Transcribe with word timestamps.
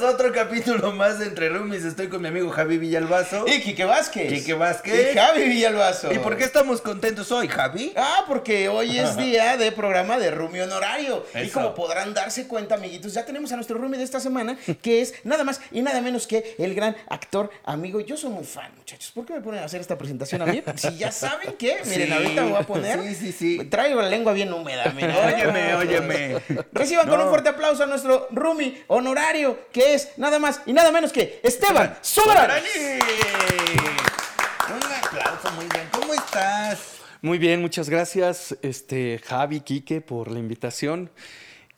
Bienvenidos 0.00 0.02
a 0.02 0.24
otro 0.24 0.32
capítulo 0.32 0.92
más 0.92 1.18
de 1.18 1.26
Entre 1.26 1.50
Roomies. 1.50 1.84
Estoy 1.84 2.08
con 2.08 2.22
mi 2.22 2.28
amigo 2.28 2.48
Javi 2.50 2.78
Villalbazo. 2.78 3.44
Y 3.46 3.60
Quique 3.60 3.84
Vázquez. 3.84 4.32
Quique 4.32 4.54
Vázquez. 4.54 5.12
Y 5.12 5.18
Javi 5.18 5.44
Villalbazo. 5.44 6.10
¿Y 6.10 6.18
por 6.20 6.38
qué 6.38 6.44
estamos 6.44 6.80
contentos 6.80 7.30
hoy, 7.32 7.48
Javi? 7.48 7.92
Ah, 7.96 8.24
porque 8.26 8.70
hoy 8.70 8.98
es 8.98 9.16
día 9.18 9.58
de 9.58 9.70
programa 9.72 10.18
de 10.18 10.30
Roomie 10.30 10.62
Honorario. 10.62 11.26
Y 11.34 11.48
como 11.48 11.74
podrán 11.74 12.14
darse 12.14 12.48
cuenta, 12.48 12.76
amiguitos, 12.76 13.12
ya 13.12 13.26
tenemos 13.26 13.52
a 13.52 13.56
nuestro 13.56 13.76
Roomie 13.76 13.98
de 13.98 14.04
esta 14.04 14.20
semana, 14.20 14.56
que 14.80 15.02
es 15.02 15.12
nada 15.24 15.44
más 15.44 15.60
y 15.70 15.82
nada 15.82 16.00
menos 16.00 16.26
que 16.26 16.54
el 16.58 16.74
gran 16.74 16.96
actor, 17.08 17.50
amigo. 17.64 18.00
Yo 18.00 18.16
soy 18.16 18.30
muy 18.30 18.44
fan, 18.44 18.72
muchachos. 18.78 19.12
¿Por 19.14 19.26
qué 19.26 19.34
me 19.34 19.42
ponen 19.42 19.60
a 19.60 19.66
hacer 19.66 19.82
esta 19.82 19.98
presentación 19.98 20.40
a 20.40 20.46
mí? 20.46 20.62
Si 20.76 20.96
ya 20.96 21.12
saben 21.12 21.52
que, 21.58 21.78
miren, 21.84 22.06
Sí. 22.08 22.12
ahorita 22.14 22.42
me 22.42 22.50
voy 22.52 22.60
a 22.60 22.66
poner. 22.66 23.02
Sí, 23.02 23.14
sí, 23.14 23.32
sí. 23.32 23.64
Traigo 23.66 24.00
la 24.00 24.08
lengua 24.08 24.32
bien 24.32 24.50
húmeda, 24.50 24.90
miren. 24.96 25.10
Óyeme, 25.34 25.74
óyeme. 25.74 26.36
Reciban 26.72 27.06
con 27.06 27.18
No. 27.18 27.24
un 27.24 27.30
fuerte 27.30 27.50
aplauso 27.50 27.82
a 27.82 27.86
nuestro 27.86 28.28
Roomie 28.30 28.82
honorario, 28.86 29.58
que 29.72 29.89
es 29.94 30.10
nada 30.16 30.38
más 30.38 30.60
y 30.66 30.72
nada 30.72 30.90
menos 30.92 31.12
que 31.12 31.40
Esteban 31.42 31.98
Sobrani. 32.00 32.66
Un 34.68 34.92
aplauso, 34.92 35.50
muy 35.56 35.66
bien. 35.66 35.88
¿Cómo 35.92 36.14
estás? 36.14 36.78
Muy 37.22 37.38
bien, 37.38 37.60
muchas 37.60 37.90
gracias, 37.90 38.56
este, 38.62 39.20
Javi, 39.22 39.60
Quique, 39.60 40.00
por 40.00 40.30
la 40.30 40.38
invitación. 40.38 41.10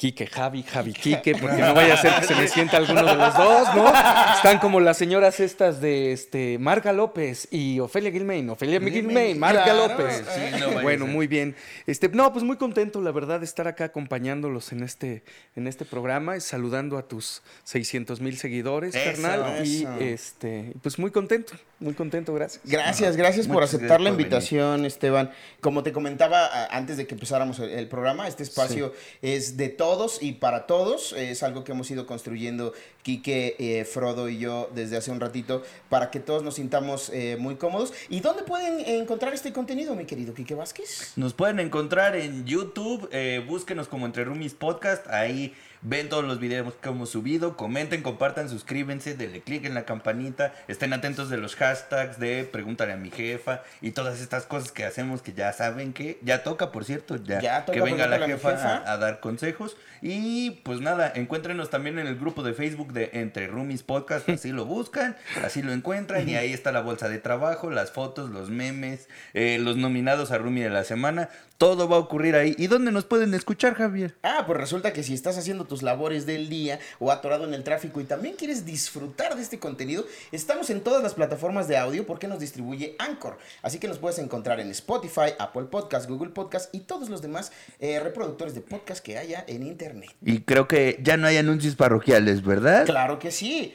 Quique, 0.03 0.27
Javi, 0.27 0.65
Javi, 0.65 0.95
Quique, 0.95 1.37
porque 1.37 1.59
no 1.59 1.75
vaya 1.75 1.95
a 1.95 1.97
ser 1.97 2.13
que 2.15 2.27
se 2.27 2.35
me 2.35 2.49
sienta 2.49 2.77
alguno 2.77 3.05
de 3.05 3.15
los 3.15 3.37
dos, 3.37 3.73
¿no? 3.77 3.87
Están 4.35 4.59
como 4.59 4.81
las 4.81 4.97
señoras 4.97 5.39
estas 5.39 5.81
de 5.81 6.11
este, 6.11 6.59
Marga 6.59 6.93
López 6.93 7.47
y 7.53 7.79
Ofelia 7.79 8.11
Gilmain. 8.11 8.51
Ofelia 8.51 8.81
Gilmain, 8.81 9.39
Marga 9.39 9.63
claro, 9.63 9.87
López. 9.87 10.25
sí, 10.35 10.41
no 10.59 10.67
vaya 10.67 10.81
a 10.81 10.83
bueno, 10.83 11.07
muy 11.07 11.29
bien. 11.29 11.55
Este, 11.87 12.09
no, 12.09 12.33
pues 12.33 12.45
muy 12.45 12.57
contento, 12.57 13.01
la 13.01 13.13
verdad, 13.13 13.39
de 13.39 13.45
estar 13.45 13.69
acá 13.69 13.85
acompañándolos 13.85 14.73
en 14.73 14.83
este, 14.83 15.23
en 15.55 15.69
este 15.69 15.85
programa 15.85 16.37
y 16.37 16.41
saludando 16.41 16.99
a 16.99 17.07
tus 17.07 17.43
600 17.63 18.21
mil 18.21 18.37
seguidores, 18.37 18.97
Eso, 18.97 19.23
carnal. 19.23 19.65
Y 19.65 19.87
este, 20.01 20.73
pues 20.83 20.99
muy 20.99 21.13
contento, 21.13 21.53
muy 21.79 21.95
contento, 21.95 22.35
gracias. 22.35 22.61
Gracias, 22.65 23.17
gracias 23.17 23.47
por 23.47 23.59
Muchas 23.59 23.75
aceptar 23.75 24.01
gracias 24.01 24.03
la 24.03 24.11
invitación, 24.11 24.85
Esteban. 24.85 25.31
Como 25.61 25.85
te 25.85 25.93
comentaba 25.93 26.67
antes 26.73 26.97
de 26.97 27.07
que 27.07 27.15
empezáramos 27.15 27.61
el, 27.61 27.71
el 27.71 27.87
programa, 27.87 28.27
este 28.27 28.43
espacio 28.43 28.93
es 29.21 29.57
de 29.57 29.69
todos 29.93 30.23
y 30.23 30.33
para 30.33 30.67
todos. 30.67 31.13
Es 31.13 31.43
algo 31.43 31.65
que 31.65 31.73
hemos 31.73 31.91
ido 31.91 32.07
construyendo 32.07 32.73
Quique, 33.03 33.57
eh, 33.59 33.85
Frodo 33.85 34.31
y 34.31 34.39
yo 34.39 34.71
desde 34.75 34.97
hace 34.97 35.11
un 35.11 35.21
ratito 35.21 35.63
para 35.91 36.11
que 36.11 36.19
todos 36.19 36.43
nos 36.43 36.55
sintamos 36.55 37.11
eh, 37.11 37.37
muy 37.39 37.57
cómodos. 37.57 37.93
¿Y 38.09 38.21
dónde 38.21 38.43
pueden 38.43 38.81
encontrar 38.81 39.35
este 39.35 39.53
contenido, 39.53 39.95
mi 39.95 40.07
querido 40.07 40.33
Quique 40.33 40.55
Vázquez? 40.55 41.13
Nos 41.17 41.35
pueden 41.35 41.61
encontrar 41.61 42.17
en 42.17 42.47
YouTube, 42.47 43.07
eh, 43.13 43.45
búsquenos 43.47 43.87
como 43.87 44.07
Entre 44.07 44.25
Roomies 44.25 44.55
Podcast, 44.55 45.07
ahí 45.09 45.53
ven 45.83 46.09
todos 46.09 46.25
los 46.25 46.39
videos 46.39 46.75
que 46.75 46.89
hemos 46.89 47.11
subido, 47.11 47.57
comenten, 47.57 48.03
compartan, 48.03 48.49
suscríbanse, 48.49 49.15
denle 49.15 49.43
click 49.43 49.65
en 49.65 49.75
la 49.75 49.85
campanita, 49.85 50.55
estén 50.69 50.93
atentos 50.93 51.29
de 51.29 51.37
los 51.37 51.57
hashtags 51.57 52.19
de 52.19 52.45
Pregúntale 52.45 52.93
a 52.93 52.97
mi 52.97 53.11
jefa 53.11 53.63
y 53.81 53.91
todas 53.91 54.21
estas 54.21 54.47
cosas 54.47 54.73
que 54.73 54.85
hacemos 54.85 55.23
que 55.23 55.33
ya 55.33 55.53
saben 55.53 55.93
que 55.93 56.19
ya 56.23 56.43
toca, 56.43 56.73
por 56.73 56.85
cierto, 56.85 57.17
ya, 57.17 57.41
Ya 57.41 57.65
toca 57.65 57.79
que 57.79 57.85
venga 57.85 58.07
la 58.07 58.19
jefa, 58.27 58.53
jefa. 58.53 58.77
A, 58.79 58.93
a 58.93 58.97
dar 58.99 59.21
consejos 59.21 59.77
y 60.01 60.63
pues 60.63 60.81
nada, 60.81 61.13
encuéntrenos 61.15 61.71
también 61.71 61.99
en 61.99 62.07
el 62.07 62.17
grupo 62.17 62.43
de 62.43 62.55
Facebook 62.55 62.93
de 62.93 63.11
Entre 63.13 63.47
Roomies 63.47 63.83
Podcast, 63.83 64.29
así 64.29 64.53
lo 64.53 64.65
buscan, 64.65 65.17
así 65.45 65.63
lo 65.63 65.73
encuentran 65.73 66.29
y 66.29 66.37
ahí 66.37 66.53
está 66.53 66.73
la 66.73 66.81
bolsa 66.81 67.09
de 67.09 67.19
trabajo, 67.19 67.71
las 67.71 67.91
fotos, 67.93 68.31
los 68.31 68.51
memes, 68.51 69.09
eh, 69.35 69.59
los 69.61 69.77
nominados 69.77 70.31
a 70.31 70.39
Roomie 70.39 70.65
de 70.65 70.71
la 70.71 70.85
semana, 70.85 71.29
todo 71.63 71.89
va 71.89 71.95
a 71.95 72.01
ocurrir 72.01 72.35
ahí. 72.35 72.57
¿Y 72.59 72.67
dónde 72.67 72.91
nos 72.91 73.05
pueden 73.05 73.33
escuchar, 73.35 73.75
Javier? 73.75 74.17
Ah, 74.25 74.43
pues 74.49 74.59
resulta 74.59 74.93
que 74.93 75.05
si 75.05 75.15
estás 75.15 75.39
haciendo 75.39 75.65
tus 75.65 75.85
labores 75.85 76.27
del 76.27 76.49
día 76.49 76.81
o 76.99 77.13
atorado 77.13 77.45
en 77.45 77.55
el 77.55 77.63
tráfico 77.63 78.01
y 78.01 78.05
también 78.05 78.35
quieres 78.35 78.67
disfrutar 78.67 79.37
de 79.37 79.43
este 79.43 79.61
contenido, 79.61 80.05
estamos 80.33 80.71
en 80.71 80.81
todas 80.81 81.05
las 81.05 81.15
plataformas 81.15 81.69
de 81.69 81.77
audio 81.77 82.05
porque 82.05 82.27
nos 82.27 82.41
distribuye 82.41 82.97
Anchor. 82.99 83.39
Así 83.63 83.79
que 83.79 83.87
nos 83.87 84.01
puedes 84.01 84.19
encontrar 84.19 84.59
en 84.59 84.73
Spotify, 84.73 85.35
Apple 85.39 85.67
Podcast, 85.71 86.09
Google 86.09 86.31
Podcast 86.31 86.75
y 86.75 86.81
todos 86.81 87.09
los 87.09 87.23
demás 87.23 87.53
eh, 87.79 88.01
reproductores 88.01 88.57
de 88.57 88.61
podcast 88.63 89.01
que 89.01 89.17
haya 89.17 89.45
en 89.47 89.63
Internet. 89.63 90.11
Y 90.21 90.41
creo 90.41 90.67
que 90.67 90.99
ya 91.01 91.17
no 91.17 91.29
hay 91.29 91.37
anuncios 91.37 91.77
parroquiales, 91.77 92.43
¿verdad? 92.43 92.87
Claro 92.87 93.21
que 93.21 93.31
sí. 93.31 93.73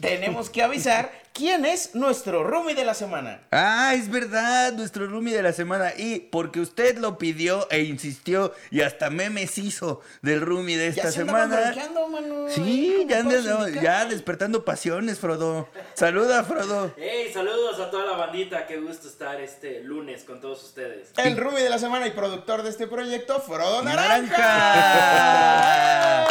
Tenemos 0.00 0.50
que 0.50 0.62
avisar 0.62 1.10
quién 1.32 1.64
es 1.64 1.94
nuestro 1.94 2.44
roomie 2.44 2.74
de 2.74 2.84
la 2.84 2.92
semana. 2.94 3.40
Ah, 3.50 3.94
es 3.94 4.10
verdad, 4.10 4.72
nuestro 4.74 5.06
roomie 5.06 5.34
de 5.34 5.42
la 5.42 5.52
semana. 5.54 5.92
Y 5.96 6.20
porque 6.20 6.60
usted 6.60 6.98
lo 6.98 7.16
pidió 7.16 7.66
e 7.70 7.80
insistió 7.80 8.52
y 8.70 8.82
hasta 8.82 9.08
memes 9.10 9.56
hizo 9.58 10.00
del 10.20 10.42
roomie 10.42 10.76
de 10.76 10.88
esta 10.88 11.04
ya 11.04 11.08
se 11.12 11.16
semana. 11.20 11.74
mano. 12.10 12.46
Sí, 12.50 13.06
ya, 13.08 13.20
andas- 13.20 14.08
despertando 14.10 14.64
pasiones, 14.66 15.18
Frodo. 15.18 15.68
Saluda, 15.94 16.44
Frodo. 16.44 16.92
Hey, 16.98 17.30
saludos 17.32 17.80
a 17.80 17.90
toda 17.90 18.04
la 18.04 18.16
bandita, 18.18 18.66
qué 18.66 18.76
gusto 18.78 19.08
estar 19.08 19.40
este 19.40 19.80
lunes 19.82 20.24
con 20.24 20.40
todos 20.42 20.62
ustedes. 20.62 21.08
El 21.16 21.36
roomie 21.38 21.62
de 21.62 21.70
la 21.70 21.78
semana 21.78 22.06
y 22.06 22.10
productor 22.10 22.62
de 22.62 22.70
este 22.70 22.86
proyecto, 22.86 23.40
Frodo 23.40 23.82
¡Naranja! 23.82 24.36
Naranja. 24.36 26.26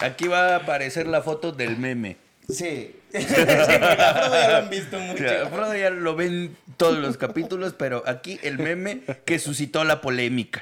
Aquí 0.00 0.28
va 0.28 0.54
a 0.54 0.56
aparecer 0.56 1.06
la 1.06 1.22
foto 1.22 1.52
del 1.52 1.76
meme. 1.78 2.16
Sí. 2.48 2.94
A 3.14 3.20
Frodo 3.20 4.34
ya 4.34 4.48
lo 4.50 4.56
han 4.56 4.70
visto 4.70 4.98
mucho. 4.98 5.24
Ya, 5.24 5.46
Frodo 5.46 5.76
ya 5.76 5.90
lo 5.90 6.14
ven 6.14 6.56
todos 6.76 6.98
los 6.98 7.16
capítulos, 7.16 7.74
pero 7.76 8.02
aquí 8.06 8.38
el 8.42 8.58
meme 8.58 9.00
que 9.24 9.38
suscitó 9.38 9.84
la 9.84 10.00
polémica. 10.00 10.60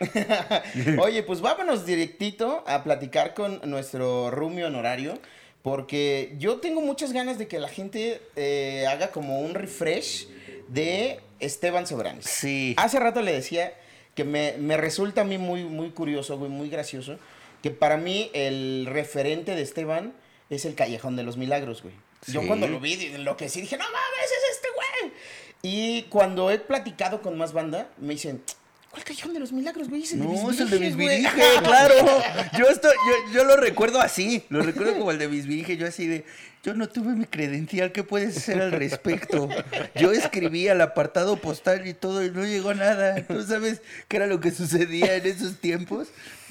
Oye, 0.99 1.23
pues 1.23 1.41
vámonos 1.41 1.85
directito 1.85 2.65
a 2.67 2.85
platicar 2.85 3.35
con 3.35 3.61
nuestro 3.65 4.31
roomie 4.31 4.65
honorario. 4.65 5.19
Porque 5.63 6.35
yo 6.39 6.59
tengo 6.59 6.83
muchas 6.83 7.15
ganas 7.15 7.39
de 7.39 7.49
que 7.49 7.59
la 7.59 7.69
gente 7.69 8.21
eh, 8.37 8.85
haga 8.87 9.11
como 9.11 9.41
un 9.41 9.55
refresh 9.55 10.29
de 10.69 11.21
Esteban 11.41 11.87
Sobranes. 11.87 12.27
Sí. 12.27 12.75
Hace 12.77 13.01
rato 13.01 13.23
le 13.23 13.33
decía 13.33 13.73
que 14.15 14.25
me, 14.25 14.57
me 14.59 14.77
resulta 14.77 15.23
a 15.23 15.25
mí 15.25 15.39
muy, 15.39 15.65
muy 15.65 15.89
curioso, 15.91 16.37
güey, 16.37 16.51
muy 16.51 16.69
gracioso, 16.69 17.19
que 17.63 17.71
para 17.71 17.97
mí 17.97 18.31
el 18.35 18.87
referente 18.87 19.55
de 19.55 19.63
Esteban 19.63 20.13
es 20.55 20.65
el 20.65 20.75
Callejón 20.75 21.17
de 21.17 21.23
los 21.23 21.37
Milagros, 21.37 21.83
güey. 21.83 21.95
Yo 22.27 22.47
cuando 22.47 22.67
lo 22.67 22.81
vi, 22.81 22.97
lo 23.19 23.37
que 23.37 23.49
sí 23.49 23.61
dije, 23.61 23.77
no 23.77 23.85
mames, 23.85 24.25
es 24.25 24.57
este 24.57 24.69
güey. 24.75 25.13
Y 25.63 26.03
cuando 26.05 26.51
he 26.51 26.59
platicado 26.59 27.21
con 27.23 27.37
más 27.37 27.53
banda, 27.53 27.89
me 27.99 28.15
dicen, 28.15 28.43
¿cuál 28.91 29.05
Callejón 29.05 29.35
de 29.35 29.41
los 29.41 29.53
Milagros, 29.53 29.89
güey? 29.89 30.03
Es 30.03 30.13
el 30.13 30.21
de 30.21 30.27
No, 30.27 30.51
es 30.51 30.61
el 30.61 30.71
de 30.71 30.79
Bisbirige, 30.79 31.05
güey". 31.05 31.23
Bisbirige, 31.23 31.63
claro. 31.63 31.95
Yo, 32.59 32.69
estoy, 32.69 32.93
yo, 32.93 33.35
yo 33.35 33.45
lo 33.45 33.57
recuerdo 33.57 34.01
así, 34.01 34.45
lo 34.49 34.63
recuerdo 34.63 34.97
como 34.97 35.11
el 35.11 35.19
de 35.19 35.27
Bisbirige, 35.27 35.77
yo 35.77 35.87
así 35.87 36.07
de, 36.07 36.25
yo 36.63 36.73
no 36.73 36.89
tuve 36.89 37.15
mi 37.15 37.27
credencial, 37.27 37.93
¿qué 37.93 38.05
puedes 38.05 38.39
hacer 38.39 38.63
al 38.63 38.73
respecto? 38.73 39.51
Yo 39.97 40.13
escribí 40.13 40.69
al 40.69 40.81
apartado 40.81 41.37
postal 41.37 41.87
y 41.87 41.93
todo 41.93 42.25
y 42.25 42.31
no 42.31 42.45
llegó 42.45 42.73
nada. 42.73 43.23
¿Tú 43.27 43.43
sabes 43.43 43.83
qué 44.09 44.17
era 44.17 44.27
lo 44.27 44.41
que 44.41 44.51
sucedía 44.51 45.17
en 45.17 45.27
esos 45.27 45.59
tiempos? 45.59 46.09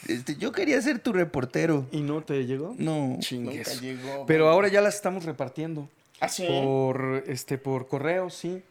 Este, 0.08 0.36
yo 0.36 0.52
quería 0.52 0.82
ser 0.82 1.00
tu 1.00 1.14
reportero. 1.14 1.88
¿Y 1.92 2.02
no 2.02 2.22
te 2.22 2.46
llegó? 2.46 2.76
No. 2.78 3.18
Chingues. 3.20 3.68
Nunca 3.68 3.82
llegó, 3.82 4.26
Pero 4.26 4.50
ahora 4.50 4.68
ya 4.68 4.82
las 4.82 4.96
estamos 4.96 5.26
repartiendo. 5.26 5.90
¿Ah, 6.20 6.30
sí? 6.30 6.46
Por, 6.48 7.24
este, 7.28 7.58
por 7.58 7.88
correo, 7.88 8.30
sí. 8.30 8.62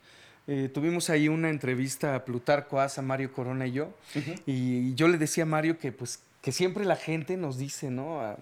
Eh, 0.46 0.68
tuvimos 0.72 1.08
ahí 1.10 1.28
una 1.28 1.50
entrevista 1.50 2.14
a 2.14 2.24
Plutarco 2.24 2.80
Asa, 2.80 3.00
Mario 3.02 3.32
Corona 3.32 3.66
y 3.66 3.72
yo. 3.72 3.94
Y 4.46 4.94
yo 4.94 5.08
le 5.08 5.18
decía 5.18 5.44
a 5.44 5.46
Mario 5.46 5.78
que 5.78 5.92
pues 5.92 6.20
que 6.42 6.50
siempre 6.50 6.84
la 6.84 6.96
gente 6.96 7.36
nos 7.36 7.56
dice, 7.56 7.90
¿no? 7.90 8.36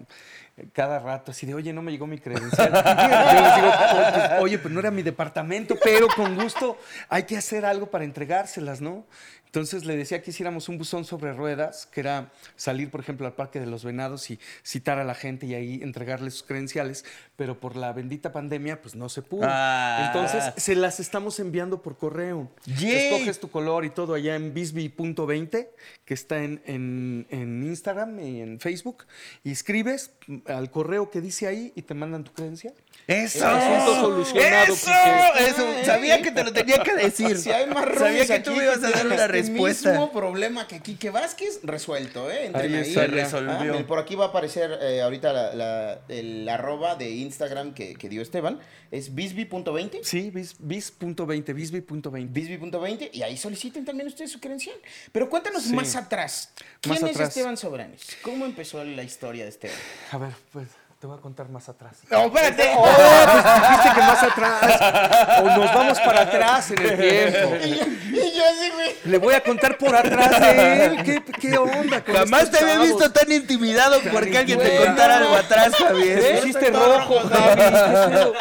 Cada 0.73 0.99
rato, 0.99 1.31
así 1.31 1.45
de, 1.45 1.53
oye, 1.53 1.73
no 1.73 1.81
me 1.81 1.91
llegó 1.91 2.07
mi 2.07 2.17
credencial. 2.19 2.71
Yo 2.73 3.41
les 3.41 3.55
digo, 3.55 3.67
"Oye, 3.67 4.11
pues, 4.13 4.31
oye, 4.41 4.57
pues 4.59 4.73
no 4.73 4.79
era 4.79 4.91
mi 4.91 5.01
departamento, 5.03 5.75
pero 5.83 6.07
con 6.15 6.35
gusto 6.35 6.77
hay 7.09 7.23
que 7.23 7.37
hacer 7.37 7.65
algo 7.65 7.89
para 7.89 8.03
entregárselas, 8.03 8.81
¿no? 8.81 9.05
Entonces 9.45 9.83
le 9.83 9.97
decía 9.97 10.21
que 10.21 10.31
hiciéramos 10.31 10.69
un 10.69 10.77
buzón 10.77 11.03
sobre 11.03 11.33
ruedas, 11.33 11.85
que 11.85 11.99
era 11.99 12.31
salir, 12.55 12.89
por 12.89 13.01
ejemplo, 13.01 13.27
al 13.27 13.33
Parque 13.33 13.59
de 13.59 13.65
los 13.65 13.83
Venados 13.83 14.31
y 14.31 14.39
citar 14.63 14.97
a 14.97 15.03
la 15.03 15.13
gente 15.13 15.45
y 15.45 15.53
ahí 15.55 15.81
entregarles 15.83 16.35
sus 16.35 16.43
credenciales, 16.43 17.03
pero 17.35 17.59
por 17.59 17.75
la 17.75 17.91
bendita 17.91 18.31
pandemia, 18.31 18.81
pues 18.81 18.95
no 18.95 19.09
se 19.09 19.21
pudo. 19.21 19.41
Ah. 19.43 20.05
Entonces 20.07 20.53
se 20.55 20.73
las 20.73 21.01
estamos 21.01 21.37
enviando 21.41 21.81
por 21.81 21.97
correo. 21.97 22.49
Yay. 22.65 23.07
Escoges 23.13 23.41
tu 23.41 23.51
color 23.51 23.83
y 23.83 23.89
todo 23.89 24.13
allá 24.13 24.37
en 24.37 24.53
bisby.20, 24.53 25.67
que 26.05 26.13
está 26.13 26.37
en, 26.41 26.61
en- 26.65 27.27
en 27.29 27.61
Instagram 27.63 28.21
y 28.21 28.39
en 28.41 28.57
Facebook, 28.61 29.05
y 29.43 29.51
escribes 29.51 30.11
al 30.51 30.69
correo 30.71 31.09
que 31.09 31.21
dice 31.21 31.47
ahí 31.47 31.71
y 31.75 31.81
te 31.81 31.93
mandan 31.93 32.23
tu 32.23 32.31
credencial. 32.33 32.73
¡Eso! 33.07 33.45
Asunto 33.45 33.95
solucionado, 34.01 34.73
¡Eso! 34.73 34.91
Eso. 35.39 35.85
Sabía 35.85 36.21
que 36.21 36.31
te 36.31 36.43
lo 36.43 36.53
tenía 36.53 36.81
que 36.83 36.93
decir. 36.95 37.37
Si 37.37 37.51
hay 37.51 37.67
más 37.67 37.85
Sabía 37.97 38.25
que 38.25 38.39
tú 38.39 38.51
me 38.51 38.63
ibas 38.63 38.77
a 38.83 38.89
dar 38.91 39.05
una 39.05 39.15
este 39.15 39.27
respuesta. 39.27 39.89
mismo 39.91 40.11
problema 40.11 40.67
que 40.67 40.79
Quique 40.81 41.09
Vázquez, 41.09 41.59
resuelto, 41.63 42.29
¿eh? 42.31 42.45
Entren 42.47 42.75
Ahí 42.75 42.93
Se 42.93 43.07
resolvió. 43.07 43.75
Ah, 43.79 43.87
por 43.87 43.99
aquí 43.99 44.15
va 44.15 44.25
a 44.25 44.27
aparecer 44.29 44.77
eh, 44.81 45.01
ahorita 45.01 45.33
la, 45.33 45.53
la- 45.55 45.99
el 46.09 46.47
arroba 46.47 46.95
de 46.95 47.09
Instagram 47.09 47.73
que, 47.73 47.95
que 47.95 48.07
dio 48.09 48.21
Esteban. 48.21 48.59
Es 48.91 49.15
bisby.20. 49.15 49.99
Sí, 50.03 50.31
bis- 50.31 50.55
bis.20, 50.59 51.53
bisby.20. 51.55 52.29
Bisby.20 52.31 53.09
y 53.13 53.23
ahí 53.23 53.37
soliciten 53.37 53.85
también 53.85 54.07
ustedes 54.07 54.31
su 54.31 54.39
credencial. 54.39 54.75
Pero 55.11 55.29
cuéntanos 55.29 55.63
Sí. 55.63 55.73
más 55.73 55.95
atrás. 55.95 56.51
¿Quién 56.81 56.95
Más 56.95 57.03
es 57.03 57.09
atrás. 57.15 57.29
Esteban 57.29 57.55
Sobranes? 57.57 58.01
¿Cómo 58.21 58.45
empezó 58.45 58.83
la 58.83 59.03
historia 59.03 59.43
de 59.43 59.49
Esteban? 59.49 59.77
A 60.11 60.17
ver, 60.17 60.31
pues 60.51 60.67
Te 61.01 61.07
voy 61.07 61.17
a 61.17 61.19
contar 61.19 61.49
más 61.49 61.67
atrás. 61.67 61.97
No, 62.11 62.25
espérate. 62.25 62.75
Oh, 62.77 62.83
pues 62.83 63.43
dijiste 63.71 63.89
que 63.95 64.01
más 64.01 64.21
atrás. 64.21 65.41
O 65.41 65.45
nos 65.45 65.73
vamos 65.73 65.99
para 65.99 66.21
atrás 66.21 66.69
en 66.69 66.77
el 66.77 66.95
tiempo. 66.95 67.55
Y 67.65 68.31
yo 68.37 68.43
así, 68.45 68.69
güey. 68.69 68.80
Le 69.03 69.17
voy 69.17 69.33
a 69.33 69.41
contar 69.41 69.77
por 69.79 69.95
atrás 69.95 70.39
de 70.39 70.85
él. 70.85 71.03
¿Qué, 71.03 71.23
qué 71.41 71.57
onda? 71.57 72.03
con 72.03 72.13
Jamás 72.15 72.43
estos 72.43 72.59
te 72.59 72.65
había 72.65 72.75
chavos? 72.75 72.87
visto 72.89 73.11
tan 73.11 73.31
intimidado 73.31 73.99
porque 74.11 74.37
alguien 74.37 74.59
te 74.59 74.75
contara 74.77 75.17
algo 75.17 75.35
atrás, 75.35 75.73
Javier. 75.75 76.39
pusiste 76.39 76.69
rojo, 76.69 77.19
Javi. 77.27 77.55
¿Qué 77.55 77.71
pedo? 78.11 78.33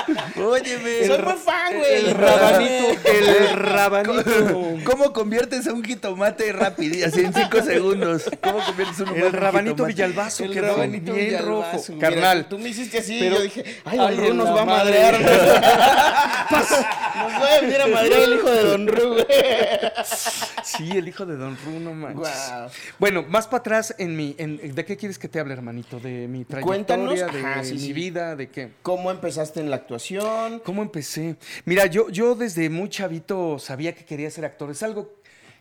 Óyeme. 0.50 1.06
Soy 1.06 1.18
muy 1.22 1.34
fan, 1.34 1.78
güey. 1.78 1.94
El 1.94 2.14
rabanito. 2.14 3.00
El 3.08 3.48
rabanito. 3.56 4.74
¿Cómo 4.84 5.12
conviertes 5.14 5.66
a 5.66 5.72
un 5.72 5.82
jitomate 5.82 6.52
rápido, 6.52 7.06
así 7.06 7.20
en 7.20 7.32
cinco 7.32 7.62
segundos? 7.62 8.24
¿Cómo 8.42 8.58
conviertes 8.64 9.00
a 9.00 9.04
un 9.04 9.16
El 9.18 9.32
rabanito? 9.32 9.84
Villalbazo 9.86 10.44
El 10.44 10.54
rabanito 10.56 11.12
bien 11.14 11.38
rojo. 11.44 11.82
Carnal. 11.98 12.46
tú 12.48 12.58
me 12.58 12.68
hiciste 12.68 12.98
así 12.98 13.18
Pero- 13.18 13.36
y 13.36 13.38
yo 13.38 13.42
dije, 13.44 13.64
ay, 13.86 13.98
Ay, 13.98 14.16
Don 14.16 14.36
nos 14.36 14.48
va 14.54 14.60
a 14.62 14.64
madre. 14.66 15.00
madrear. 15.00 15.20
nos 16.50 17.42
va 17.42 17.54
a 17.56 17.60
venir 17.60 17.80
a 17.80 17.86
madrear 17.86 18.22
el 18.22 18.34
hijo 18.34 18.50
de 18.50 18.62
Don 18.62 18.86
Ru, 18.88 19.08
güey. 19.14 19.26
Sí, 20.64 20.90
el 20.96 21.08
hijo 21.08 21.26
de 21.26 21.36
Don 21.36 21.56
Runo, 21.64 21.94
manches. 21.94 22.18
Guau. 22.18 22.70
Bueno, 22.98 23.22
más 23.28 23.46
para 23.46 23.58
atrás 23.60 23.94
en 23.98 24.16
mi... 24.16 24.34
en- 24.38 24.74
¿De 24.74 24.84
qué 24.84 24.96
quieres 24.96 25.18
que 25.18 25.28
te 25.28 25.40
hable, 25.40 25.52
hermanito? 25.54 25.98
¿De 26.00 26.28
mi 26.28 26.44
trayectoria? 26.44 26.84
Cuéntanos. 26.86 27.14
¿De 27.58 27.64
sí, 27.64 27.74
mi 27.74 27.80
sí. 27.80 27.92
vida? 27.92 28.36
¿De 28.36 28.48
qué? 28.48 28.72
¿Cómo 28.82 29.10
empezaste 29.10 29.60
en 29.60 29.70
la 29.70 29.76
actuación? 29.76 30.60
¿Cómo 30.64 30.82
empecé? 30.82 31.36
Mira, 31.64 31.86
yo, 31.86 32.08
yo 32.10 32.34
desde 32.34 32.68
muy 32.70 32.88
chavito 32.88 33.58
sabía 33.58 33.94
que 33.94 34.04
quería 34.04 34.30
ser 34.30 34.44
actor. 34.44 34.70
Es 34.70 34.82
algo 34.82 35.14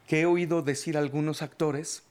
que 0.07 0.21
he 0.21 0.25
oído 0.25 0.61
decir 0.63 0.97
a 0.97 0.99
algunos 1.01 1.41
actores, 1.41 2.03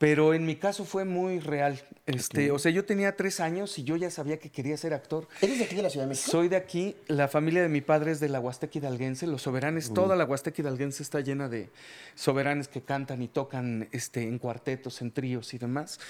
pero 0.00 0.32
en 0.32 0.46
mi 0.46 0.56
caso 0.56 0.86
fue 0.86 1.04
muy 1.04 1.40
real. 1.40 1.78
Este, 2.06 2.50
O 2.52 2.58
sea, 2.58 2.72
yo 2.72 2.86
tenía 2.86 3.16
tres 3.16 3.38
años 3.38 3.78
y 3.78 3.84
yo 3.84 3.96
ya 3.96 4.10
sabía 4.10 4.38
que 4.38 4.48
quería 4.48 4.74
ser 4.78 4.94
actor. 4.94 5.28
¿Eres 5.42 5.58
de 5.58 5.64
aquí 5.66 5.76
de 5.76 5.82
la 5.82 5.90
Ciudad 5.90 6.06
de 6.06 6.08
México? 6.08 6.30
Soy 6.30 6.48
de 6.48 6.56
aquí, 6.56 6.96
la 7.06 7.28
familia 7.28 7.60
de 7.60 7.68
mi 7.68 7.82
padre 7.82 8.12
es 8.12 8.18
de 8.18 8.30
la 8.30 8.40
Huasteca 8.40 8.78
Hidalguense, 8.78 9.26
los 9.26 9.42
soberanes, 9.42 9.92
toda 9.92 10.16
la 10.16 10.24
Huasteca 10.24 10.62
Hidalguense 10.62 11.02
está 11.02 11.20
llena 11.20 11.50
de 11.50 11.68
soberanes 12.14 12.66
que 12.66 12.80
cantan 12.80 13.20
y 13.20 13.28
tocan 13.28 13.90
este, 13.92 14.22
en 14.22 14.38
cuartetos, 14.38 15.02
en 15.02 15.12
tríos 15.12 15.52
y 15.52 15.58
demás, 15.58 16.00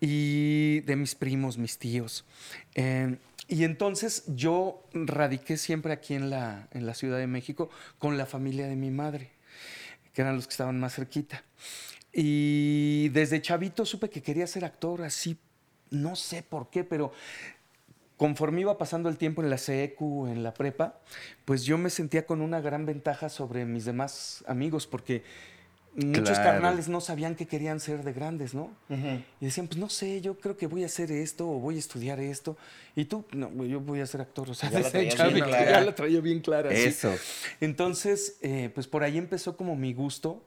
y 0.00 0.80
de 0.80 0.96
mis 0.96 1.14
primos, 1.14 1.58
mis 1.58 1.78
tíos. 1.78 2.24
Eh, 2.74 3.18
y 3.46 3.62
entonces 3.62 4.24
yo 4.26 4.82
radiqué 4.92 5.58
siempre 5.58 5.92
aquí 5.92 6.14
en 6.14 6.28
la, 6.28 6.66
en 6.72 6.86
la 6.86 6.94
Ciudad 6.94 7.18
de 7.18 7.28
México 7.28 7.70
con 8.00 8.18
la 8.18 8.26
familia 8.26 8.66
de 8.66 8.74
mi 8.74 8.90
madre, 8.90 9.30
que 10.12 10.22
eran 10.22 10.34
los 10.34 10.48
que 10.48 10.54
estaban 10.54 10.80
más 10.80 10.96
cerquita. 10.96 11.44
Y 12.20 13.10
desde 13.10 13.40
chavito 13.40 13.86
supe 13.86 14.10
que 14.10 14.22
quería 14.22 14.46
ser 14.48 14.64
actor, 14.64 15.02
así, 15.02 15.36
no 15.90 16.16
sé 16.16 16.42
por 16.42 16.68
qué, 16.68 16.82
pero 16.82 17.12
conforme 18.16 18.62
iba 18.62 18.76
pasando 18.76 19.08
el 19.08 19.16
tiempo 19.16 19.40
en 19.40 19.50
la 19.50 19.56
CECU, 19.58 20.26
en 20.26 20.42
la 20.42 20.52
prepa, 20.52 20.98
pues 21.44 21.62
yo 21.64 21.78
me 21.78 21.90
sentía 21.90 22.26
con 22.26 22.40
una 22.40 22.60
gran 22.60 22.86
ventaja 22.86 23.28
sobre 23.28 23.64
mis 23.64 23.84
demás 23.84 24.42
amigos, 24.48 24.88
porque 24.88 25.22
muchos 25.94 26.38
Claro. 26.38 26.42
carnales 26.54 26.88
no 26.88 27.00
sabían 27.00 27.36
qué 27.36 27.46
querían 27.46 27.78
ser 27.78 28.02
de 28.02 28.12
grandes, 28.12 28.52
¿no? 28.52 28.72
Ujú. 28.88 29.22
Y 29.40 29.44
decían, 29.44 29.68
pues 29.68 29.78
no 29.78 29.88
sé, 29.88 30.20
yo 30.20 30.38
creo 30.40 30.56
que 30.56 30.66
voy 30.66 30.82
a 30.82 30.86
hacer 30.86 31.12
esto 31.12 31.48
o 31.48 31.60
voy 31.60 31.76
a 31.76 31.78
estudiar 31.78 32.18
esto. 32.18 32.56
Y 32.96 33.04
tú, 33.04 33.24
no, 33.32 33.64
yo 33.64 33.78
voy 33.80 34.00
a 34.00 34.06
ser 34.06 34.20
actor. 34.22 34.50
O 34.50 34.54
sea, 34.54 34.70
Ya 34.70 34.78
la 34.80 34.84
desde 34.90 34.90
traías 34.98 35.14
chavo, 35.14 35.30
bien 35.32 35.44
clara. 35.44 35.70
ya 35.70 35.80
la 35.82 35.94
traía 35.94 36.20
bien 36.20 36.40
clara. 36.40 36.70
sí. 36.70 36.76
Eso. 36.88 37.14
Entonces, 37.60 38.38
eh, 38.42 38.70
pues 38.74 38.88
por 38.88 39.04
ahí 39.04 39.18
empezó 39.18 39.56
como 39.56 39.76
mi 39.76 39.92
gusto. 39.92 40.42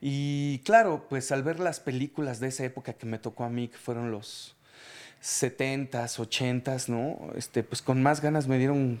Y 0.00 0.60
claro, 0.60 1.06
pues 1.08 1.32
al 1.32 1.42
ver 1.42 1.58
las 1.58 1.80
películas 1.80 2.40
de 2.40 2.48
esa 2.48 2.64
época 2.64 2.92
que 2.92 3.06
me 3.06 3.18
tocó 3.18 3.44
a 3.44 3.50
mí, 3.50 3.68
que 3.68 3.78
fueron 3.78 4.10
los 4.10 4.56
70s, 5.22 6.18
80s, 6.18 6.88
¿no? 6.88 7.32
Este, 7.34 7.62
pues 7.62 7.82
con 7.82 8.02
más 8.02 8.20
ganas 8.20 8.46
me 8.46 8.58
dieron, 8.58 9.00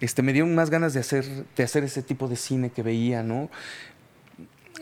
este, 0.00 0.22
me 0.22 0.32
dieron 0.32 0.54
más 0.54 0.70
ganas 0.70 0.92
de 0.94 1.00
hacer, 1.00 1.24
de 1.56 1.62
hacer 1.62 1.84
ese 1.84 2.02
tipo 2.02 2.28
de 2.28 2.36
cine 2.36 2.70
que 2.70 2.82
veía, 2.82 3.22
¿no? 3.22 3.48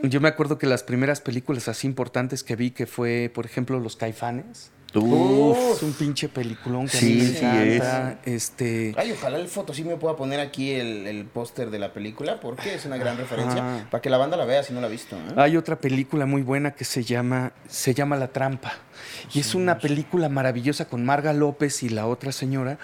Yo 0.03 0.21
me 0.21 0.29
acuerdo 0.29 0.59
que 0.59 0.67
las 0.67 0.83
primeras 0.83 1.21
películas 1.21 1.69
así 1.69 1.87
importantes 1.87 2.43
que 2.43 2.57
vi, 2.57 2.71
que 2.71 2.87
fue, 2.87 3.31
por 3.33 3.45
ejemplo, 3.45 3.79
Los 3.79 3.97
Caifanes. 3.97 4.71
Uf. 5.01 5.77
Es 5.77 5.83
un 5.83 5.93
pinche 5.93 6.29
peliculón 6.29 6.87
que 6.87 6.97
a 6.97 7.01
Sí, 7.01 7.07
mí 7.07 7.23
me 7.23 7.25
sí 7.29 7.45
encanta. 7.45 8.19
Este, 8.25 8.95
Ay, 8.97 9.13
ojalá 9.13 9.39
el 9.39 9.49
foto 9.49 9.73
sí 9.75 9.85
me 9.85 9.97
pueda 9.97 10.17
poner 10.17 10.41
aquí 10.41 10.73
el, 10.73 11.07
el 11.07 11.25
póster 11.25 11.71
de 11.71 11.79
la 11.79 11.93
película, 11.93 12.41
porque 12.41 12.75
es 12.75 12.85
una 12.85 12.97
gran 12.97 13.17
referencia. 13.17 13.87
Para 13.91 14.01
que 14.03 14.11
la 14.11 14.19
banda 14.19 14.37
la 14.37 14.45
vea 14.45 14.63
si 14.63 14.73
no 14.73 14.81
la 14.81 14.87
ha 14.89 14.91
visto. 14.91 15.17
¿eh? 15.17 15.21
Hay 15.37 15.57
otra 15.57 15.77
película 15.79 16.27
muy 16.27 16.43
buena 16.43 16.73
que 16.73 16.85
se 16.85 17.05
llama, 17.05 17.53
se 17.69 17.95
llama 17.95 18.17
La 18.17 18.29
Trampa. 18.29 18.73
Y 19.35 19.41
es 19.41 19.55
una 19.55 19.79
película 19.79 20.29
maravillosa 20.29 20.85
con 20.85 21.05
Marga 21.05 21.33
López 21.33 21.83
y 21.83 21.89
la 21.89 22.07
otra 22.07 22.31
señora. 22.31 22.79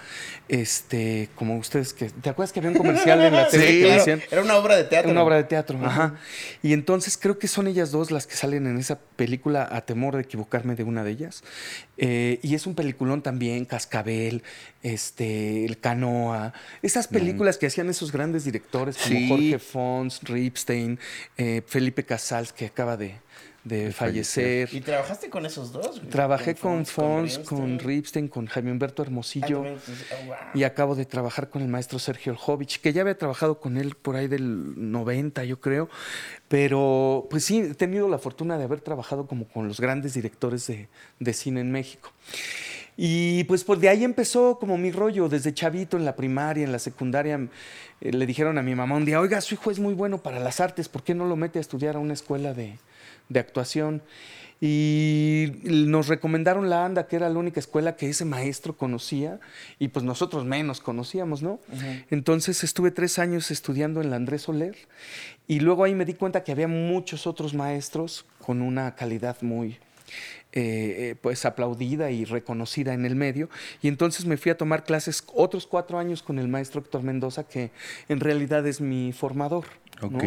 Este, 0.48 1.28
como 1.34 1.56
ustedes 1.58 1.92
que. 1.92 2.10
¿Te 2.10 2.30
acuerdas 2.30 2.52
que 2.52 2.60
había 2.60 2.70
un 2.70 2.76
comercial 2.78 3.20
en 3.22 3.34
la 3.34 3.44
Sí, 3.50 3.58
tele 3.58 3.66
que 3.66 3.78
Claro, 3.82 3.94
decían? 3.98 4.22
era 4.30 4.42
una 4.42 4.56
obra 4.56 4.76
de 4.76 4.84
teatro. 4.84 5.10
Una 5.10 5.22
obra 5.22 5.36
de 5.36 5.44
teatro, 5.44 5.78
ajá. 5.84 6.14
Y 6.62 6.72
entonces 6.72 7.18
creo 7.18 7.38
que 7.38 7.48
son 7.48 7.66
ellas 7.66 7.90
dos 7.90 8.10
las 8.10 8.26
que 8.26 8.34
salen 8.34 8.66
en 8.66 8.78
esa 8.78 8.98
película, 9.16 9.68
a 9.70 9.82
temor 9.82 10.16
de 10.16 10.22
equivocarme 10.22 10.74
de 10.74 10.84
una 10.84 11.04
de 11.04 11.10
ellas. 11.10 11.42
Eh, 11.98 12.38
y 12.42 12.54
es 12.54 12.66
un 12.66 12.74
peliculón 12.76 13.22
también, 13.22 13.64
Cascabel, 13.64 14.42
este, 14.82 15.64
El 15.64 15.78
Canoa. 15.78 16.52
Esas 16.80 17.08
películas 17.08 17.58
que 17.58 17.66
hacían 17.66 17.90
esos 17.90 18.12
grandes 18.12 18.44
directores 18.44 18.96
como 18.96 19.18
Sí. 19.18 19.28
Jorge 19.28 19.58
Fons, 19.58 20.20
Ripstein, 20.22 20.98
eh, 21.36 21.62
Felipe 21.66 22.04
Casals, 22.04 22.52
que 22.52 22.66
acaba 22.66 22.96
de, 22.96 23.16
de 23.68 23.92
fallecer. 23.92 24.68
¿Y 24.72 24.80
trabajaste 24.80 25.30
con 25.30 25.46
esos 25.46 25.70
dos? 25.72 25.98
güey? 26.00 26.10
Trabajé 26.10 26.54
con 26.54 26.84
Fons, 26.86 27.38
con 27.40 27.78
Ripstein, 27.78 28.28
con 28.28 28.46
Jaime 28.46 28.72
Humberto 28.72 29.02
Ah, 29.02 29.06
Hermosillo. 29.06 29.46
también, 29.62 29.78
pues, 29.84 29.98
oh, 30.10 30.26
wow. 30.26 30.34
Y 30.54 30.64
acabo 30.64 30.94
de 30.94 31.04
trabajar 31.04 31.48
con 31.50 31.62
el 31.62 31.68
maestro 31.68 31.98
Sergio 31.98 32.32
Oljovich, 32.32 32.80
que 32.80 32.92
ya 32.92 33.02
había 33.02 33.16
trabajado 33.16 33.60
con 33.60 33.76
él 33.76 33.94
por 33.94 34.16
ahí 34.16 34.26
del 34.26 34.90
90, 34.90 35.44
yo 35.44 35.60
creo. 35.60 35.88
Pero, 36.48 37.26
pues 37.30 37.44
sí, 37.44 37.58
he 37.60 37.74
tenido 37.74 38.08
la 38.08 38.18
fortuna 38.18 38.56
de 38.58 38.64
haber 38.64 38.80
trabajado 38.80 39.26
como 39.26 39.46
con 39.46 39.68
los 39.68 39.80
grandes 39.80 40.14
directores 40.14 40.66
de, 40.66 40.88
de 41.20 41.32
cine 41.32 41.60
en 41.60 41.70
México. 41.70 42.10
Y 43.00 43.44
pues, 43.44 43.62
pues 43.62 43.78
de 43.78 43.88
ahí 43.88 44.02
empezó 44.02 44.58
como 44.58 44.76
mi 44.76 44.90
rollo, 44.90 45.28
desde 45.28 45.54
chavito 45.54 45.96
en 45.96 46.04
la 46.04 46.16
primaria, 46.16 46.64
en 46.64 46.72
la 46.72 46.80
secundaria, 46.80 47.48
eh, 48.00 48.12
le 48.12 48.26
dijeron 48.26 48.58
a 48.58 48.62
mi 48.62 48.74
mamá 48.74 48.96
un 48.96 49.04
día, 49.04 49.20
oiga, 49.20 49.40
su 49.40 49.54
hijo 49.54 49.70
es 49.70 49.78
muy 49.78 49.94
bueno 49.94 50.18
para 50.18 50.40
las 50.40 50.58
artes, 50.58 50.88
¿por 50.88 51.04
qué 51.04 51.14
no 51.14 51.24
lo 51.24 51.36
mete 51.36 51.60
a 51.60 51.62
estudiar 51.62 51.94
a 51.94 52.00
una 52.00 52.12
escuela 52.12 52.54
de, 52.54 52.76
de 53.28 53.38
actuación? 53.38 54.02
Y 54.60 55.52
nos 55.62 56.08
recomendaron 56.08 56.68
la 56.68 56.84
ANDA, 56.84 57.06
que 57.06 57.14
era 57.14 57.28
la 57.28 57.38
única 57.38 57.60
escuela 57.60 57.94
que 57.94 58.10
ese 58.10 58.24
maestro 58.24 58.76
conocía, 58.76 59.38
y 59.78 59.86
pues 59.86 60.04
nosotros 60.04 60.44
menos 60.44 60.80
conocíamos, 60.80 61.40
¿no? 61.40 61.60
Entonces 62.10 62.64
estuve 62.64 62.90
tres 62.90 63.20
años 63.20 63.52
estudiando 63.52 64.00
en 64.00 64.10
la 64.10 64.16
Andrés 64.16 64.42
Soler, 64.42 64.76
y 65.46 65.60
luego 65.60 65.84
ahí 65.84 65.94
me 65.94 66.04
di 66.04 66.14
cuenta 66.14 66.42
que 66.42 66.50
había 66.50 66.66
muchos 66.66 67.28
otros 67.28 67.54
maestros 67.54 68.26
con 68.40 68.60
una 68.60 68.96
calidad 68.96 69.36
muy, 69.42 69.78
eh, 70.52 71.10
eh, 71.10 71.14
pues 71.20 71.44
aplaudida 71.44 72.10
y 72.10 72.24
reconocida 72.24 72.94
en 72.94 73.04
el 73.04 73.14
medio. 73.16 73.50
Y 73.82 73.88
entonces 73.88 74.24
me 74.24 74.36
fui 74.36 74.50
a 74.50 74.56
tomar 74.56 74.84
clases 74.84 75.22
otros 75.34 75.66
cuatro 75.66 75.98
años 75.98 76.22
con 76.22 76.38
el 76.38 76.48
maestro 76.48 76.80
Héctor 76.80 77.02
Mendoza, 77.02 77.44
que 77.44 77.70
en 78.08 78.20
realidad 78.20 78.66
es 78.66 78.80
mi 78.80 79.12
formador. 79.12 79.66
¿No? 80.00 80.08
Ok. 80.08 80.24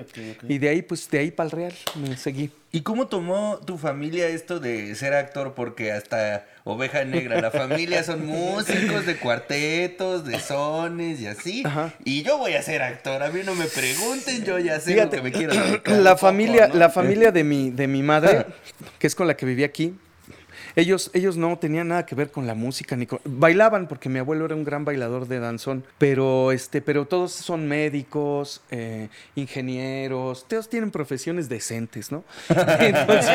Ok. 0.00 0.44
Y 0.48 0.58
de 0.58 0.68
ahí, 0.68 0.82
pues 0.82 1.08
de 1.10 1.18
ahí 1.18 1.30
para 1.30 1.46
el 1.46 1.50
Real 1.50 1.74
me 1.96 2.16
seguí. 2.16 2.50
¿Y 2.74 2.80
cómo 2.80 3.06
tomó 3.06 3.58
tu 3.66 3.76
familia 3.76 4.28
esto 4.28 4.58
de 4.58 4.94
ser 4.94 5.12
actor? 5.12 5.52
Porque 5.54 5.92
hasta 5.92 6.46
Oveja 6.64 7.04
Negra, 7.04 7.38
la 7.40 7.50
familia 7.50 8.02
son 8.02 8.26
músicos 8.26 9.04
de 9.04 9.16
cuartetos, 9.16 10.24
de 10.24 10.40
sones 10.40 11.20
y 11.20 11.26
así. 11.26 11.62
Ajá. 11.66 11.92
Y 12.04 12.22
yo 12.22 12.38
voy 12.38 12.54
a 12.54 12.62
ser 12.62 12.82
actor. 12.82 13.22
A 13.22 13.30
mí 13.30 13.40
no 13.44 13.54
me 13.54 13.66
pregunten, 13.66 14.44
yo 14.44 14.58
ya 14.58 14.80
sé 14.80 14.94
Fíjate, 14.94 15.18
lo 15.18 15.22
que 15.22 15.30
me 15.30 15.36
quiero 15.36 15.52
la 15.52 16.14
poco, 16.14 16.16
familia, 16.16 16.68
¿no? 16.68 16.76
la 16.76 16.88
familia 16.88 17.30
de 17.30 17.44
mi, 17.44 17.70
de 17.70 17.86
mi 17.86 18.02
madre, 18.02 18.46
que 18.98 19.06
es 19.06 19.14
con 19.14 19.26
la 19.26 19.36
que 19.36 19.44
vivía 19.44 19.66
aquí, 19.66 19.94
ellos, 20.76 21.10
ellos 21.14 21.36
no 21.36 21.58
tenían 21.58 21.88
nada 21.88 22.06
que 22.06 22.14
ver 22.14 22.30
con 22.30 22.46
la 22.46 22.54
música 22.54 22.96
ni 22.96 23.06
con, 23.06 23.20
bailaban 23.24 23.88
porque 23.88 24.08
mi 24.08 24.18
abuelo 24.18 24.44
era 24.46 24.54
un 24.54 24.64
gran 24.64 24.84
bailador 24.84 25.28
de 25.28 25.38
danzón, 25.40 25.84
pero 25.98 26.52
este, 26.52 26.80
pero 26.82 27.06
todos 27.06 27.32
son 27.32 27.66
médicos, 27.68 28.62
eh, 28.70 29.08
ingenieros, 29.34 30.46
todos 30.48 30.68
tienen 30.68 30.90
profesiones 30.90 31.48
decentes, 31.48 32.10
¿no? 32.12 32.24
Entonces, 32.48 33.30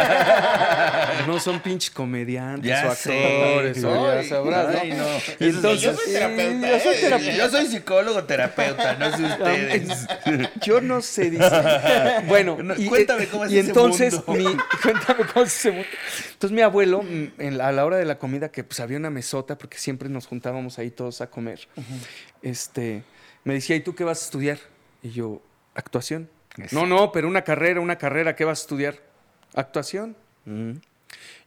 no 1.27 1.39
son 1.39 1.60
pinches 1.60 1.91
comediantes 1.91 2.67
Ya 2.70 2.88
o 2.89 2.96
sé, 2.96 3.24
actores, 3.25 3.84
o 3.84 4.13
ya 4.13 4.24
sabrás, 4.24 4.74
¿no? 4.74 4.79
ay, 4.79 4.89
no. 4.91 5.06
Entonces, 5.39 5.82
yo 5.82 5.94
soy 5.94 6.13
terapeuta, 6.13 6.70
yo 6.72 6.79
soy 6.79 6.96
¿eh? 6.96 7.00
terapeuta. 7.01 7.36
Yo 7.38 7.50
soy 7.50 7.65
psicólogo 7.67 8.24
terapeuta, 8.24 8.96
no 8.96 9.15
sé 9.17 9.24
ustedes. 9.24 10.08
Yo 10.62 10.82
no 10.82 11.01
sé, 11.01 11.29
dice. 11.32 11.48
Bueno, 12.27 12.58
No, 12.62 12.74
y, 12.75 12.86
cuéntame 12.88 13.27
cómo 13.27 13.46
es 13.46 13.51
y 13.51 13.60
ese 13.60 13.67
entonces, 13.70 14.13
mundo. 14.27 14.34
mi- 14.51 14.58
cuéntame 14.82 15.24
cómo 15.34 15.46
es 15.46 15.56
ese 15.56 15.72
mundo. 15.72 15.88
Entonces, 16.34 16.56
mi 16.56 16.62
abuelo, 16.62 17.03
en 17.38 17.60
a 17.62 17.72
la 17.72 17.86
hora 17.86 17.98
de 17.98 18.05
la 18.05 18.19
comida, 18.19 18.50
que 18.50 18.63
pues 18.63 18.79
había 18.79 18.98
una 18.98 19.10
mesota, 19.10 19.57
porque 19.57 19.77
siempre 19.77 20.10
nos 20.10 20.27
juntábamos 20.27 20.79
ahí 20.79 20.91
todos 20.91 21.22
a 21.22 21.29
comer, 21.29 21.67
este, 22.41 23.03
me 23.43 23.53
decía, 23.53 23.75
¿y 23.75 23.81
tú 23.81 23.96
qué 23.96 24.03
vas 24.03 24.22
a 24.22 24.25
estudiar? 24.25 24.60
Y 25.01 25.12
yo, 25.12 25.41
actuación. 25.75 26.29
No, 26.72 26.86
no, 26.86 27.12
pero 27.12 27.27
una 27.27 27.43
carrera, 27.43 27.79
una 27.79 27.98
carrera, 27.98 28.36
¿qué 28.36 28.43
vas 28.46 28.60
a 28.60 28.63
estudiar? 28.63 28.96
Actuación. 29.53 30.15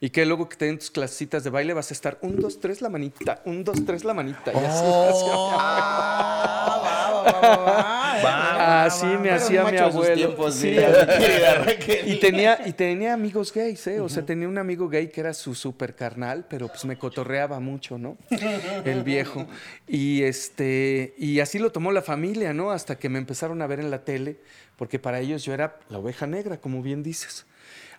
Y 0.01 0.11
que 0.11 0.25
luego 0.25 0.49
que 0.49 0.57
te 0.57 0.67
den 0.67 0.79
tus 0.79 0.91
clasecitas 0.91 1.45
de 1.45 1.51
baile 1.51 1.75
vas 1.75 1.91
a 1.91 1.95
estar 1.95 2.19
un, 2.23 2.37
dos, 2.37 2.61
tres 2.61 2.81
la 2.81 2.89
manita, 2.89 3.43
un, 3.45 3.65
dos, 3.65 3.85
tres 3.85 4.05
la 4.05 4.15
manita. 4.15 4.53
Y 4.53 4.57
así, 4.57 4.85
Oh. 4.85 5.51
Va, 5.57 7.10
va. 7.23 8.23
Ah, 8.23 8.85
Así 8.85 9.07
me 9.07 9.31
hacía 9.31 9.65
mi 9.65 9.77
abuelo. 9.79 10.15
tiempos, 10.15 10.55
Sí. 10.55 10.77
Y 12.07 12.17
tenía, 12.21 12.61
y 12.67 12.73
tenía 12.73 13.15
amigos 13.15 13.53
gays, 13.53 13.87
¿eh? 13.87 14.01
O 14.01 14.09
sea, 14.09 14.25
tenía 14.25 14.49
un 14.49 14.59
amigo 14.59 14.89
gay 14.89 15.09
que 15.09 15.21
era 15.21 15.33
su 15.35 15.55
super 15.55 15.95
carnal, 15.95 16.47
pero 16.49 16.69
pues 16.69 16.85
me 16.85 16.97
cotorreaba 16.99 17.61
mucho, 17.61 17.99
¿no? 17.99 18.17
El 18.85 19.03
viejo. 19.03 19.47
Y 19.87 20.23
este, 20.23 21.15
y 21.19 21.41
así 21.41 21.59
lo 21.59 21.73
tomó 21.73 21.93
la 21.93 22.03
familia, 22.03 22.53
¿no? 22.53 22.71
Hasta 22.71 22.97
que 22.99 23.09
me 23.09 23.19
empezaron 23.19 23.63
a 23.63 23.67
ver 23.67 23.81
en 23.81 23.91
la 23.91 24.05
tele, 24.05 24.37
porque 24.77 24.99
para 24.99 25.21
ellos 25.21 25.45
yo 25.45 25.55
era 25.55 25.79
la 25.89 25.99
oveja 25.99 26.27
negra, 26.27 26.59
como 26.59 26.83
bien 26.83 27.03
dices. 27.03 27.47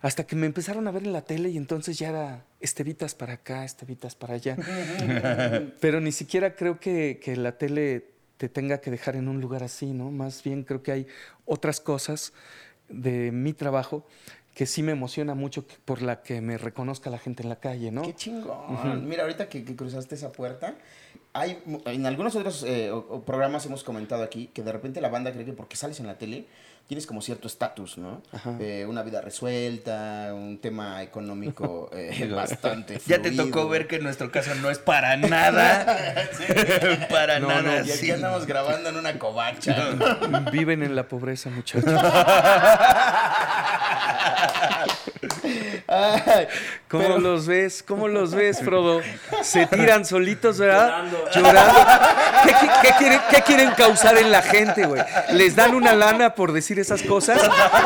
Hasta 0.02 0.26
que 0.26 0.36
me 0.36 0.48
empezaron 0.48 0.88
a 0.88 0.92
ver 0.92 1.04
en 1.04 1.14
la 1.14 1.22
tele 1.22 1.50
y 1.50 1.58
entonces 1.58 2.00
ya 2.00 2.10
era 2.10 2.44
estevitas 2.60 3.14
para 3.14 3.34
acá, 3.34 3.64
estevitas 3.64 4.16
para 4.16 4.34
allá. 4.34 4.58
Pero 5.80 6.02
ni 6.02 6.12
siquiera 6.12 6.56
creo 6.56 6.80
que, 6.80 7.20
que 7.24 7.36
la 7.36 7.52
tele 7.58 8.06
te 8.42 8.50
tenga 8.50 8.82
que 8.82 8.90
dejar 8.90 9.16
en 9.18 9.28
un 9.28 9.40
lugar 9.40 9.62
así, 9.62 9.94
¿no? 9.94 10.10
Más 10.10 10.42
bien 10.42 10.64
creo 10.64 10.82
que 10.82 10.92
hay 10.92 11.08
otras 11.46 11.80
cosas 11.80 12.34
de 12.90 13.32
mi 13.32 13.54
trabajo 13.54 14.04
que 14.56 14.66
sí 14.66 14.82
me 14.82 14.94
emociona 14.94 15.36
mucho 15.36 15.64
por 15.86 16.02
la 16.02 16.24
que 16.24 16.42
me 16.42 16.58
reconozca 16.58 17.12
la 17.12 17.20
gente 17.20 17.44
en 17.44 17.50
la 17.50 17.58
calle, 17.58 17.92
¿no? 17.92 18.02
Qué 18.02 18.16
chingón. 18.16 19.08
Mira, 19.08 19.22
ahorita 19.22 19.48
que, 19.48 19.64
que 19.64 19.76
cruzaste 19.76 20.16
esa 20.16 20.32
puerta, 20.32 20.74
hay 21.34 21.62
en 21.86 22.08
algunos 22.08 22.36
otros 22.36 22.66
eh, 22.68 22.92
programas 23.28 23.68
hemos 23.68 23.84
comentado 23.84 24.24
aquí 24.24 24.48
que 24.48 24.64
de 24.64 24.72
repente 24.72 25.02
la 25.02 25.10
banda 25.10 25.32
cree 25.32 25.46
que 25.46 25.54
porque 25.54 25.76
sales 25.76 26.00
en 26.00 26.08
la 26.08 26.18
tele 26.18 26.48
tienes 26.92 27.08
como 27.08 27.22
cierto 27.22 27.48
estatus, 27.48 27.98
¿no? 27.98 28.22
Ajá. 28.34 28.58
Eh, 28.60 28.86
una 28.86 29.02
vida 29.02 29.22
resuelta, 29.22 30.32
un 30.34 30.60
tema 30.60 31.02
económico 31.02 31.90
eh, 31.96 32.28
bastante 32.36 33.00
Ya 33.08 33.22
te 33.22 33.30
fluido. 33.32 33.46
tocó 33.46 33.70
ver 33.70 33.88
que 33.88 34.00
nuestro 34.00 34.30
caso 34.30 34.54
no 34.56 34.70
es 34.70 34.78
para 34.78 35.16
nada. 35.16 35.86
para 37.10 37.40
No, 37.40 37.48
nada. 37.48 37.62
no, 37.62 37.76
Y 37.78 37.92
aquí 37.92 37.92
sí. 37.92 38.12
andamos 38.12 38.46
grabando 38.46 38.90
en 38.90 38.98
una 38.98 39.18
covacha. 39.18 39.92
Viven 40.52 40.84
en 40.84 40.98
la 40.98 41.08
pobreza, 41.08 41.50
muchachos. 41.50 41.86
Ay, 45.94 46.48
¿Cómo 46.88 47.04
pero- 47.04 47.20
los 47.20 47.48
ves? 47.48 47.84
¿Cómo 47.84 48.08
los 48.08 48.34
ves, 48.36 48.60
Frodo? 48.62 49.02
Se 49.44 49.66
tiran 49.68 50.06
solitos, 50.06 50.58
¿verdad? 50.58 51.04
Llorando. 51.04 51.26
Llorando. 51.36 51.80
¿Qué, 52.44 52.52
qui- 52.54 52.82
qué 52.82 52.90
quieren, 52.98 53.22
qué 53.30 53.42
quieren 53.42 53.72
causar 53.72 54.18
en 54.18 54.32
la 54.32 54.42
gente, 54.42 54.86
güey? 54.86 55.02
¿Les 55.34 55.56
dan 55.56 55.76
una 55.76 55.94
lana 55.94 56.34
por 56.36 56.54
decir 56.54 56.80
esas 56.80 57.02
cosas? 57.04 57.42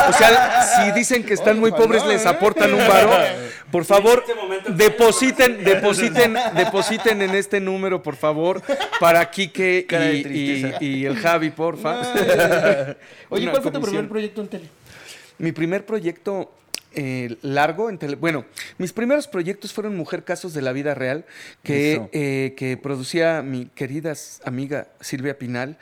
O 0.07 0.13
sea, 0.13 0.61
si 0.63 0.91
dicen 0.91 1.23
que 1.23 1.33
están 1.33 1.59
muy 1.59 1.71
pobres, 1.71 2.05
les 2.05 2.25
aportan 2.25 2.73
un 2.73 2.87
varo. 2.87 3.11
Por 3.71 3.83
favor, 3.85 4.23
este 4.27 4.71
depositen, 4.71 5.63
depositen, 5.63 6.37
depositen 6.55 7.21
en 7.23 7.31
este 7.35 7.59
número, 7.59 8.01
por 8.03 8.15
favor, 8.15 8.61
para 8.99 9.29
Quique 9.31 9.85
y, 10.79 10.85
y- 10.85 11.05
el 11.05 11.17
Javi, 11.17 11.49
porfa. 11.49 11.99
Oye, 13.29 13.43
Una 13.43 13.51
¿cuál 13.51 13.63
fue 13.63 13.71
tu 13.71 13.81
primer 13.81 14.07
proyecto 14.07 14.41
en 14.41 14.47
tele? 14.47 14.69
Mi 15.39 15.51
primer 15.51 15.85
proyecto 15.85 16.51
eh, 16.95 17.37
largo 17.41 17.89
en 17.89 17.97
tele... 17.97 18.15
Bueno, 18.15 18.45
mis 18.77 18.93
primeros 18.93 19.27
proyectos 19.27 19.73
fueron 19.73 19.95
Mujer 19.95 20.23
Casos 20.23 20.53
de 20.53 20.61
la 20.61 20.71
Vida 20.71 20.93
Real, 20.93 21.25
que, 21.63 22.09
eh, 22.11 22.53
que 22.57 22.77
producía 22.77 23.41
mi 23.41 23.67
querida 23.67 24.13
amiga 24.43 24.87
Silvia 25.01 25.37
Pinal. 25.37 25.77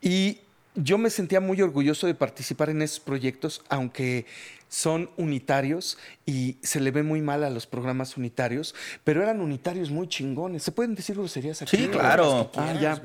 Y 0.00 0.40
yo 0.74 0.98
me 0.98 1.10
sentía 1.10 1.40
muy 1.40 1.60
orgulloso 1.60 2.06
de 2.06 2.14
participar 2.14 2.70
en 2.70 2.82
esos 2.82 3.00
proyectos, 3.00 3.62
aunque 3.68 4.26
son 4.68 5.10
unitarios 5.16 5.98
y 6.26 6.58
se 6.62 6.80
le 6.80 6.90
ve 6.90 7.02
muy 7.02 7.22
mal 7.22 7.42
a 7.42 7.50
los 7.50 7.66
programas 7.66 8.16
unitarios, 8.16 8.74
pero 9.02 9.22
eran 9.22 9.40
unitarios 9.40 9.90
muy 9.90 10.08
chingones. 10.08 10.62
¿Se 10.62 10.72
pueden 10.72 10.94
decir 10.94 11.16
groserías 11.16 11.62
aquí? 11.62 11.76
Sí, 11.76 11.88
claro. 11.88 12.50
Ah, 12.54 12.74
ya. 12.80 13.00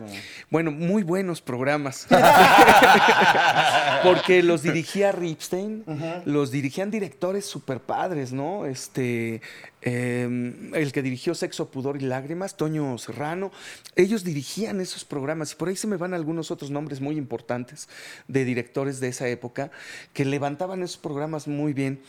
Bueno, 0.49 0.71
muy 0.71 1.03
buenos 1.03 1.41
programas. 1.41 2.07
Porque 4.03 4.43
los 4.43 4.61
dirigía 4.63 5.11
Ripstein, 5.11 5.85
los 6.25 6.51
dirigían 6.51 6.91
directores 6.91 7.45
super 7.45 7.79
padres, 7.79 8.33
¿no? 8.33 8.65
Este, 8.65 9.41
eh, 9.81 10.71
el 10.73 10.91
que 10.91 11.01
dirigió 11.01 11.35
Sexo, 11.35 11.69
Pudor 11.69 12.01
y 12.01 12.05
Lágrimas, 12.05 12.55
Toño 12.55 12.97
Serrano, 12.97 13.51
ellos 13.95 14.23
dirigían 14.23 14.79
esos 14.79 15.03
programas 15.03 15.51
y 15.51 15.55
por 15.55 15.67
ahí 15.67 15.75
se 15.75 15.87
me 15.87 15.97
van 15.97 16.13
algunos 16.13 16.51
otros 16.51 16.71
nombres 16.71 17.01
muy 17.01 17.17
importantes 17.17 17.89
de 18.27 18.45
directores 18.45 18.99
de 18.99 19.09
esa 19.09 19.27
época 19.27 19.71
que 20.13 20.25
levantaban 20.25 20.83
esos 20.83 20.97
programas 20.97 21.47
muy 21.47 21.52
bien. 21.73 22.01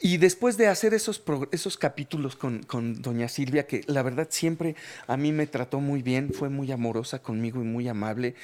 Y 0.00 0.18
después 0.18 0.56
de 0.56 0.66
hacer 0.66 0.92
esos, 0.92 1.22
esos 1.52 1.76
capítulos 1.78 2.36
con, 2.36 2.62
con 2.62 3.00
doña 3.02 3.28
Silvia, 3.28 3.66
que 3.66 3.82
la 3.86 4.02
verdad 4.02 4.28
siempre 4.30 4.76
a 5.06 5.16
mí 5.16 5.32
me 5.32 5.46
trató 5.46 5.80
muy 5.80 6.02
bien, 6.02 6.32
fue 6.32 6.48
muy 6.48 6.70
amorosa 6.70 7.20
conmigo 7.20 7.60
y 7.60 7.64
muy 7.64 7.88
amable, 7.88 8.34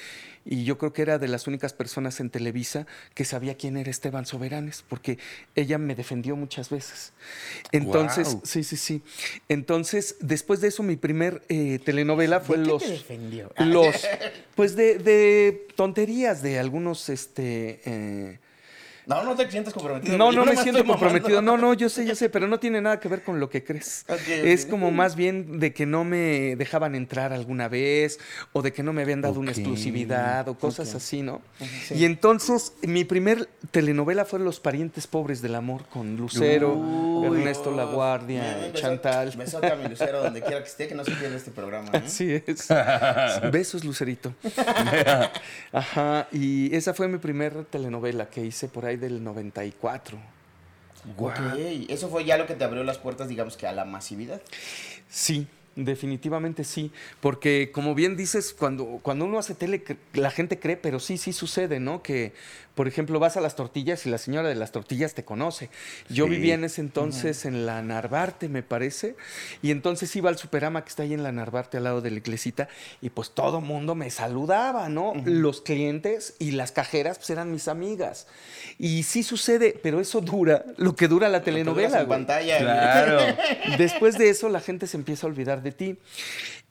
y 0.45 0.63
yo 0.63 0.77
creo 0.77 0.93
que 0.93 1.03
era 1.03 1.19
de 1.19 1.27
las 1.27 1.47
únicas 1.47 1.71
personas 1.71 2.19
en 2.19 2.29
Televisa 2.29 2.85
que 3.13 3.23
sabía 3.23 3.55
quién 3.55 3.77
era 3.77 3.91
Esteban 3.91 4.25
Soberanes, 4.25 4.83
porque 4.87 5.19
ella 5.55 5.77
me 5.77 5.95
defendió 5.95 6.35
muchas 6.35 6.69
veces. 6.69 7.13
Entonces, 7.71 8.37
sí, 8.43 8.63
sí, 8.63 8.75
sí. 8.75 9.03
Entonces, 9.47 10.17
después 10.19 10.59
de 10.59 10.69
eso, 10.69 10.83
mi 10.83 10.95
primer 10.95 11.43
eh, 11.49 11.79
telenovela 11.85 12.39
fue 12.41 12.57
¿De 12.57 12.63
qué 12.63 12.69
Los... 12.69 12.83
te 12.83 12.89
defendió? 12.89 13.51
Los, 13.57 13.95
pues 14.55 14.75
de, 14.75 14.97
de 14.97 15.67
tonterías 15.75 16.41
de 16.41 16.59
algunos, 16.59 17.09
este... 17.09 17.81
eh, 17.85 18.39
No, 19.05 19.23
no 19.23 19.35
te 19.35 19.49
sientas 19.51 19.73
comprometido. 19.73 20.17
no, 20.17 20.31
yo 20.31 20.45
no 20.45 20.45
me 20.45 20.55
siento 20.57 20.83
comprometido. 20.85 21.41
No, 21.41 21.57
no, 21.57 21.73
yo 21.73 21.89
sé, 21.89 22.05
yo 22.05 22.15
sé, 22.15 22.29
pero 22.29 22.47
no 22.47 22.59
tiene 22.59 22.79
nada 22.81 22.99
que 22.99 23.07
ver 23.09 23.21
con 23.23 23.39
lo 23.39 23.49
que 23.49 23.63
crees. 23.63 24.05
Es 24.43 24.65
como 24.65 24.91
más 24.91 25.15
bien 25.15 25.59
de 25.59 25.73
que 25.73 25.85
no 25.85 26.03
me 26.03 26.55
dejaban 26.55 26.95
entrar 26.95 27.33
alguna 27.33 27.67
vez 27.67 28.19
o 28.53 28.61
de 28.61 28.71
que 28.71 28.83
no 28.83 28.93
me 28.93 29.01
habían 29.01 29.21
dado 29.21 29.39
una 29.39 29.51
exclusividad 29.51 30.47
o 30.47 30.57
cosas 30.57 30.93
así, 30.95 31.21
¿no? 31.21 31.41
sí. 31.87 31.95
Y 31.95 32.05
entonces 32.05 32.73
mi 32.81 33.03
primer 33.03 33.49
telenovela 33.71 34.25
fue 34.25 34.39
Los 34.39 34.59
parientes 34.59 35.07
pobres 35.07 35.41
del 35.41 35.55
amor 35.55 35.85
con 35.85 36.15
Lucero, 36.17 36.73
Uy. 36.73 37.27
Ernesto 37.39 37.71
La 37.75 37.85
Guardia, 37.85 38.57
beso- 38.73 38.73
Chantal. 38.81 39.31
Besote 39.37 39.67
a 39.67 39.75
mi 39.75 39.87
lucero 39.89 40.21
donde 40.23 40.41
quiera 40.41 40.61
que 40.61 40.69
esté, 40.69 40.87
que 40.87 40.95
no 40.95 41.03
se 41.03 41.11
pierda 41.11 41.35
este 41.37 41.51
programa. 41.51 41.89
¿eh? 41.93 42.01
Así 42.05 42.41
es. 42.45 42.67
Besos, 43.51 43.83
Lucerito. 43.83 44.33
Ajá, 45.71 46.27
y 46.31 46.73
esa 46.75 46.93
fue 46.93 47.07
mi 47.07 47.17
primer 47.17 47.65
telenovela 47.65 48.27
que 48.29 48.45
hice 48.45 48.67
por 48.67 48.85
ahí 48.85 48.92
del 48.97 49.23
94. 49.23 50.17
Ok, 51.17 51.37
eso 51.89 52.09
fue 52.09 52.23
ya 52.23 52.37
lo 52.37 52.47
que 52.47 52.55
te 52.55 52.63
abrió 52.63 52.83
las 52.83 52.97
puertas, 52.97 53.27
digamos 53.27 53.57
que 53.57 53.67
a 53.67 53.73
la 53.73 53.83
masividad. 53.85 54.41
Sí, 55.09 55.47
definitivamente 55.75 56.63
sí. 56.63 56.91
Porque 57.19 57.71
como 57.73 57.95
bien 57.95 58.15
dices, 58.15 58.53
cuando, 58.57 58.99
cuando 59.01 59.25
uno 59.25 59.39
hace 59.39 59.55
tele, 59.55 59.83
la 60.13 60.31
gente 60.31 60.59
cree, 60.59 60.77
pero 60.77 60.99
sí, 60.99 61.17
sí 61.17 61.33
sucede, 61.33 61.79
¿no? 61.79 62.01
Que, 62.03 62.33
por 62.75 62.87
ejemplo, 62.87 63.19
vas 63.19 63.37
a 63.37 63.41
las 63.41 63.55
tortillas 63.55 64.05
y 64.05 64.09
la 64.09 64.17
señora 64.17 64.49
de 64.49 64.55
las 64.55 64.71
tortillas 64.71 65.13
te 65.13 65.23
conoce. 65.23 65.69
Yo 66.09 66.25
Sí. 66.25 66.31
vivía 66.31 66.55
en 66.55 66.63
ese 66.63 66.81
entonces 66.81 67.45
en 67.45 67.65
la 67.67 67.81
Narvarte, 67.83 68.49
me 68.49 68.63
parece, 68.63 69.15
y 69.61 69.69
entonces 69.71 70.15
iba 70.15 70.29
al 70.29 70.37
Superama 70.39 70.83
que 70.83 70.89
está 70.89 71.03
ahí 71.03 71.13
en 71.13 71.21
la 71.23 71.31
Narvarte 71.31 71.77
al 71.77 71.83
lado 71.83 72.01
de 72.01 72.09
la 72.11 72.17
iglesita, 72.17 72.67
y 73.01 73.09
pues 73.09 73.31
todo 73.31 73.61
mundo 73.61 73.93
me 73.93 74.09
saludaba, 74.09 74.89
¿no? 74.89 75.13
Los 75.25 75.61
clientes 75.61 76.35
y 76.39 76.51
las 76.51 76.71
cajeras 76.71 77.17
pues 77.19 77.29
eran 77.29 77.51
mis 77.51 77.67
amigas. 77.67 78.27
Y 78.79 79.03
sí 79.03 79.21
sucede, 79.23 79.79
pero 79.83 79.99
eso 79.99 80.21
dura, 80.21 80.65
lo 80.77 80.95
que 80.95 81.07
dura 81.07 81.29
la 81.29 81.39
Lo 81.39 81.43
que 81.43 81.51
duras 81.51 81.63
telenovela. 81.65 82.01
en 82.01 82.07
pantalla. 82.07 82.57
Claro. 82.57 83.19
Después 83.77 84.17
de 84.17 84.29
eso, 84.29 84.49
la 84.49 84.59
gente 84.61 84.87
se 84.87 84.97
empieza 84.97 85.27
a 85.27 85.29
olvidar 85.29 85.61
de 85.63 85.71
ti. 85.71 85.97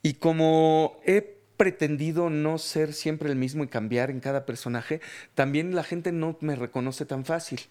Y 0.01 0.13
como 0.15 0.99
he 1.05 1.37
pretendido 1.57 2.29
no 2.29 2.57
ser 2.57 2.93
siempre 2.93 3.29
el 3.29 3.35
mismo 3.35 3.63
y 3.63 3.67
cambiar 3.67 4.09
en 4.09 4.19
cada 4.19 4.45
personaje, 4.45 5.01
también 5.35 5.75
la 5.75 5.83
gente 5.83 6.11
no 6.11 6.35
me 6.41 6.55
reconoce 6.55 7.05
tan 7.05 7.25
fácil. 7.25 7.61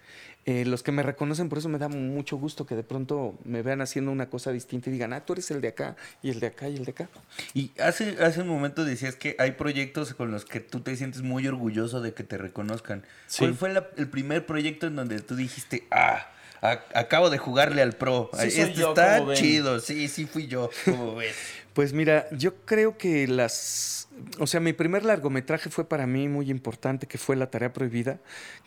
Eh, 0.45 0.65
los 0.65 0.83
que 0.83 0.93
me 0.93 1.03
reconocen, 1.03 1.49
por 1.49 1.59
eso 1.59 1.69
me 1.69 1.79
da 1.79 1.89
mucho 1.89 2.37
gusto 2.37 2.65
que 2.65 2.75
de 2.75 2.83
pronto 2.85 3.39
me 3.45 3.63
vean 3.63 3.81
haciendo 3.81 4.11
una 4.11 4.31
cosa 4.31 4.51
distinta 4.51 4.89
y 4.89 4.93
digan, 4.95 5.13
ah, 5.13 5.25
tú 5.25 5.35
eres 5.35 5.51
el 5.51 5.61
de 5.61 5.69
acá, 5.69 5.95
y 6.23 6.31
el 6.31 6.41
de 6.41 6.47
acá, 6.49 6.69
y 6.69 6.77
el 6.77 6.85
de 6.85 6.93
acá. 6.93 7.09
Y 7.55 7.71
hace, 7.81 8.17
hace 8.23 8.41
un 8.41 8.49
momento 8.49 8.85
decías 8.85 9.15
que 9.15 9.37
hay 9.39 9.53
proyectos 9.53 10.15
con 10.15 10.31
los 10.31 10.45
que 10.45 10.61
tú 10.61 10.81
te 10.81 10.97
sientes 10.97 11.23
muy 11.23 11.47
orgulloso 11.47 12.01
de 12.01 12.13
que 12.15 12.25
te 12.25 12.39
reconozcan. 12.39 13.05
Sí. 13.27 13.41
¿Cuál 13.41 13.55
fue 13.55 13.73
la- 13.73 13.89
el 13.97 14.09
primer 14.09 14.47
proyecto 14.47 14.87
en 14.87 14.97
donde 14.97 15.21
tú 15.21 15.37
dijiste, 15.37 15.85
ah, 15.91 16.29
a- 16.63 16.83
acabo 16.95 17.29
de 17.29 17.37
jugarle 17.39 17.83
al 17.83 17.93
pro? 17.93 18.31
Sí 18.33 18.47
este 18.61 18.73
yo, 18.75 18.89
está 18.91 19.19
¿cómo 19.19 19.29
ven?" 19.31 19.37
chido, 19.37 19.81
sí, 19.81 20.09
sí 20.09 20.25
fui 20.27 20.47
yo, 20.47 20.71
como 20.85 21.15
ves. 21.17 21.35
Pues 21.75 21.93
mira, 21.93 22.27
yo 22.33 22.57
creo 22.65 22.97
que 22.99 23.27
las... 23.27 24.09
O 24.39 24.47
sea, 24.47 24.61
mi 24.61 24.75
primer 24.75 25.05
largometraje 25.05 25.71
fue 25.71 25.89
para 25.89 26.07
mí 26.07 26.29
muy 26.29 26.51
importante, 26.51 27.07
que 27.07 27.17
fue 27.17 27.35
La 27.35 27.51
Tarea 27.51 27.73
Prohibida, 27.73 28.19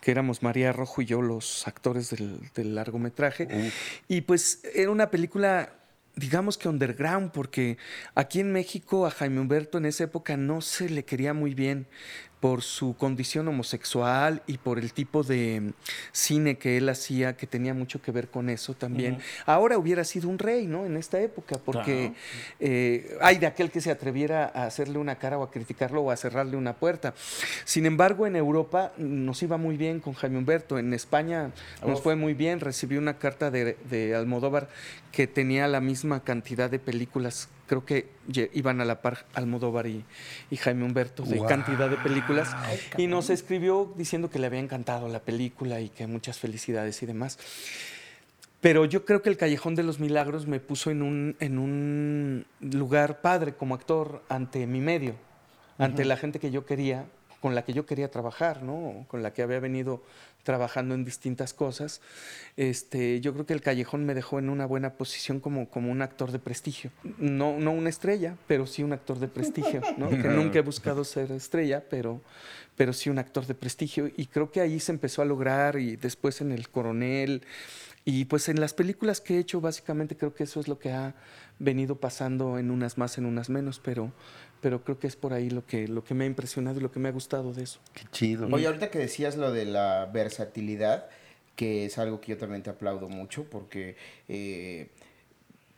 que 0.02 0.10
éramos 0.10 0.42
María 0.42 0.72
Rojo 0.74 1.04
y 1.04 1.06
yo 1.06 1.22
los 1.22 1.68
actores 1.68 2.10
del, 2.10 2.40
del 2.56 2.74
largometraje. 2.74 3.72
Y 4.08 4.22
pues 4.22 4.62
era 4.74 4.90
una 4.90 5.12
película 5.12 5.72
digamos 6.18 6.58
que 6.58 6.70
underground, 6.70 7.32
porque 7.32 7.78
aquí 8.16 8.40
en 8.40 8.52
México 8.54 9.06
a 9.06 9.12
Jaime 9.12 9.42
Humberto 9.42 9.78
en 9.78 9.86
esa 9.86 10.06
época 10.06 10.38
no 10.38 10.62
se 10.62 10.90
le 10.90 11.04
quería 11.04 11.34
muy 11.34 11.54
bien 11.54 11.88
por 12.40 12.62
su 12.62 12.96
condición 12.96 13.48
homosexual 13.48 14.44
y 14.46 14.58
por 14.58 14.78
el 14.78 14.94
tipo 14.94 15.24
de 15.24 15.74
cine 16.12 16.58
que 16.58 16.78
él 16.78 16.90
hacía, 16.90 17.38
que 17.38 17.48
tenía 17.48 17.74
mucho 17.74 18.02
que 18.02 18.12
ver 18.12 18.30
con 18.30 18.50
eso 18.50 18.74
también. 18.74 19.20
Ahora 19.46 19.78
hubiera 19.78 20.04
sido 20.04 20.30
un 20.30 20.38
rey, 20.38 20.68
¿no? 20.68 20.86
En 20.86 20.98
esta 20.98 21.20
época, 21.20 21.58
porque 21.64 22.14
eh, 22.60 23.18
hay 23.22 23.38
de 23.38 23.48
aquel 23.48 23.72
que 23.72 23.82
se 23.82 23.90
atreviera 23.90 24.52
a 24.54 24.66
hacerle 24.66 25.00
una 25.00 25.16
cara 25.16 25.38
o 25.38 25.44
a 25.44 25.52
criticarlo 25.52 26.02
o 26.02 26.12
a 26.12 26.18
cerrarle 26.18 26.58
una 26.58 26.74
puerta. 26.74 27.14
Sin 27.64 27.86
embargo, 27.86 28.28
en 28.28 28.36
Europa 28.36 28.92
nos 28.98 29.42
iba 29.42 29.58
muy 29.58 29.78
bien 29.78 30.00
con 30.00 30.14
Jaime 30.14 30.38
Humberto. 30.38 30.78
En 30.78 30.94
España 30.94 31.52
nos 31.86 32.02
fue 32.02 32.16
muy 32.16 32.34
bien. 32.34 32.60
Recibí 32.60 32.98
una 32.98 33.18
carta 33.18 33.50
de, 33.50 33.78
de 33.90 34.16
Almodóvar 34.16 34.70
que 35.12 35.28
tenía 35.28 35.68
la 35.68 35.80
misma 35.80 36.24
cantidad 36.24 36.70
de 36.70 36.78
películas 36.78 37.50
creo 37.68 37.86
que 37.86 38.10
iban 38.54 38.82
a 38.82 38.86
la 38.86 39.02
par 39.02 39.26
Almodóvar 39.34 39.88
y, 39.88 40.04
y 40.50 40.58
Jaime 40.58 40.86
Humberto 40.86 41.24
de 41.24 41.44
cantidad 41.46 41.90
de 41.90 41.98
películas. 41.98 42.56
y 42.98 43.08
nos 43.08 43.30
escribió 43.30 43.94
diciendo 43.96 44.30
que 44.30 44.40
le 44.40 44.48
había 44.48 44.60
encantado 44.60 45.08
la 45.08 45.20
película 45.20 45.80
y 45.82 45.90
que 45.90 46.08
muchas 46.08 46.40
felicidades 46.40 47.02
y 47.04 47.06
demás. 47.06 47.38
Pero 48.62 48.86
yo 48.86 49.06
creo 49.06 49.22
que 49.22 49.30
el 49.30 49.38
Callejón 49.38 49.76
de 49.76 49.84
los 49.84 50.00
Milagros 50.00 50.48
me 50.48 50.60
puso 50.60 50.90
en 50.90 51.04
un, 51.04 51.36
en 51.40 51.60
un 51.60 52.46
lugar 52.62 53.22
padre 53.22 53.54
como 53.54 53.76
actor 53.76 54.24
ante 54.28 54.66
mi 54.66 54.80
medio, 54.80 55.14
ante 55.78 56.04
la 56.04 56.18
gente 56.18 56.40
que 56.40 56.50
yo 56.50 56.66
quería, 56.66 57.06
con 57.46 57.54
la 57.54 57.64
que 57.64 57.74
yo 57.74 57.86
quería 57.86 58.10
trabajar, 58.10 58.64
¿no? 58.64 59.06
con 59.08 59.22
la 59.22 59.32
que 59.32 59.44
había 59.44 59.60
venido 59.60 60.02
trabajando 60.42 60.96
en 60.96 61.06
distintas 61.06 61.54
cosas, 61.54 62.02
este, 62.58 63.22
yo 63.22 63.34
creo 63.34 63.46
que 63.46 63.54
el 63.54 63.62
Callejón 63.62 64.04
me 64.04 64.16
dejó 64.16 64.40
en 64.40 64.50
una 64.50 64.66
buena 64.66 64.94
posición 64.94 65.40
como, 65.40 65.70
como 65.70 65.92
un 65.92 66.02
actor 66.02 66.32
de 66.32 66.40
prestigio. 66.40 66.90
No, 67.20 67.60
no 67.60 67.72
una 67.72 67.90
estrella, 67.90 68.36
pero 68.48 68.66
sí 68.66 68.82
un 68.82 68.94
actor 68.94 69.20
de 69.20 69.28
prestigio, 69.28 69.84
¿no? 69.96 70.10
que 70.10 70.28
nunca 70.28 70.58
he 70.58 70.64
buscado 70.64 71.04
ser 71.04 71.32
estrella, 71.34 71.84
pero, 71.88 72.20
pero 72.76 72.94
sí 72.94 73.12
un 73.12 73.20
actor 73.20 73.46
de 73.46 73.54
prestigio. 73.54 74.10
Y 74.18 74.26
creo 74.26 74.50
que 74.50 74.62
ahí 74.62 74.80
se 74.80 74.92
empezó 74.92 75.22
a 75.22 75.26
lograr 75.26 75.78
y 75.78 75.98
después 75.98 76.42
en 76.42 76.52
El 76.52 76.70
Coronel. 76.70 77.44
Y 78.06 78.26
pues 78.26 78.50
en 78.50 78.60
las 78.60 78.74
películas 78.74 79.22
que 79.22 79.36
he 79.36 79.40
hecho, 79.40 79.62
básicamente 79.62 80.18
creo 80.18 80.34
que 80.34 80.46
eso 80.46 80.60
es 80.60 80.68
lo 80.68 80.80
que 80.80 80.92
ha 80.92 81.14
venido 81.60 81.96
pasando 82.00 82.58
en 82.58 82.72
unas 82.72 82.98
más, 82.98 83.18
en 83.18 83.26
unas 83.26 83.50
menos, 83.50 83.80
pero, 83.80 84.12
pero 84.62 84.84
creo 84.84 85.00
que 85.00 85.08
es 85.08 85.16
por 85.16 85.34
ahí 85.34 85.50
lo 85.50 85.66
que, 85.66 85.88
lo 85.88 86.04
que 86.04 86.14
me 86.14 86.24
ha 86.24 86.28
impresionado 86.28 86.80
y 86.80 86.84
lo 86.84 86.92
que 86.92 87.00
me 87.00 87.10
ha 87.10 87.12
gustado 87.12 87.54
de 87.54 87.64
eso. 87.64 87.80
Qué 87.94 88.04
chido. 88.12 88.48
Oye, 88.52 88.68
ahorita 88.68 88.90
que 88.90 89.00
decías 89.00 89.38
lo 89.38 89.52
de 89.52 89.66
la 89.66 90.10
versatilidad, 90.12 91.08
que 91.56 91.86
es 91.86 91.98
algo 91.98 92.22
que 92.22 92.32
yo 92.32 92.38
también 92.38 92.64
te 92.64 92.70
aplaudo 92.70 93.08
mucho, 93.08 93.46
porque 93.46 93.96
eh, 94.28 94.90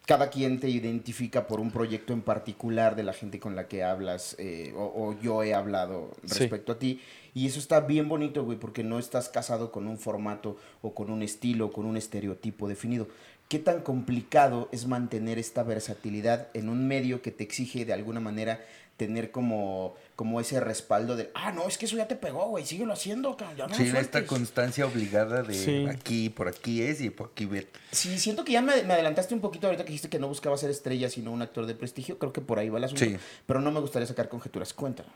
cada 0.07 0.29
quien 0.29 0.59
te 0.59 0.69
identifica 0.69 1.47
por 1.47 1.59
un 1.59 1.69
proyecto 1.69 2.13
en 2.13 2.21
particular 2.21 2.95
de 2.95 3.03
la 3.03 3.11
gente 3.11 3.41
con 3.41 3.55
la 3.57 3.67
que 3.67 3.83
hablas, 3.83 4.37
eh, 4.39 4.73
o, 4.75 5.13
yo 5.21 5.43
he 5.43 5.53
hablado 5.53 6.11
respecto 6.23 6.71
a 6.71 6.79
ti. 6.79 7.01
Y 7.33 7.45
eso 7.45 7.59
está 7.59 7.81
bien 7.81 8.07
bonito, 8.07 8.43
güey, 8.45 8.57
porque 8.57 8.83
no 8.83 8.99
estás 8.99 9.27
casado 9.27 9.71
con 9.71 9.85
un 9.85 9.99
formato 9.99 10.57
o 10.81 10.95
con 10.95 11.11
un 11.11 11.21
estilo, 11.23 11.73
con 11.73 11.85
un 11.85 11.97
estereotipo 11.97 12.69
definido. 12.69 13.09
¿Qué 13.47 13.59
tan 13.59 13.81
complicado 13.81 14.67
es 14.71 14.87
mantener 14.87 15.39
esta 15.39 15.63
versatilidad 15.63 16.49
en 16.53 16.67
un 16.67 16.87
medio 16.87 17.21
que 17.21 17.31
te 17.31 17.43
exige 17.43 17.85
de 17.85 17.93
alguna 17.93 18.19
manera 18.19 18.59
tener 18.97 19.29
como, 19.29 19.95
como 20.15 20.41
ese 20.41 20.59
respaldo 20.59 21.15
de, 21.15 21.29
ah, 21.35 21.51
no, 21.51 21.67
es 21.67 21.77
que 21.77 21.85
eso 21.85 21.95
ya 21.95 22.07
te 22.07 22.15
pegó, 22.15 22.49
güey, 22.49 22.65
síguelo 22.65 22.93
haciendo, 22.93 23.37
ya 23.55 23.67
no 23.67 23.75
Sí, 23.75 23.83
esta 23.95 24.25
constancia 24.25 24.87
obligada 24.87 25.43
de 25.43 25.87
aquí, 25.89 26.29
por 26.29 26.47
aquí 26.47 26.81
es 26.81 26.99
y 27.01 27.11
por 27.11 27.29
aquí 27.29 27.45
ver. 27.45 27.67
Sí, 27.91 28.17
siento 28.17 28.43
que 28.43 28.53
ya 28.53 28.61
me, 28.63 28.73
adelantaste 28.73 29.35
un 29.35 29.39
poquito 29.39 29.67
ahorita 29.67 29.83
que 29.83 29.89
dijiste 29.89 30.09
que 30.09 30.17
no 30.17 30.27
buscaba 30.27 30.57
ser 30.57 30.71
estrella, 30.71 31.09
sino 31.09 31.31
un 31.31 31.43
actor 31.43 31.67
de 31.67 31.75
prestigio, 31.75 32.17
creo 32.17 32.33
que 32.33 32.41
por 32.41 32.57
ahí 32.57 32.69
va 32.69 32.79
el 32.79 32.85
asunto, 32.85 33.05
sí. 33.05 33.17
pero 33.45 33.61
no 33.61 33.71
me 33.71 33.79
gustaría 33.79 34.07
sacar 34.07 34.27
conjeturas, 34.29 34.73
cuéntanos. 34.73 35.11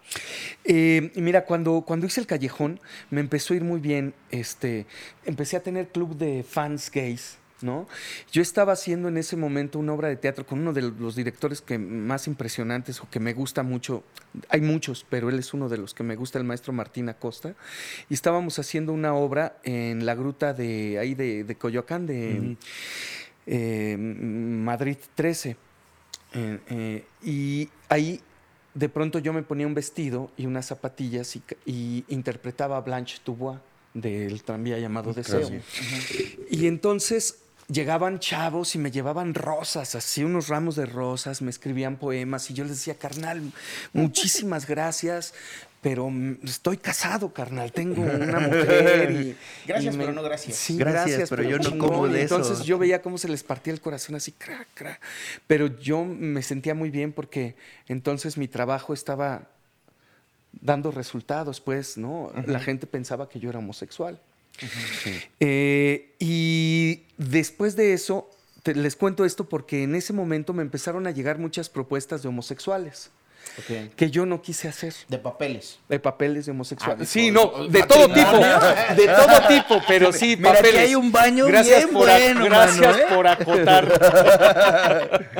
Eh, 0.63 1.11
mira, 1.15 1.45
cuando, 1.45 1.81
cuando 1.81 2.05
hice 2.05 2.21
El 2.21 2.27
Callejón, 2.27 2.79
me 3.09 3.19
empezó 3.19 3.55
a 3.55 3.57
ir 3.57 3.63
muy 3.63 3.79
bien, 3.79 4.13
este, 4.29 4.85
empecé 5.25 5.57
a 5.57 5.63
tener 5.63 5.87
club 5.89 6.15
de 6.15 6.45
fans 6.47 6.91
gays, 6.91 7.40
¿no? 7.63 7.87
Yo 8.31 8.41
estaba 8.41 8.73
haciendo 8.73 9.07
en 9.07 9.17
ese 9.17 9.35
momento 9.35 9.79
una 9.79 9.93
obra 9.93 10.07
de 10.07 10.15
teatro 10.15 10.45
con 10.45 10.59
uno 10.59 10.73
de 10.73 10.81
los 10.81 11.15
directores 11.15 11.61
que 11.61 11.77
más 11.77 12.27
impresionantes 12.27 13.01
o 13.01 13.09
que 13.09 13.19
me 13.19 13.33
gusta 13.33 13.63
mucho, 13.63 14.03
hay 14.49 14.61
muchos, 14.61 15.05
pero 15.09 15.29
él 15.29 15.39
es 15.39 15.53
uno 15.53 15.69
de 15.69 15.77
los 15.77 15.93
que 15.93 16.03
me 16.03 16.15
gusta, 16.15 16.39
el 16.39 16.45
maestro 16.45 16.73
Martín 16.73 17.09
Acosta, 17.09 17.55
y 18.09 18.13
estábamos 18.13 18.59
haciendo 18.59 18.93
una 18.93 19.13
obra 19.13 19.57
en 19.63 20.05
la 20.05 20.15
gruta 20.15 20.53
de 20.53 20.99
ahí 20.99 21.15
de, 21.15 21.55
Coyoacán, 21.59 22.07
de 22.07 22.57
eh, 23.45 23.97
Madrid 23.97 24.97
13, 25.15 25.57
eh, 26.33 27.05
y 27.23 27.69
ahí 27.89 28.21
de 28.73 28.89
pronto 28.89 29.19
yo 29.19 29.33
me 29.33 29.43
ponía 29.43 29.67
un 29.67 29.73
vestido 29.73 30.31
y 30.37 30.45
unas 30.45 30.67
zapatillas 30.67 31.37
y, 31.65 32.05
interpretaba 32.07 32.77
a 32.77 32.81
Blanche 32.81 33.17
Dubois 33.25 33.59
del 33.93 34.43
tranvía 34.43 34.79
llamado 34.79 35.13
Deseo. 35.13 35.49
Y 36.49 36.67
entonces 36.67 37.40
llegaban 37.71 38.19
chavos 38.19 38.75
y 38.75 38.79
me 38.79 38.91
llevaban 38.91 39.33
rosas, 39.33 39.95
así 39.95 40.23
unos 40.23 40.47
ramos 40.47 40.75
de 40.75 40.85
rosas, 40.85 41.41
me 41.41 41.49
escribían 41.49 41.97
poemas 41.97 42.49
y 42.49 42.53
yo 42.53 42.63
les 42.63 42.73
decía, 42.73 42.95
carnal, 42.95 43.41
muchísimas 43.93 44.67
gracias, 44.67 45.33
pero 45.81 46.11
estoy 46.43 46.77
casado, 46.77 47.33
carnal, 47.33 47.71
tengo 47.71 48.01
una 48.03 48.39
mujer. 48.39 49.11
Y, 49.11 49.37
gracias, 49.67 49.95
pero 49.97 50.11
no 50.11 50.21
gracias. 50.21 50.55
Sí, 50.55 50.77
gracias, 50.77 51.29
pero, 51.29 51.43
yo 51.43 51.57
no 51.57 51.77
como 51.77 52.07
de 52.07 52.23
eso. 52.23 52.35
Entonces 52.35 52.65
yo 52.65 52.77
veía 52.77 53.01
cómo 53.01 53.17
se 53.17 53.27
les 53.27 53.43
partía 53.43 53.73
el 53.73 53.81
corazón 53.81 54.15
así, 54.15 54.31
cra, 54.31 54.67
cra. 54.75 54.99
Pero 55.47 55.67
yo 55.79 56.05
me 56.05 56.43
sentía 56.43 56.75
muy 56.75 56.91
bien 56.91 57.13
porque 57.13 57.55
entonces 57.87 58.37
mi 58.37 58.47
trabajo 58.47 58.93
estaba 58.93 59.47
dando 60.51 60.91
resultados, 60.91 61.61
pues, 61.61 61.97
¿no? 61.97 62.31
La 62.45 62.59
gente 62.59 62.85
pensaba 62.85 63.27
que 63.27 63.39
yo 63.39 63.49
era 63.49 63.57
homosexual. 63.57 64.19
Eh, 65.39 66.13
y 66.19 67.03
después 67.17 67.75
de 67.75 67.93
eso, 67.93 68.29
les 68.63 68.95
cuento 68.95 69.25
esto 69.25 69.49
porque 69.49 69.83
en 69.83 69.95
ese 69.95 70.13
momento 70.13 70.53
me 70.53 70.61
empezaron 70.61 71.07
a 71.07 71.11
llegar 71.11 71.39
muchas 71.39 71.69
propuestas 71.69 72.21
de 72.21 72.29
homosexuales. 72.29 73.11
Que 73.95 74.09
yo 74.09 74.25
no 74.25 74.41
quise 74.41 74.67
hacer. 74.67 74.93
De 75.07 75.17
papeles. 75.17 75.79
De 75.89 75.99
papeles 75.99 76.45
de 76.45 76.51
homosexuales. 76.51 77.07
Ah, 77.07 77.11
sí, 77.11 77.31
no, 77.31 77.67
de 77.67 77.83
todo 77.83 78.07
tipo. 78.07 78.31
De 78.95 79.07
todo 79.07 79.47
tipo, 79.47 79.81
pero 79.87 80.11
sí, 80.11 80.35
Mira, 80.37 80.53
papeles. 80.53 80.81
hay 80.81 80.95
un 80.95 81.11
baño 81.11 81.45
gracias 81.45 81.85
por 81.85 82.07
bueno, 82.07 82.45
Gracias 82.45 82.97
¿eh? 82.97 83.03
por 83.13 83.27
acotar. 83.27 83.87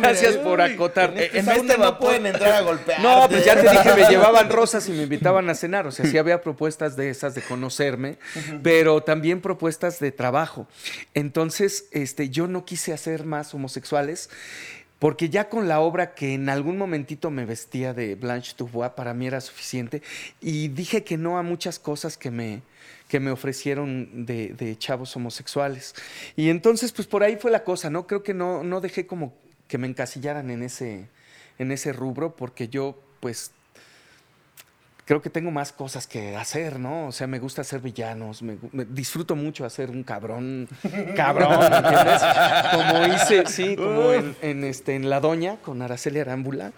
gracias 0.00 0.36
por 0.36 0.60
acotar. 0.60 1.10
En 1.10 1.18
este, 1.18 1.38
en 1.38 1.48
este 1.48 1.78
no 1.78 1.98
pueden 1.98 2.26
entrar 2.26 2.52
a 2.52 2.60
golpear. 2.60 3.00
No, 3.00 3.28
pues 3.28 3.44
ya 3.44 3.54
te 3.54 3.68
dije, 3.68 3.94
me 3.94 4.04
llevaban 4.10 4.50
rosas 4.50 4.88
y 4.88 4.92
me 4.92 5.04
invitaban 5.04 5.48
a 5.50 5.54
cenar. 5.54 5.86
O 5.86 5.92
sea, 5.92 6.06
sí 6.06 6.18
había 6.18 6.42
propuestas 6.42 6.96
de 6.96 7.10
esas 7.10 7.34
de 7.34 7.42
conocerme, 7.42 8.18
pero 8.62 9.02
también 9.02 9.40
propuestas 9.40 9.98
de 9.98 10.12
trabajo. 10.12 10.66
Entonces, 11.14 11.86
este, 11.92 12.30
yo 12.30 12.46
no 12.46 12.64
quise 12.64 12.92
hacer 12.92 13.24
más 13.24 13.54
homosexuales. 13.54 14.30
Porque 14.98 15.28
ya 15.28 15.48
con 15.48 15.68
la 15.68 15.80
obra 15.80 16.14
que 16.14 16.34
en 16.34 16.48
algún 16.48 16.78
momentito 16.78 17.30
me 17.30 17.44
vestía 17.44 17.92
de 17.92 18.14
Blanche 18.14 18.54
Dubois, 18.56 18.92
para 18.92 19.12
mí 19.12 19.26
era 19.26 19.40
suficiente. 19.40 20.02
Y 20.40 20.68
dije 20.68 21.04
que 21.04 21.18
no 21.18 21.38
a 21.38 21.42
muchas 21.42 21.78
cosas 21.78 22.16
que 22.16 22.30
me, 22.30 22.62
que 23.08 23.20
me 23.20 23.30
ofrecieron 23.30 24.24
de, 24.24 24.54
de, 24.54 24.76
chavos 24.78 25.14
homosexuales. 25.16 25.94
Y 26.34 26.48
entonces, 26.48 26.92
pues 26.92 27.06
por 27.06 27.22
ahí 27.22 27.36
fue 27.36 27.50
la 27.50 27.62
cosa, 27.62 27.90
¿no? 27.90 28.06
Creo 28.06 28.22
que 28.22 28.34
no, 28.34 28.64
no 28.64 28.80
dejé 28.80 29.06
como 29.06 29.34
que 29.68 29.78
me 29.78 29.86
encasillaran 29.86 30.50
en 30.50 30.62
ese, 30.62 31.08
en 31.58 31.72
ese 31.72 31.92
rubro, 31.92 32.34
porque 32.34 32.68
yo, 32.68 32.98
pues, 33.20 33.52
creo 35.06 35.22
que 35.22 35.30
tengo 35.30 35.52
más 35.52 35.72
cosas 35.72 36.08
que 36.08 36.36
hacer, 36.36 36.80
¿no? 36.80 37.06
O 37.06 37.12
sea, 37.12 37.28
me 37.28 37.38
gusta 37.38 37.60
hacer 37.60 37.80
villanos, 37.80 38.42
me, 38.42 38.58
disfruto 38.90 39.36
mucho 39.36 39.64
hacer 39.64 39.88
un 39.88 40.02
cabrón, 40.02 40.68
cabrón, 41.16 41.62
¿entiendes? 41.62 42.22
Como 42.74 43.06
hice, 43.14 43.46
sí, 43.46 43.76
como 43.76 44.12
en, 44.12 44.64
este, 44.64 44.96
en 44.96 45.08
La 45.08 45.20
Doña, 45.20 45.58
con 45.62 45.80
Araceli 45.80 46.18
Arámbula, 46.18 46.72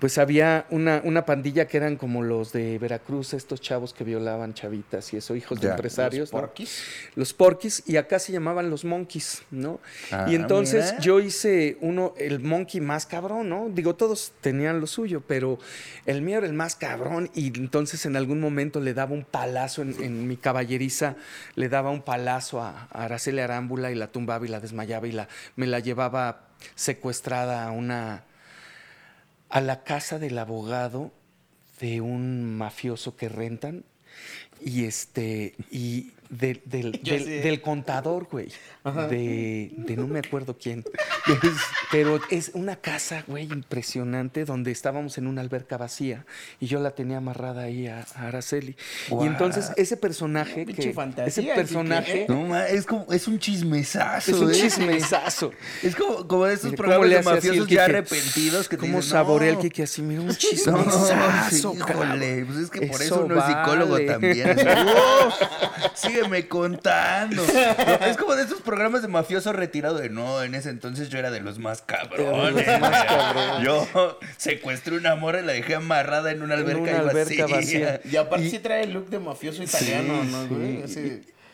pues 0.00 0.18
había 0.18 0.66
una, 0.70 1.00
una 1.04 1.24
pandilla 1.24 1.68
que 1.68 1.76
eran 1.76 1.94
como 1.94 2.22
los 2.22 2.52
de 2.52 2.76
Veracruz, 2.78 3.34
estos 3.34 3.60
chavos 3.60 3.94
que 3.94 4.02
violaban 4.02 4.52
chavitas 4.52 5.12
y 5.14 5.18
eso, 5.18 5.36
hijos 5.36 5.60
de 5.60 5.68
empresarios. 5.68 6.32
Los 6.32 6.40
porquis. 6.40 6.82
Los 7.14 7.32
porquis, 7.32 7.84
y 7.86 7.98
acá 7.98 8.18
se 8.18 8.32
llamaban 8.32 8.68
los 8.68 8.84
monkeys, 8.84 9.44
¿no? 9.52 9.78
Ah, 10.10 10.26
y 10.28 10.34
entonces 10.34 10.96
yo 10.98 11.20
hice 11.20 11.78
uno, 11.82 12.14
el 12.18 12.40
monkey 12.40 12.80
más 12.80 13.06
cabrón, 13.06 13.48
¿no? 13.48 13.68
Digo, 13.68 13.94
todos 13.94 14.32
tenían 14.40 14.80
lo 14.80 14.88
suyo, 14.88 15.22
pero 15.24 15.60
el 16.04 16.20
mío 16.22 16.38
era 16.38 16.48
el 16.48 16.52
más 16.52 16.74
cabrón 16.74 17.30
y 17.32 17.59
entonces 17.60 18.06
en 18.06 18.16
algún 18.16 18.40
momento 18.40 18.80
le 18.80 18.94
daba 18.94 19.12
un 19.12 19.24
palazo 19.24 19.82
en, 19.82 20.26
mi 20.26 20.36
caballeriza, 20.36 21.16
le 21.54 21.68
daba 21.68 21.90
un 21.90 22.02
palazo 22.02 22.62
a, 22.62 22.88
Araceli 22.90 23.40
Arámbula 23.40 23.90
y 23.90 23.94
la 23.94 24.08
tumbaba 24.08 24.46
y 24.46 24.48
la 24.48 24.60
desmayaba 24.60 25.06
y 25.06 25.12
la, 25.12 25.28
me 25.56 25.66
la 25.66 25.78
llevaba 25.80 26.48
secuestrada 26.74 27.66
a 27.66 27.70
una 27.70 28.24
a 29.50 29.60
la 29.60 29.82
casa 29.82 30.18
del 30.18 30.38
abogado 30.38 31.12
de 31.80 32.00
un 32.00 32.56
mafioso 32.56 33.16
que 33.16 33.28
rentan 33.28 33.84
y 34.60 34.84
este 34.84 35.54
y 35.70 36.12
del, 36.30 36.62
del, 37.02 37.60
contador, 37.60 38.28
güey. 38.30 38.48
De, 39.10 39.72
de, 39.76 39.96
no 39.96 40.06
me 40.06 40.20
acuerdo 40.20 40.56
quién. 40.58 40.84
Pero 41.90 42.18
es 42.30 42.52
una 42.54 42.76
casa, 42.76 43.24
güey, 43.26 43.44
impresionante, 43.44 44.44
donde 44.44 44.70
estábamos 44.70 45.18
en 45.18 45.26
una 45.26 45.40
alberca 45.42 45.76
vacía 45.76 46.24
y 46.60 46.66
yo 46.66 46.80
la 46.80 46.92
tenía 46.92 47.18
amarrada 47.18 47.62
ahí 47.64 47.88
a, 47.88 48.06
a 48.14 48.28
Araceli. 48.28 48.76
Y 49.10 49.26
entonces 49.26 49.72
ese 49.76 49.96
personaje, 49.96 50.64
que, 50.66 50.92
fantasía, 50.92 51.52
ese 51.52 51.54
personaje 51.54 52.26
No, 52.28 52.42
ma, 52.46 52.66
es 52.68 52.86
como, 52.86 53.12
es 53.12 53.26
un 53.28 53.38
chismesazo. 53.38 54.30
es 54.30 54.38
un 54.38 54.50
¿eh? 54.50 54.54
chismesazo. 54.54 55.50
Es 55.82 55.94
como, 55.96 56.26
como 56.26 56.46
de 56.46 56.56
¿cómo 56.58 56.74
programas 56.74 57.10
de 57.10 57.22
mafiosos 57.22 57.68
ya 57.68 57.84
arrepentidos 57.84 58.68
que 58.68 58.76
te 58.76 58.80
¿Cómo 58.82 58.96
dicen, 58.98 59.10
saborea 59.12 59.48
el 59.50 59.54
"No, 59.56 59.60
Kiki 59.62 59.82
así? 59.82 60.00
Mira, 60.02 60.20
un 60.20 60.26
No, 60.30 60.32
chismesazo, 60.34 61.72
sí, 61.72 61.78
cabrón. 61.78 62.06
híjole, 62.08 62.44
pues 62.46 62.58
es 62.58 62.70
que 62.70 62.86
por 62.86 63.02
Eso 63.02 63.14
eso 63.16 63.24
uno 63.26 63.38
es 63.38 63.44
psicólogo 63.44 63.98
también. 64.06 64.50
"Uf, 64.58 65.34
sígueme 66.20 66.48
contando. 66.48 67.44
No, 67.44 68.06
es 68.06 68.16
como 68.16 68.34
de 68.34 68.42
estos 68.42 68.60
programas 68.60 69.02
de 69.02 69.08
mafioso 69.08 69.52
retirado 69.52 69.98
de 69.98 70.08
no, 70.10 70.42
en 70.42 70.54
ese 70.54 70.70
entonces 70.70 71.08
yo 71.08 71.18
era 71.18 71.30
de 71.30 71.40
los 71.40 71.58
más 71.58 71.82
cabrones. 71.82 72.66
De 72.66 72.72
los 72.72 72.80
más 72.80 73.04
cabrones. 73.04 73.66
Yo 73.66 74.18
secuestré 74.36 74.96
una 74.96 75.16
morra 75.16 75.40
y 75.40 75.44
la 75.44 75.52
dejé 75.52 75.74
amarrada 75.74 76.30
en 76.30 76.42
una 76.42 76.54
En 76.54 76.60
alberca, 76.60 76.82
una 76.82 76.92
y 76.92 76.94
alberca 76.96 77.46
vacía. 77.46 77.46
vacía. 77.46 78.00
Y 78.04 78.16
aparte 78.16 78.50
sí 78.50 78.58
trae 78.58 78.84
el 78.84 78.92
look 78.92 79.08
de 79.08 79.18
mafioso 79.18 79.62
italiano, 79.62 80.24
¿no, 80.24 80.48
güey? 80.48 80.84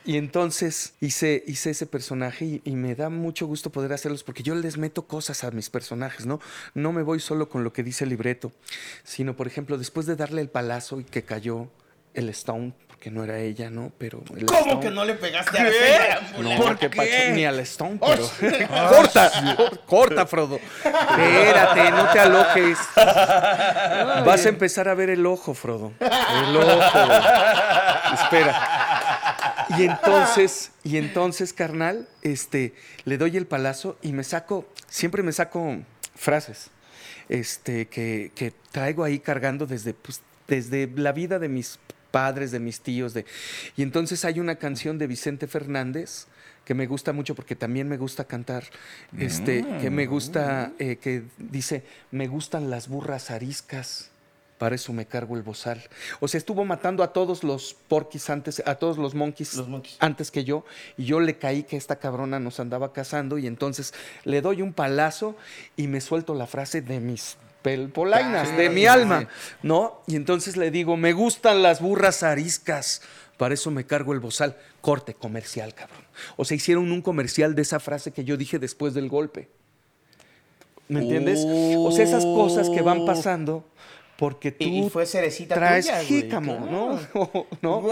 Y 0.05 0.18
entonces 0.18 0.94
hice, 1.00 1.42
hice 1.48 1.70
ese 1.70 1.85
personaje 1.85 2.44
y, 2.44 2.62
y 2.64 2.76
me 2.76 2.94
da 2.94 3.09
mucho 3.11 3.44
gusto 3.48 3.70
poder 3.72 3.92
hacerlos 3.92 4.22
porque 4.22 4.44
yo 4.44 4.55
les 4.55 4.79
meto 4.79 5.09
cosas 5.09 5.42
a 5.42 5.50
mis 5.50 5.68
personajes, 5.68 6.26
¿no? 6.26 6.40
No 6.74 6.92
me 6.92 7.02
voy 7.02 7.18
solo 7.18 7.48
con 7.48 7.64
lo 7.64 7.72
que 7.72 7.83
dice 7.83 8.05
el 8.05 8.11
libreto, 8.11 8.52
sino, 9.02 9.35
por 9.35 9.48
ejemplo, 9.48 9.79
después 9.79 10.07
de 10.07 10.14
darle 10.14 10.42
el 10.42 10.48
palazo 10.48 11.00
y 11.00 11.05
que 11.05 11.24
cayó 11.24 11.68
el 12.14 12.29
Stone, 12.29 12.72
porque 12.96 13.11
no 13.11 13.24
era 13.24 13.38
ella, 13.38 13.68
¿no? 13.70 13.92
Pero 13.98 14.22
el 14.35 14.46
¿Cómo 14.46 14.61
Stone- 14.61 14.80
que 14.80 14.90
no 14.90 15.04
le 15.04 15.14
pegaste 15.14 15.59
a. 15.59 15.61
Araceli 15.61 16.42
No, 16.42 16.56
porque? 16.62 16.88
Pacho- 16.88 17.11
ni 17.32 17.44
al 17.44 17.61
Stone, 17.61 18.00
pero... 18.00 18.28
corta, 18.88 19.30
cor- 19.56 19.80
corta, 19.85 20.26
Frodo. 20.26 20.59
Espérate, 20.82 21.90
no 21.90 22.09
te 22.11 22.20
alojes. 22.20 22.78
Vas 22.96 24.46
a 24.46 24.48
empezar 24.48 24.88
a 24.88 24.94
ver 24.94 25.11
el 25.11 25.26
ojo, 25.26 25.52
Frodo. 25.54 25.92
El 26.00 26.56
ojo. 26.56 26.98
Espera. 28.14 29.66
Y 29.78 29.85
entonces, 29.85 30.72
y 30.82 30.96
entonces, 30.96 31.52
carnal, 31.52 32.09
este, 32.22 32.74
le 33.04 33.18
doy 33.18 33.37
el 33.37 33.46
palazo 33.46 33.98
y 34.00 34.12
me 34.12 34.24
saco, 34.24 34.64
siempre 34.88 35.22
me 35.22 35.32
saco 35.32 35.76
frases, 36.14 36.70
este, 37.28 37.87
que, 37.88 38.30
que 38.35 38.52
traigo 38.70 39.04
ahí 39.04 39.18
cargando 39.18 39.66
desde, 39.66 39.92
pues, 39.92 40.22
desde 40.48 40.88
la 40.94 41.11
vida 41.12 41.38
de 41.40 41.48
mis 41.48 41.78
padres, 42.16 42.50
de 42.50 42.61
mis 42.61 42.81
tíos, 42.81 43.12
de, 43.12 43.26
y 43.76 43.83
entonces 43.83 44.24
hay 44.24 44.40
una 44.40 44.57
canción 44.57 44.96
de 44.96 45.07
Vicente 45.07 45.46
Fernández 45.46 46.26
que 46.64 46.72
me 46.74 46.87
gusta 46.87 47.12
mucho 47.12 47.35
porque 47.35 47.55
también 47.55 47.88
me 47.88 47.98
gusta 47.98 48.24
cantar, 48.24 48.64
este, 49.18 49.64
que 49.81 49.90
me 49.90 50.07
gusta, 50.07 50.72
eh, 50.79 50.96
que 50.96 51.24
dice, 51.38 51.85
me 52.11 52.26
gustan 52.26 52.70
las 52.70 52.88
burras 52.88 53.31
ariscas. 53.31 54.11
Para 54.59 54.74
eso 54.74 54.94
me 54.94 55.05
cargo 55.05 55.37
el 55.37 55.42
bozal. 55.42 55.83
O 56.18 56.29
sea, 56.29 56.38
estuvo 56.38 56.64
matando 56.64 57.02
a 57.02 57.12
todos 57.12 57.44
los 57.44 57.74
porquis 57.74 58.31
antes, 58.31 58.62
a 58.64 58.76
todos 58.76 58.96
los 58.96 59.14
monkeys, 59.14 59.55
Los 59.55 59.68
monkeys. 59.68 59.98
antes 60.00 60.31
que 60.31 60.44
yo. 60.44 60.64
Y 60.96 61.05
yo 61.05 61.20
le 61.20 61.37
caí 61.37 61.64
que 61.64 61.76
esta 61.76 61.96
cabrona 61.96 62.40
nos 62.40 62.59
andaba 62.59 62.94
cazando. 62.94 63.37
Y 63.37 63.46
entonces 63.46 63.92
le 64.24 64.40
doy 64.40 64.62
un 64.62 64.72
palazo 64.72 65.37
y 65.76 65.88
me 65.88 66.00
suelto 66.00 66.35
la 66.35 66.46
frase 66.46 66.81
de 66.81 67.00
mis 67.00 67.37
pel- 67.66 67.90
polainas, 67.90 68.48
Ah, 68.52 68.57
de 68.57 68.70
mi 68.70 68.87
alma. 68.87 69.29
¿No? 69.62 70.02
Y 70.07 70.16
entonces 70.16 70.57
le 70.57 70.70
digo, 70.70 70.96
me 70.96 71.12
gustan 71.12 71.62
las 71.62 71.81
burras 71.81 72.22
ariscas. 72.22 73.02
Para 73.37 73.55
eso 73.55 73.70
me 73.70 73.85
cargo 73.85 74.12
el 74.12 74.20
bozal. 74.20 74.57
Corte 74.81 75.14
comercial, 75.14 75.74
cabrón. 75.74 76.05
O 76.37 76.44
sea, 76.44 76.57
hicieron 76.57 76.90
un 76.92 77.02
comercial 77.02 77.55
de 77.55 77.62
esa 77.62 77.81
frase 77.81 78.12
que 78.12 78.24
yo 78.24 78.37
dije 78.37 78.59
después 78.59 78.94
del 78.94 79.09
golpe. 79.09 79.48
¿Me 80.88 81.00
entiendes? 81.00 81.40
O 81.44 81.90
sea, 81.90 82.05
esas 82.05 82.24
cosas 82.24 82.70
que 82.70 82.81
van 82.81 83.05
pasando 83.05 83.64
porque 84.18 84.52
tú 84.52 84.64
Y, 84.64 84.90
fue 84.90 85.07
cerecita 85.07 85.55
traes 85.55 85.87
tuya, 85.87 85.96
güey, 85.96 86.07
jícamo, 86.07 86.57
claro. 86.59 87.46
¿no? 87.61 87.61
¿No? 87.62 87.88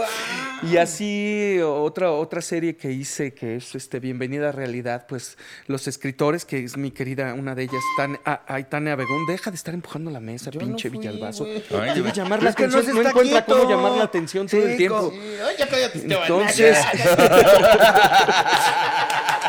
Y 0.63 0.77
así 0.77 1.59
otra, 1.63 2.11
otra 2.11 2.41
serie 2.41 2.75
que 2.75 2.91
hice 2.91 3.33
que 3.33 3.57
es 3.57 3.75
este 3.75 3.99
Bienvenida 3.99 4.49
a 4.49 4.51
Realidad, 4.51 5.05
pues 5.07 5.37
los 5.67 5.87
escritores, 5.87 6.45
que 6.45 6.63
es 6.63 6.77
mi 6.77 6.91
querida, 6.91 7.33
una 7.33 7.55
de 7.55 7.63
ellas, 7.63 7.81
Tan, 7.97 8.19
ah, 8.25 8.41
ay, 8.47 8.65
Tania 8.65 8.95
Begón, 8.95 9.25
deja 9.27 9.51
de 9.51 9.55
estar 9.55 9.73
empujando 9.73 10.09
la 10.09 10.19
mesa, 10.19 10.49
Yo 10.51 10.59
pinche 10.59 10.89
no 10.89 10.95
fui, 10.95 11.07
Villalbazo. 11.07 11.45
güey. 11.45 11.57
Ay, 11.57 11.63
Quiere 11.93 12.01
de- 12.01 12.11
llamar 12.11 12.43
la 12.43 12.49
es 12.49 12.55
que 12.55 12.67
no 12.67 12.77
atención, 12.79 13.03
no, 13.03 13.09
encuentra 13.09 13.45
cómo 13.45 13.69
llamar 13.69 13.91
la 13.93 14.03
atención 14.05 14.47
todo 14.47 14.65
el 14.65 14.77
tiempo. 14.77 15.13
ay, 15.47 15.55
ya 15.59 15.67
cállate. 15.69 15.99
Entonces-. 15.99 16.77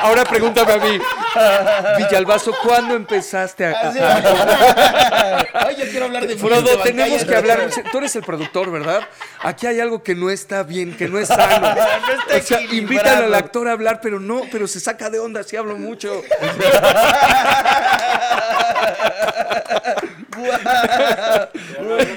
Ahora 0.07 0.25
pregúntame 0.25 0.73
a 0.73 0.77
mí, 0.77 1.01
Villalbazo, 1.99 2.55
¿cuándo 2.63 2.95
empezaste 2.95 3.67
a, 3.67 5.41
Ay, 5.53 5.75
yo 5.77 5.85
quiero 5.91 6.05
hablar 6.05 6.29
de 6.29 6.37
Frodo, 6.37 6.81
tenemos 6.81 7.25
que 7.25 7.35
hablar. 7.35 7.69
Tú 7.91 7.99
eres 7.99 8.15
el 8.15 8.23
productor, 8.23 8.71
¿verdad? 8.71 9.01
Aquí 9.41 9.67
hay 9.67 9.81
algo 9.81 10.05
que 10.05 10.15
no 10.15 10.31
está 10.31 10.63
bien, 10.63 10.97
que 10.97 11.09
no 11.09 11.19
es 11.19 11.27
sano. 11.27 11.69
está 12.29 12.37
o 12.37 12.41
sea, 12.41 12.61
invitan 12.73 13.25
al 13.25 13.35
actor 13.35 13.67
a 13.67 13.73
hablar, 13.73 13.99
pero 14.01 14.21
no, 14.21 14.43
pero 14.53 14.69
se 14.69 14.79
saca 14.79 15.11
de 15.11 15.19
onda 15.19 15.43
si 15.43 15.57
hablo 15.57 15.77
mucho. 15.77 16.23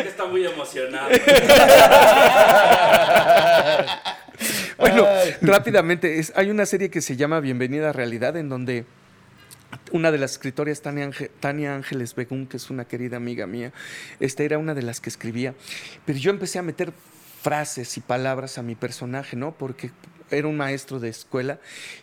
Está 0.06 0.26
muy 0.26 0.46
emocionado. 0.46 1.10
Bueno, 4.80 5.06
rápidamente, 5.42 6.20
es- 6.20 6.32
hay 6.36 6.50
una 6.50 6.66
serie 6.66 6.90
que 6.90 7.02
se 7.02 7.16
llama 7.16 7.40
Bienvenida 7.40 7.90
a 7.90 7.94
Realidad, 7.94 8.38
en 8.38 8.50
donde 8.50 8.86
una 9.92 10.12
de 10.12 10.18
las 10.18 10.32
escritoras, 10.34 10.82
Tania, 10.82 11.06
Ángel- 11.06 11.32
Tania 11.40 11.76
Ángeles 11.76 12.16
Begún, 12.16 12.48
que 12.48 12.58
es 12.58 12.70
una 12.70 12.86
querida 12.86 13.18
amiga 13.18 13.46
mía, 13.48 13.72
esta 14.20 14.44
era 14.44 14.58
una 14.58 14.74
de 14.74 14.82
las 14.82 15.00
que 15.00 15.10
escribía. 15.10 15.54
Pero 16.06 16.18
yo 16.20 16.32
empecé 16.32 16.60
a 16.60 16.62
meter 16.64 16.92
frases 17.42 17.98
y 17.98 18.02
palabras 18.02 18.58
a 18.58 18.64
mi 18.64 18.76
personaje, 18.76 19.36
¿no? 19.36 19.54
Porque 19.54 19.92
era 20.32 20.48
un 20.48 20.58
maestro 20.58 21.00
de 21.00 21.10
escuela. 21.10 21.60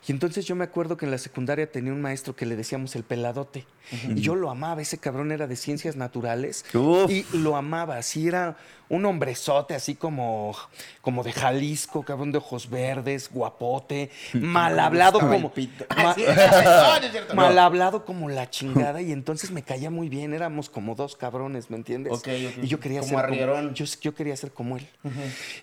Y 0.09 0.12
entonces 0.12 0.47
yo 0.47 0.57
me 0.57 0.65
acuerdo 0.65 0.97
que 0.97 1.05
en 1.05 1.11
la 1.12 1.19
secundaria 1.19 1.71
tenía 1.71 1.93
un 1.93 2.01
maestro 2.03 2.35
que 2.35 2.45
le 2.47 2.57
decíamos 2.57 2.97
el 2.97 3.05
peladote. 3.05 3.67
Y 4.09 4.21
yo 4.21 4.35
lo 4.35 4.51
amaba, 4.51 4.83
ese 4.83 4.99
cabrón 4.99 5.31
era 5.31 5.47
de 5.47 5.55
ciencias 5.55 5.95
naturales. 5.95 6.65
Uf. 6.75 7.09
Y 7.11 7.25
lo 7.33 7.57
amaba, 7.57 7.99
así 7.99 8.27
era 8.27 8.57
un 8.88 9.05
hombrezote, 9.05 9.75
así 9.75 9.94
como, 9.94 10.57
como 11.01 11.22
de 11.22 11.33
Jalisco, 11.33 12.05
cabrón 12.05 12.33
de 12.33 12.38
ojos 12.38 12.70
verdes, 12.70 13.31
guapote, 13.33 14.11
mal 14.35 14.79
hablado 14.79 15.18
como... 15.20 15.53
ma- 15.96 16.16
no, 17.29 17.35
mal 17.35 17.59
hablado 17.59 18.05
como 18.05 18.29
la 18.29 18.49
chingada 18.51 19.03
y 19.03 19.12
entonces 19.12 19.51
me 19.51 19.62
caía 19.62 19.90
muy 19.90 20.09
bien, 20.09 20.35
éramos 20.35 20.70
como 20.70 20.94
dos 20.94 21.16
cabrones, 21.16 21.70
¿me 21.70 21.77
entiendes? 21.77 22.12
Ok, 22.12 22.29
ok. 22.29 22.64
Y 22.64 22.68
yo 22.68 22.81
quería 22.81 23.01
Como 23.01 23.18
ser 23.20 23.29
como 23.29 23.72
yo, 23.72 23.85
yo 24.01 24.14
quería 24.14 24.37
ser 24.37 24.53
como 24.53 24.77
él. 24.77 24.88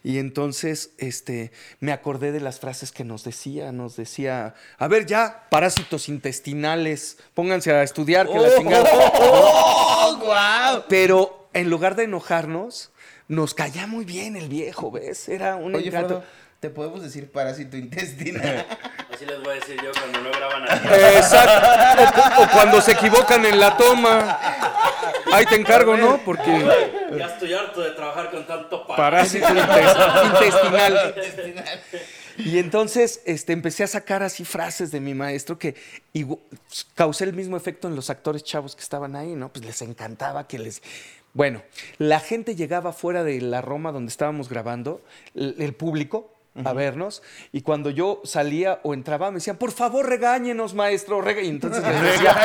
Y 0.03 0.17
entonces 0.17 0.91
este 0.97 1.51
me 1.79 1.91
acordé 1.91 2.31
de 2.31 2.39
las 2.39 2.59
frases 2.59 2.91
que 2.91 3.03
nos 3.03 3.23
decía, 3.23 3.71
nos 3.71 3.95
decía, 3.95 4.55
a 4.77 4.87
ver 4.87 5.05
ya, 5.05 5.47
parásitos 5.49 6.09
intestinales, 6.09 7.17
pónganse 7.33 7.71
a 7.71 7.83
estudiar 7.83 8.27
que 8.27 8.37
la 8.39 8.55
chingada. 8.57 8.89
¡Oh, 9.19 10.17
guau! 10.21 10.83
Pero 10.89 11.47
en 11.53 11.69
lugar 11.69 11.95
de 11.95 12.03
enojarnos, 12.03 12.91
nos 13.27 13.53
caía 13.53 13.87
muy 13.87 14.05
bien 14.05 14.35
el 14.35 14.49
viejo, 14.49 14.91
¿ves? 14.91 15.29
Era 15.29 15.55
un 15.55 15.75
Oye, 15.75 15.87
encanto. 15.87 16.07
Frodo, 16.21 16.23
¿te 16.59 16.69
podemos 16.69 17.01
decir 17.03 17.31
parásito 17.31 17.77
intestinal? 17.77 18.65
Así 19.13 19.25
les 19.25 19.39
voy 19.41 19.49
a 19.51 19.53
decir 19.59 19.77
yo 19.83 19.91
cuando 19.91 20.21
no 20.21 20.31
graban 20.31 20.63
aquí. 20.63 20.87
Exacto. 21.15 22.39
O, 22.39 22.43
o 22.43 22.47
cuando 22.51 22.81
se 22.81 22.91
equivocan 22.93 23.45
en 23.45 23.59
la 23.59 23.77
toma. 23.77 24.39
Ahí 25.31 25.45
te 25.45 25.55
encargo, 25.55 25.95
¿no? 25.97 26.19
Porque 26.25 26.65
Ya 27.17 27.25
estoy 27.27 27.53
harto 27.53 27.81
de 27.81 27.91
trabajar 27.91 28.29
con 28.31 28.45
tanto 28.45 28.85
parásito. 28.85 29.45
parásito 29.47 29.61
intes- 29.61 30.25
intestinal. 30.25 31.15
Y 32.37 32.57
entonces 32.57 33.21
este, 33.25 33.53
empecé 33.53 33.83
a 33.83 33.87
sacar 33.87 34.23
así 34.23 34.43
frases 34.43 34.89
de 34.91 34.99
mi 34.99 35.13
maestro 35.13 35.57
que 35.59 35.75
causé 36.95 37.25
el 37.25 37.33
mismo 37.33 37.55
efecto 37.57 37.87
en 37.87 37.95
los 37.95 38.09
actores 38.09 38.43
chavos 38.43 38.75
que 38.75 38.81
estaban 38.81 39.15
ahí, 39.15 39.35
¿no? 39.35 39.51
Pues 39.53 39.63
les 39.65 39.81
encantaba 39.83 40.47
que 40.47 40.57
les... 40.59 40.81
Bueno, 41.33 41.61
la 41.97 42.19
gente 42.19 42.55
llegaba 42.55 42.93
fuera 42.93 43.23
de 43.23 43.41
la 43.41 43.61
Roma 43.61 43.91
donde 43.91 44.09
estábamos 44.09 44.49
grabando, 44.49 45.01
el, 45.35 45.55
el 45.59 45.73
público, 45.73 46.29
a 46.65 46.71
vernos, 46.73 47.23
y 47.51 47.61
cuando 47.61 47.89
yo 47.89 48.21
salía 48.25 48.79
o 48.83 48.93
entraba 48.93 49.31
me 49.31 49.37
decían, 49.37 49.57
por 49.57 49.71
favor 49.71 50.07
regáñenos, 50.07 50.75
maestro, 50.75 51.19
rega-". 51.19 51.41
y 51.41 51.47
entonces 51.47 51.83
les 51.83 51.99
decía, 52.03 52.35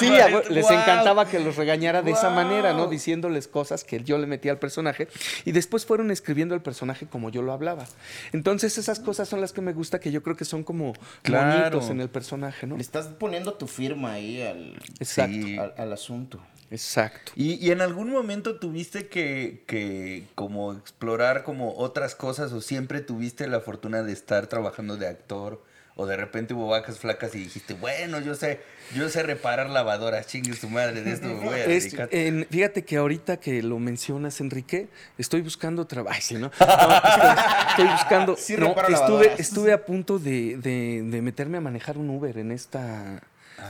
sí, 0.00 0.10
maestro, 0.10 0.52
les 0.52 0.68
encantaba 0.68 1.28
que 1.28 1.38
los 1.38 1.54
regañara 1.54 2.02
de 2.02 2.10
esa 2.10 2.30
manera, 2.30 2.72
¿no? 2.72 2.88
Diciéndoles 2.88 3.46
cosas 3.46 3.84
que 3.84 4.02
yo 4.02 4.18
le 4.18 4.26
metía 4.26 4.50
al 4.50 4.58
personaje 4.58 5.06
y 5.44 5.52
después 5.52 5.86
fueron 5.86 6.10
escribiendo 6.10 6.56
el 6.56 6.60
personaje 6.60 7.06
como 7.06 7.30
yo 7.30 7.40
lo 7.42 7.52
hablaba. 7.52 7.86
Entonces 8.32 8.78
esas 8.78 8.98
cosas 8.98 9.28
son 9.28 9.40
las 9.40 9.52
que 9.52 9.60
me 9.60 9.72
gusta, 9.72 10.00
que 10.00 10.10
yo 10.10 10.24
creo 10.24 10.34
que 10.34 10.44
son 10.44 10.64
como 10.64 10.94
Claro. 11.22 11.70
bonitos 11.70 11.88
en 11.90 12.00
el 12.00 12.08
personaje, 12.08 12.66
¿no? 12.66 12.74
Le 12.74 12.82
estás 12.82 13.06
poniendo 13.06 13.54
tu 13.54 13.68
firma 13.68 14.14
ahí 14.14 14.42
al, 14.42 14.74
Exacto, 14.98 15.32
Sí. 15.34 15.56
al, 15.56 15.72
al 15.76 15.92
asunto. 15.92 16.40
Exacto. 16.72 17.32
¿Y, 17.36 17.54
y 17.64 17.70
en 17.70 17.80
algún 17.80 18.10
momento 18.10 18.58
tuviste 18.58 19.06
que, 19.08 19.62
que 19.66 20.24
como 20.34 20.72
explorar 20.72 21.44
como 21.44 21.74
otras 21.76 22.14
cosas 22.16 22.52
o 22.52 22.60
siempre 22.60 23.00
tuviste 23.00 23.46
la 23.46 23.60
fortuna 23.60 24.02
de 24.02 24.12
estar 24.12 24.46
trabajando 24.48 24.96
de 24.96 25.06
actor 25.08 25.62
O 25.94 26.06
de 26.06 26.16
repente 26.16 26.54
hubo 26.54 26.68
vacas 26.68 26.98
flacas 26.98 27.34
y 27.34 27.38
dijiste, 27.40 27.74
bueno, 27.74 28.18
yo 28.18 28.34
sé, 28.34 28.60
yo 28.96 29.10
sé 29.10 29.22
reparar 29.22 29.68
lavadoras, 29.68 30.26
chingue 30.26 30.54
su 30.54 30.70
madre, 30.70 31.02
de 31.02 31.12
esto 31.12 31.26
me 31.28 31.34
voy 31.34 31.54
a 31.60 31.64
Es- 31.66 31.84
dedicar. 31.84 32.08
en- 32.12 32.46
fíjate 32.50 32.82
que 32.86 32.96
ahorita 32.96 33.36
que 33.38 33.62
lo 33.62 33.78
mencionas, 33.78 34.40
Enrique, 34.40 34.88
estoy 35.18 35.42
buscando 35.42 35.86
trabajo. 35.86 36.18
Sí, 36.22 36.36
¿no? 36.36 36.50
No, 36.60 37.68
estoy, 37.68 37.88
buscando. 37.88 38.36
Sí, 38.38 38.54
no, 38.56 38.68
repara 38.68 38.88
estuve, 38.88 39.00
lavadoras. 39.08 39.40
estuve 39.40 39.72
a 39.74 39.84
punto 39.84 40.18
de, 40.18 40.56
de- 40.56 41.02
de 41.04 41.20
meterme 41.20 41.58
a 41.58 41.60
manejar 41.60 41.98
un 41.98 42.08
Uber 42.08 42.38
en 42.38 42.52
esta 42.52 43.22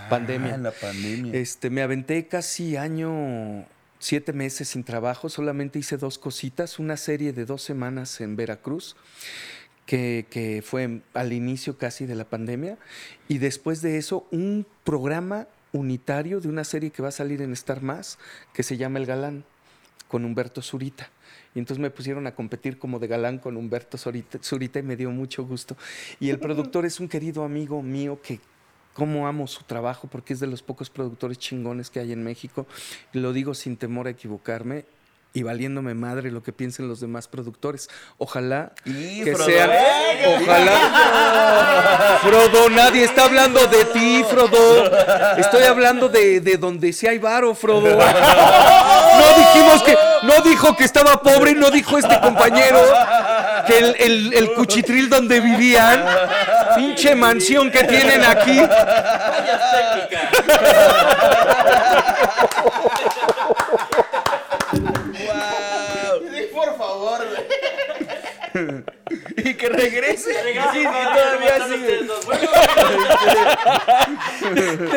pandemia. 0.09 0.55
Ah, 0.55 0.59
la 0.59 0.71
pandemia. 0.71 1.35
Este, 1.35 1.71
me 1.71 1.83
aventé 1.83 2.27
casi 2.27 2.77
año, 2.77 3.65
siete 3.99 4.33
meses 4.33 4.69
sin 4.69 4.85
trabajo, 4.85 5.29
solamente 5.29 5.79
hice 5.79 5.97
dos 5.97 6.19
cositas, 6.19 6.79
una 6.79 6.97
serie 6.97 7.33
de 7.33 7.45
dos 7.45 7.63
semanas 7.63 8.21
en 8.21 8.37
Veracruz, 8.37 8.97
que, 9.87 10.27
que 10.31 10.63
fue 10.65 11.01
al 11.15 11.33
inicio 11.33 11.79
casi 11.79 12.07
de 12.07 12.15
la 12.15 12.25
pandemia, 12.25 12.79
y 13.29 13.39
después 13.39 13.83
de 13.83 13.99
eso 13.99 14.27
un 14.31 14.67
programa 14.85 15.47
unitario 15.73 16.41
de 16.41 16.49
una 16.49 16.65
serie 16.65 16.91
que 16.91 17.03
va 17.03 17.09
a 17.09 17.13
salir 17.13 17.43
en 17.43 17.53
Star 17.53 17.83
Más, 17.83 18.19
que 18.53 18.63
se 18.63 18.77
llama 18.77 18.99
El 18.99 19.07
Galán, 19.07 19.45
con 20.09 20.25
Humberto 20.25 20.61
Zurita. 20.61 21.11
Y 21.55 21.59
entonces 21.59 21.81
me 21.81 21.91
pusieron 21.91 22.27
a 22.27 22.35
competir 22.35 22.79
como 22.79 22.99
de 22.99 23.09
galán 23.09 23.39
con 23.39 23.57
Humberto 23.57 23.99
Zurita, 23.99 24.39
Zurita 24.43 24.79
y 24.79 24.83
me 24.83 24.97
dio 24.97 25.11
mucho 25.11 25.45
gusto. 25.45 25.77
Y 26.21 26.31
el 26.31 26.39
productor 26.41 26.87
es 26.87 27.01
un 27.01 27.09
querido 27.09 27.45
amigo 27.45 27.83
mío 27.83 28.21
que 28.23 28.41
cómo 28.95 29.27
amo 29.29 29.47
su 29.47 29.63
trabajo 29.65 30.09
porque 30.11 30.33
es 30.35 30.41
de 30.41 30.47
los 30.47 30.63
pocos 30.63 30.91
productores 30.91 31.39
chingones 31.39 31.91
que 31.91 32.01
hay 32.01 32.13
en 32.13 32.23
México. 32.25 32.67
Lo 33.13 33.33
digo 33.33 33.55
sin 33.55 33.77
temor 33.77 34.07
a 34.07 34.11
equivocarme 34.11 34.85
y 35.35 35.43
valiéndome 35.45 35.95
madre 35.95 36.31
lo 36.31 36.43
que 36.43 36.53
piensen 36.53 36.89
los 36.89 37.01
demás 37.01 37.27
productores. 37.27 37.89
Ojalá 38.19 38.73
Y 38.85 39.25
que 39.25 39.35
Frodo, 39.35 39.49
sean... 39.49 39.71
¡eh! 39.73 40.39
Ojalá... 40.43 42.19
Frodo, 42.23 42.69
nadie 42.71 43.05
está 43.05 43.25
hablando 43.25 43.67
de 43.67 43.85
ti, 43.87 44.23
Frodo. 44.29 44.91
Estoy 45.39 45.65
hablando 45.65 46.09
de, 46.09 46.41
de 46.41 46.57
donde 46.59 46.93
sí 46.93 47.07
hay 47.07 47.19
varo, 47.19 47.55
Frodo. 47.55 47.89
No 47.89 49.35
dijimos 49.39 49.83
que... 49.85 49.97
No 50.23 50.41
dijo 50.43 50.77
que 50.77 50.85
estaba 50.85 51.21
pobre, 51.21 51.53
no 51.55 51.71
dijo 51.71 51.99
este 51.99 52.21
compañero 52.21 52.79
que 53.67 53.79
el, 53.79 53.97
el- 53.99 54.33
el 54.35 54.53
cuchitril 54.53 55.09
donde 55.09 55.41
vivían, 55.41 56.05
pinche 56.77 57.15
mansión 57.15 57.71
que 57.71 57.85
tienen 57.85 58.25
aquí, 58.25 58.59
Fallas 58.59 59.61
técnicas. 59.73 60.23
Sí, 66.33 66.49
por 66.53 66.77
favor, 66.77 67.21
güey. 67.29 68.85
Y 69.37 69.52
que 69.63 69.69
regrese. 69.69 70.33
Sí, 70.33 70.39
sí, 70.73 70.85
padre, 70.85 71.21
todavía 71.21 71.39
¿cómo 71.39 71.47
están 71.47 71.69
sigue. 71.71 71.83
ustedes 71.83 72.07
dos? 72.09 72.27
Bueno, 72.27 72.49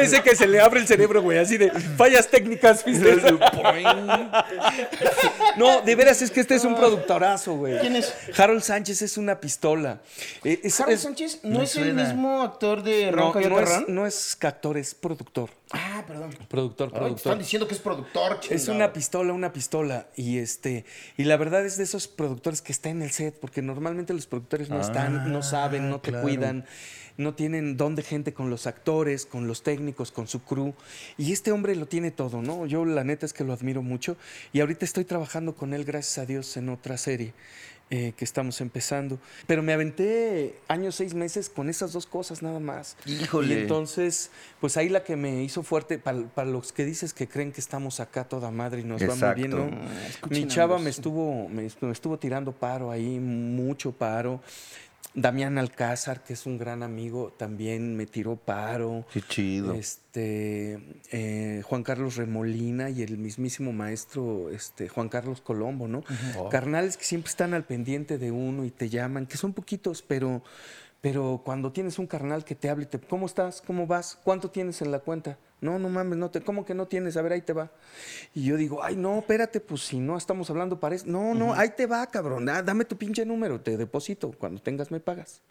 dice 0.02 0.22
que 0.24 0.36
se 0.36 0.48
le 0.48 0.60
abre 0.60 0.80
el 0.82 0.88
cerebro, 0.88 1.22
güey, 1.22 1.38
así 1.38 1.58
de 1.58 1.70
fallas 1.72 2.28
técnicas, 2.28 2.84
¿viste? 2.84 3.16
No, 5.58 5.82
de 5.82 5.96
veras 5.96 6.22
es 6.22 6.32
que 6.32 6.42
este 6.42 6.56
es 6.56 6.66
un 6.66 6.76
productorazo, 6.76 7.54
güey. 7.54 7.80
¿Quién 7.80 7.96
es? 7.96 8.14
Harold 8.38 8.62
Sánchez 8.62 9.02
es 9.04 9.18
una 9.18 9.40
pistola. 9.40 10.00
Eh, 10.44 10.60
es- 10.64 10.80
Harold 10.80 10.96
es- 10.96 11.02
Sánchez 11.02 11.40
no 11.44 11.62
es 11.62 11.76
el 11.78 11.94
mismo 11.94 12.42
actor 12.42 12.84
de 12.84 13.12
no, 13.12 13.18
Ron 13.18 13.32
Coyote 13.32 13.50
no 13.54 13.60
es, 13.62 13.70
Ron? 13.70 13.86
no 13.88 14.06
es 14.08 14.38
actor, 14.42 14.78
es 14.78 14.94
productor. 14.96 15.50
Ah, 15.78 16.04
perdón. 16.08 16.32
Productor, 16.48 16.88
Ay, 16.88 16.94
te 16.94 17.00
productor. 17.00 17.18
están 17.32 17.40
diciendo 17.40 17.68
que 17.68 17.74
es 17.76 17.80
productor, 17.82 18.40
Es 18.42 18.62
chingado. 18.64 18.74
una 18.76 18.94
pistola, 18.94 19.34
una 19.34 19.54
pistola. 19.54 20.08
Y 20.16 20.38
este, 20.38 20.86
y 21.18 21.24
la 21.26 21.38
verdad 21.38 21.66
es 21.66 21.78
de 21.78 21.84
esos 21.84 22.08
productores 22.08 22.62
que 22.62 22.72
está 22.72 22.90
en 22.90 23.02
el 23.02 23.12
set, 23.12 23.36
porque 23.40 23.62
normalmente 23.62 24.14
los 24.14 24.26
productores 24.28 24.70
no 24.70 24.80
están, 24.82 25.32
no 25.32 25.44
saben, 25.44 25.90
no 25.90 26.00
te 26.00 26.10
claro. 26.12 26.24
cuidan, 26.24 26.66
no 27.18 27.34
tienen 27.34 27.78
don 27.78 27.96
de 27.96 28.04
gente 28.04 28.34
con 28.34 28.50
los 28.50 28.68
actores, 28.68 29.26
con 29.26 29.48
los 29.48 29.64
técnicos, 29.64 30.12
con 30.12 30.28
su 30.28 30.42
crew. 30.44 30.74
Y 31.18 31.32
este 31.32 31.52
hombre 31.52 31.76
lo 31.76 31.86
tiene 31.88 32.12
todo, 32.12 32.42
¿no? 32.42 32.66
Yo 32.66 32.86
la 32.86 33.04
neta 33.04 33.26
es 33.26 33.34
que 33.34 33.44
lo 33.44 33.54
admiro 33.54 33.82
mucho. 33.82 34.18
Y 34.54 34.60
ahorita 34.62 34.86
estoy 34.86 35.06
trabajando 35.06 35.56
con 35.56 35.74
él, 35.74 35.86
gracias 35.86 36.18
a 36.18 36.26
Dios, 36.26 36.56
en 36.58 36.70
otra 36.70 36.98
serie. 36.98 37.34
Eh, 37.92 38.14
que 38.18 38.26
estamos 38.26 38.62
empezando. 38.62 39.20
Pero 39.46 39.62
me 39.62 39.72
aventé 39.72 40.56
años, 40.68 40.96
seis 40.96 41.14
meses 41.14 41.50
con 41.50 41.70
esas 41.70 41.94
dos 41.94 42.08
cosas 42.08 42.42
nada 42.42 42.60
más. 42.60 42.98
Híjole. 43.06 43.54
Y 43.54 43.58
entonces, 43.60 44.32
pues 44.60 44.76
ahí 44.78 44.90
la 44.90 45.04
que 45.04 45.16
me 45.16 45.44
hizo 45.44 45.62
fuerte, 45.62 46.00
para, 46.00 46.24
para 46.24 46.50
los 46.50 46.72
que 46.72 46.84
dices 46.84 47.14
que 47.14 47.28
creen 47.28 47.52
que 47.52 47.62
estamos 47.62 48.00
acá 48.00 48.24
toda 48.24 48.50
madre 48.50 48.82
y 48.82 48.84
nos 48.84 49.02
va 49.02 49.06
muy 49.06 49.14
Exacto. 49.14 49.36
bien, 49.36 49.52
¿no? 49.52 49.70
Escuchen 50.08 50.44
Mi 50.44 50.48
chava 50.48 50.80
me 50.80 50.90
estuvo, 50.90 51.48
me, 51.48 51.70
me 51.82 51.92
estuvo 51.92 52.18
tirando 52.18 52.52
paro 52.52 52.90
ahí, 52.90 53.20
mucho 53.20 53.92
paro. 53.92 54.42
Damián 55.14 55.58
Alcázar, 55.58 56.24
que 56.24 56.34
es 56.34 56.46
un 56.46 56.58
gran 56.58 56.84
amigo, 56.84 57.34
también 57.38 57.96
me 57.96 58.06
tiró 58.06 58.36
paro. 58.36 59.06
Qué 59.14 59.22
chido. 59.22 59.74
Este, 59.74 60.80
eh, 61.12 61.62
Juan 61.64 61.84
Carlos 61.84 62.16
Remolina 62.16 62.90
y 62.90 63.02
el 63.02 63.18
mismísimo 63.18 63.72
maestro 63.72 64.50
este, 64.50 64.90
Juan 64.90 65.08
Carlos 65.08 65.40
Colombo, 65.42 65.88
¿no? 65.88 66.04
Carnales 66.52 66.98
que 66.98 67.06
siempre 67.06 67.30
están 67.30 67.54
al 67.54 67.64
pendiente 67.64 68.18
de 68.18 68.32
uno 68.32 68.66
y 68.66 68.72
te 68.72 68.90
llaman, 68.90 69.26
que 69.26 69.38
son 69.38 69.54
poquitos, 69.54 70.02
pero, 70.02 70.44
pero 71.06 71.40
cuando 71.46 71.72
tienes 71.72 72.00
un 72.00 72.08
carnal 72.08 72.44
que 72.44 72.56
te 72.56 72.68
habla 72.68 72.86
y 72.86 72.88
te, 72.88 73.00
¿cómo 73.00 73.28
estás? 73.28 73.62
¿Cómo 73.62 73.86
vas? 73.86 74.18
¿Cuánto 74.24 74.50
tienes 74.50 74.82
en 74.82 74.90
la 74.90 74.98
cuenta? 74.98 75.38
No, 75.62 75.78
no 75.78 75.88
mames, 75.88 76.18
no 76.18 76.32
te, 76.32 76.42
¿cómo 76.42 76.66
que 76.66 76.74
no 76.74 76.88
tienes? 76.88 77.16
A 77.16 77.22
ver, 77.22 77.34
ahí 77.34 77.42
te 77.42 77.54
va. 77.54 77.70
Y 78.34 78.46
yo 78.46 78.58
digo, 78.58 78.84
ay, 78.84 78.96
no, 78.96 79.20
espérate, 79.20 79.60
pues 79.60 79.82
si 79.82 80.00
no 80.00 80.18
estamos 80.18 80.50
hablando 80.50 80.80
para 80.80 80.96
eso. 80.96 81.06
No, 81.06 81.36
no, 81.36 81.54
ahí 81.54 81.70
te 81.78 81.86
va, 81.86 82.04
cabrón. 82.08 82.50
ah, 82.50 82.64
dame 82.64 82.86
tu 82.86 82.98
pinche 82.98 83.24
número, 83.24 83.62
te 83.62 83.78
deposito. 83.78 84.32
Cuando 84.32 84.60
tengas, 84.60 84.90
me 84.90 85.00
pagas. 85.00 85.44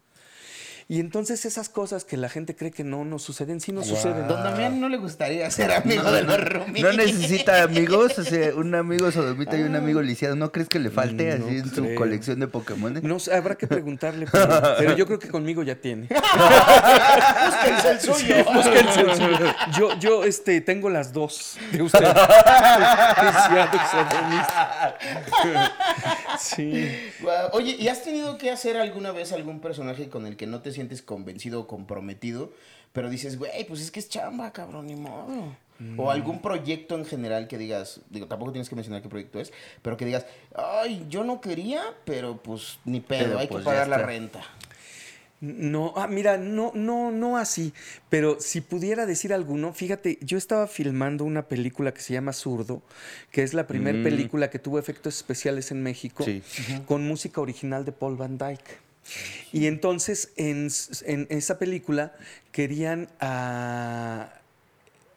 Y 0.89 1.01
entonces 1.01 1.45
esas 1.45 1.69
cosas 1.69 2.05
que 2.05 2.17
la 2.17 2.29
gente 2.29 2.55
cree 2.55 2.71
que 2.71 2.85
no 2.85 3.05
nos 3.05 3.23
suceden, 3.23 3.61
sí 3.61 3.73
nos 3.73 3.87
suceden. 3.87 4.29
Don 4.29 4.43
Damián 4.43 4.81
no 4.81 4.89
le 4.89 4.99
gustaría 4.99 5.51
ser 5.51 5.73
amigo 5.73 6.11
de 6.13 6.23
los 6.23 6.41
roomies. 6.41 6.85
No 6.85 6.93
necesita 6.93 7.63
amigos, 7.63 8.19
o 8.19 8.25
sea, 8.25 8.55
un 8.55 8.75
amigo 8.75 9.11
sodomita 9.11 9.57
y 9.57 9.63
un 9.63 9.77
amigo 9.77 10.03
lisiado. 10.03 10.37
¿No 10.37 10.53
crees 10.53 10.69
que 10.69 10.79
le 10.79 10.91
falte 10.91 11.25
Ah. 11.33 11.39
No 11.39 11.47
así 11.47 11.57
en 11.57 11.75
su 11.75 11.95
colección 11.95 12.41
de 12.41 12.49
Pokémon? 12.49 13.01
No 13.03 13.19
sé, 13.19 13.35
habrá 13.35 13.55
que 13.55 13.67
preguntarle, 13.67 14.27
pero, 14.33 14.63
pero 14.79 14.97
yo 14.97 15.07
creo 15.07 15.19
que 15.19 15.29
conmigo 15.29 15.63
ya 15.63 15.75
tiene. 15.77 16.09
Búsquense 17.47 17.91
el 17.91 18.01
suyo. 18.01 18.37
El 18.37 19.17
suyo. 19.19 19.55
Yo, 19.77 19.99
yo 19.99 20.25
este, 20.25 20.61
tengo 20.61 20.91
las 20.91 21.13
dos 21.13 21.57
de 21.73 21.83
usted. 21.83 22.01
Lisiado 22.01 23.77
y 23.77 23.81
sodomista. 23.91 24.99
Sí. 26.39 27.13
Oye, 27.53 27.77
¿y 27.79 27.89
has 27.89 28.03
tenido 28.03 28.39
que 28.39 28.51
hacer 28.51 28.77
alguna 28.77 29.13
vez 29.13 29.33
algún 29.33 29.61
personaje 29.61 30.09
con 30.09 30.27
el 30.27 30.37
que 30.37 30.47
no 30.47 30.61
te 30.61 30.73
sientes 30.75 31.01
convencido 31.03 31.61
o 31.61 31.67
comprometido? 31.67 32.53
Pero 32.93 33.09
dices, 33.11 33.39
güey, 33.39 33.67
pues 33.67 33.81
es 33.81 33.91
que 33.91 33.99
es 34.01 34.09
chamba, 34.09 34.53
cabrón, 34.53 34.87
ni 34.87 34.95
modo. 34.97 35.57
O 35.97 36.11
algún 36.13 36.41
proyecto 36.41 36.95
en 36.97 37.05
general 37.05 37.49
que 37.49 37.59
digas, 37.59 38.01
digo, 38.09 38.29
tampoco 38.29 38.53
tienes 38.53 38.69
que 38.69 38.77
mencionar 38.77 39.03
qué 39.03 39.09
proyecto 39.09 39.41
es, 39.41 39.53
pero 39.83 39.97
que 39.97 40.05
digas, 40.05 40.25
ay, 40.55 41.05
yo 41.09 41.25
no 41.25 41.41
quería, 41.41 41.83
pero 42.05 42.37
pues 42.41 42.79
ni 42.85 43.01
pedo, 43.01 43.25
Pero, 43.25 43.39
hay 43.41 43.47
pues, 43.49 43.61
que 43.61 43.65
pagar 43.65 43.89
ya 43.89 43.97
la 43.99 44.07
renta. 44.07 44.41
No, 45.41 45.93
ah, 45.97 46.07
mira, 46.07 46.39
no, 46.39 46.71
no, 46.75 47.11
no 47.11 47.37
así. 47.37 47.75
Pero 48.09 48.41
si 48.41 48.61
pudiera 48.63 49.05
decir 49.05 49.33
alguno, 49.35 49.75
fíjate, 49.75 50.19
yo 50.23 50.39
estaba 50.39 50.67
filmando 50.69 51.25
una 51.25 51.49
película 51.49 51.93
que 51.93 52.01
se 52.01 52.15
llama 52.15 52.33
Zurdo, 52.33 52.81
que 53.31 53.43
es 53.43 53.53
la 53.53 53.67
primera 53.67 53.99
Mm. 53.99 54.05
película 54.05 54.49
que 54.49 54.59
tuvo 54.59 54.79
efectos 54.79 55.17
especiales 55.17 55.71
en 55.71 55.83
México, 55.83 56.25
Sí. 56.25 56.43
con 56.87 57.07
música 57.07 57.41
original 57.43 57.85
de 57.85 57.93
Paul 57.93 58.17
Van 58.17 58.39
Dyke. 58.39 58.79
Y 59.53 59.67
entonces 59.67 60.33
en, 60.37 60.69
esa 61.31 61.59
película 61.59 62.13
querían 62.53 63.09
a, 63.21 64.33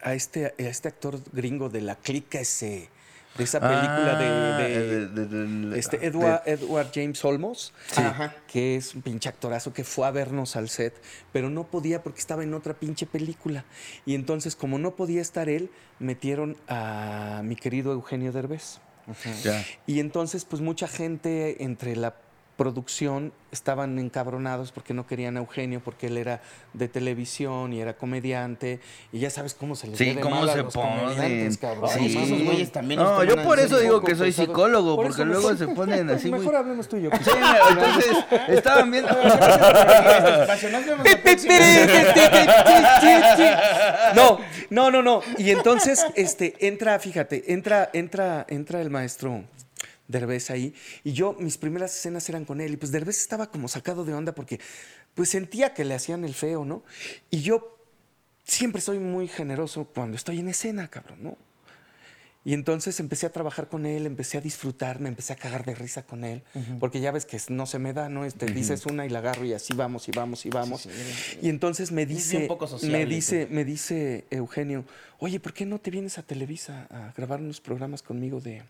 a, 0.02 0.14
este, 0.14 0.46
a 0.48 0.54
este 0.58 0.88
actor 0.88 1.20
gringo 1.32 1.70
de 1.70 1.82
la 1.82 1.96
clica 1.96 2.40
ese, 2.40 2.90
de 3.38 3.44
esa 3.44 3.60
película 3.60 4.14
Ah, 4.16 4.58
de, 4.58 4.88
de- 4.88 5.08
de- 5.08 5.26
de- 5.28 5.68
de- 5.70 5.80
este 5.80 5.98
de- 6.00 6.08
Edward, 6.08 6.42
Edward 6.46 6.88
James 6.94 7.24
Olmos, 7.24 7.74
que 8.48 8.76
es 8.76 8.96
un 8.96 9.02
pinche 9.04 9.30
actorazo 9.30 9.74
que 9.74 9.84
fue 9.84 10.08
a 10.08 10.12
vernos 10.12 10.56
al 10.56 10.70
set, 10.70 10.94
pero 11.32 11.50
no 11.50 11.64
podía 11.68 12.02
porque 12.04 12.20
estaba 12.20 12.44
en 12.44 12.54
otra 12.54 12.74
pinche 12.74 13.06
película. 13.06 13.64
Y 14.06 14.16
entonces, 14.16 14.56
como 14.56 14.80
no 14.80 14.96
podía 14.96 15.22
estar 15.22 15.50
él, 15.50 15.70
metieron 16.00 16.58
a 16.68 17.42
mi 17.44 17.56
querido 17.56 17.92
Eugenio 17.94 18.32
Derbez. 18.32 18.80
Y 19.86 20.00
entonces, 20.02 20.44
pues 20.46 20.62
mucha 20.62 20.88
gente 20.88 21.64
entre 21.64 21.96
la 21.96 22.16
producción 22.58 23.32
estaban 23.52 23.98
encabronados 24.00 24.72
porque 24.72 24.94
no 24.94 25.08
querían 25.08 25.38
a 25.38 25.40
Eugenio, 25.40 25.80
porque 25.84 26.08
él 26.08 26.18
era 26.18 26.42
de 26.74 26.88
televisión 26.88 27.72
y 27.72 27.80
era 27.82 27.94
comediante. 27.96 28.80
Y 29.14 29.20
ya 29.20 29.30
sabes 29.30 29.54
cómo 29.54 29.76
se 29.76 29.88
les 29.88 29.98
Sí, 29.98 30.06
ve 30.06 30.16
de 30.16 30.22
cómo 30.22 30.36
mal 30.38 30.50
a 30.50 30.54
se 30.54 30.64
los 30.64 30.74
ponen. 30.74 31.00
comediantes, 31.00 31.58
cabrón. 31.58 31.90
Sí. 31.90 32.00
Además, 32.00 32.24
esos 32.30 32.44
güeyes 32.44 32.72
también 32.72 33.00
No, 33.00 33.24
yo 33.24 33.42
por 33.44 33.60
eso 33.60 33.80
digo 33.80 34.02
que 34.02 34.16
soy 34.16 34.32
psicólogo, 34.34 34.96
Por 34.96 35.08
porque 35.08 35.24
luego 35.24 35.52
mejor- 35.52 35.58
se 35.58 35.68
ponen 35.74 36.10
así 36.16 36.30
muy... 36.30 36.40
Mejor 36.40 36.56
hablemos 36.58 36.88
tú 36.90 36.98
y 36.98 37.04
yo. 37.04 37.10
Sí, 37.24 37.30
entonces, 37.70 38.18
estaban 38.50 38.92
viendo... 38.92 39.10
Próxima. 40.46 40.80
No, 44.16 44.40
no, 44.70 44.92
no, 44.92 45.02
no. 45.02 45.22
Y 45.38 45.52
entonces, 45.52 46.06
este, 46.16 46.56
entra, 46.68 47.00
fíjate, 47.00 47.54
entra, 47.54 47.90
entra, 47.94 48.46
entra 48.50 48.82
el 48.82 48.90
maestro 48.90 49.44
Derbez 50.08 50.50
ahí. 50.50 50.74
Y 51.04 51.14
yo, 51.14 51.36
mis 51.40 51.58
primeras 51.58 51.96
escenas 51.96 52.28
eran 52.30 52.46
con 52.46 52.62
él. 52.62 52.74
Y 52.74 52.78
pues 52.78 52.92
Derbez 52.92 53.20
estaba 53.20 53.52
como 53.52 53.68
sacado 53.68 54.06
de 54.06 54.14
onda 54.14 54.34
porque 54.34 54.60
pues 55.14 55.30
sentía 55.30 55.74
que 55.74 55.86
le 55.86 55.96
hacían 55.96 56.24
el 56.24 56.34
feo, 56.34 56.66
¿no? 56.66 56.84
Y 57.30 57.42
yo 57.42 57.78
siempre 58.44 58.82
soy 58.82 59.00
muy 59.00 59.28
generoso 59.28 59.86
cuando 59.86 60.16
estoy 60.16 60.40
en 60.40 60.50
escena, 60.50 60.88
cabrón, 60.88 61.20
¿no? 61.22 61.38
Y 62.48 62.54
entonces 62.54 63.02
empecé 63.02 63.26
a 63.26 63.32
trabajar 63.34 63.68
con 63.68 63.86
él, 63.86 64.06
empecé 64.06 64.38
a 64.38 64.42
disfrutar, 64.42 65.02
me 65.02 65.10
empecé 65.10 65.34
a 65.34 65.36
cagar 65.36 65.66
de 65.66 65.76
risa 65.76 66.04
con 66.04 66.24
él, 66.24 66.44
porque 66.80 67.02
ya 67.02 67.12
ves 67.12 67.26
que 67.26 67.38
no 67.50 67.66
se 67.66 67.78
me 67.78 67.92
da, 67.92 68.08
¿no? 68.08 68.24
Este, 68.24 68.46
Dices 68.46 68.86
una 68.86 69.06
y 69.06 69.10
la 69.10 69.20
agarro 69.20 69.44
y 69.44 69.52
así 69.52 69.74
vamos 69.74 70.08
y 70.08 70.12
vamos 70.12 70.46
y 70.46 70.50
vamos. 70.50 70.84
Sí, 70.84 70.90
sí, 70.90 71.40
y 71.42 71.50
entonces 71.50 71.92
me 71.92 72.06
dice, 72.06 72.48
poco 72.48 72.66
sociable, 72.66 73.00
me 73.00 73.06
dice, 73.06 73.50
me 73.52 73.66
dice 73.66 74.28
Eugenio, 74.30 74.86
oye, 75.20 75.42
¿por 75.42 75.52
qué 75.52 75.66
no 75.66 75.80
te 75.80 75.92
vienes 75.92 76.20
a 76.20 76.24
Televisa 76.24 76.88
a 76.90 77.12
grabar 77.18 77.42
unos 77.42 77.60
programas 77.60 78.02
conmigo 78.02 78.40
de, 78.40 78.64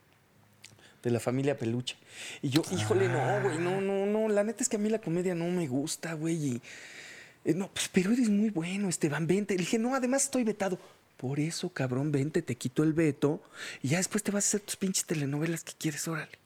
de 1.03 1.11
la 1.11 1.19
familia 1.19 1.57
Peluche? 1.57 1.95
Y 2.41 2.49
yo, 2.49 2.61
híjole, 2.71 3.07
no, 3.07 3.41
güey, 3.41 3.57
no, 3.57 3.81
no, 3.81 4.05
no, 4.05 4.27
la 4.29 4.43
neta 4.43 4.63
es 4.63 4.69
que 4.69 4.75
a 4.77 4.79
mí 4.79 4.89
la 4.89 4.99
comedia 4.99 5.35
no 5.35 5.45
me 5.47 5.67
gusta, 5.67 6.13
güey, 6.13 6.35
y... 6.35 6.61
eh, 7.45 7.53
No, 7.53 7.69
pues, 7.71 7.89
pero 7.91 8.11
eres 8.11 8.29
muy 8.29 8.49
bueno, 8.49 8.89
Esteban, 8.89 9.27
vente. 9.27 9.53
Le 9.53 9.59
dije, 9.59 9.77
no, 9.79 9.95
además 9.95 10.23
estoy 10.23 10.43
vetado. 10.43 10.79
Por 11.17 11.39
eso, 11.39 11.69
cabrón, 11.69 12.11
vente, 12.11 12.41
te 12.43 12.55
quito 12.55 12.83
el 12.83 12.93
veto 12.93 13.41
y 13.81 13.87
ya 13.89 13.97
después 13.97 14.21
te 14.23 14.31
vas 14.31 14.45
a 14.45 14.47
hacer 14.49 14.59
tus 14.61 14.75
pinches 14.75 15.05
telenovelas 15.05 15.63
que 15.63 15.73
quieres, 15.77 16.07
órale. 16.07 16.37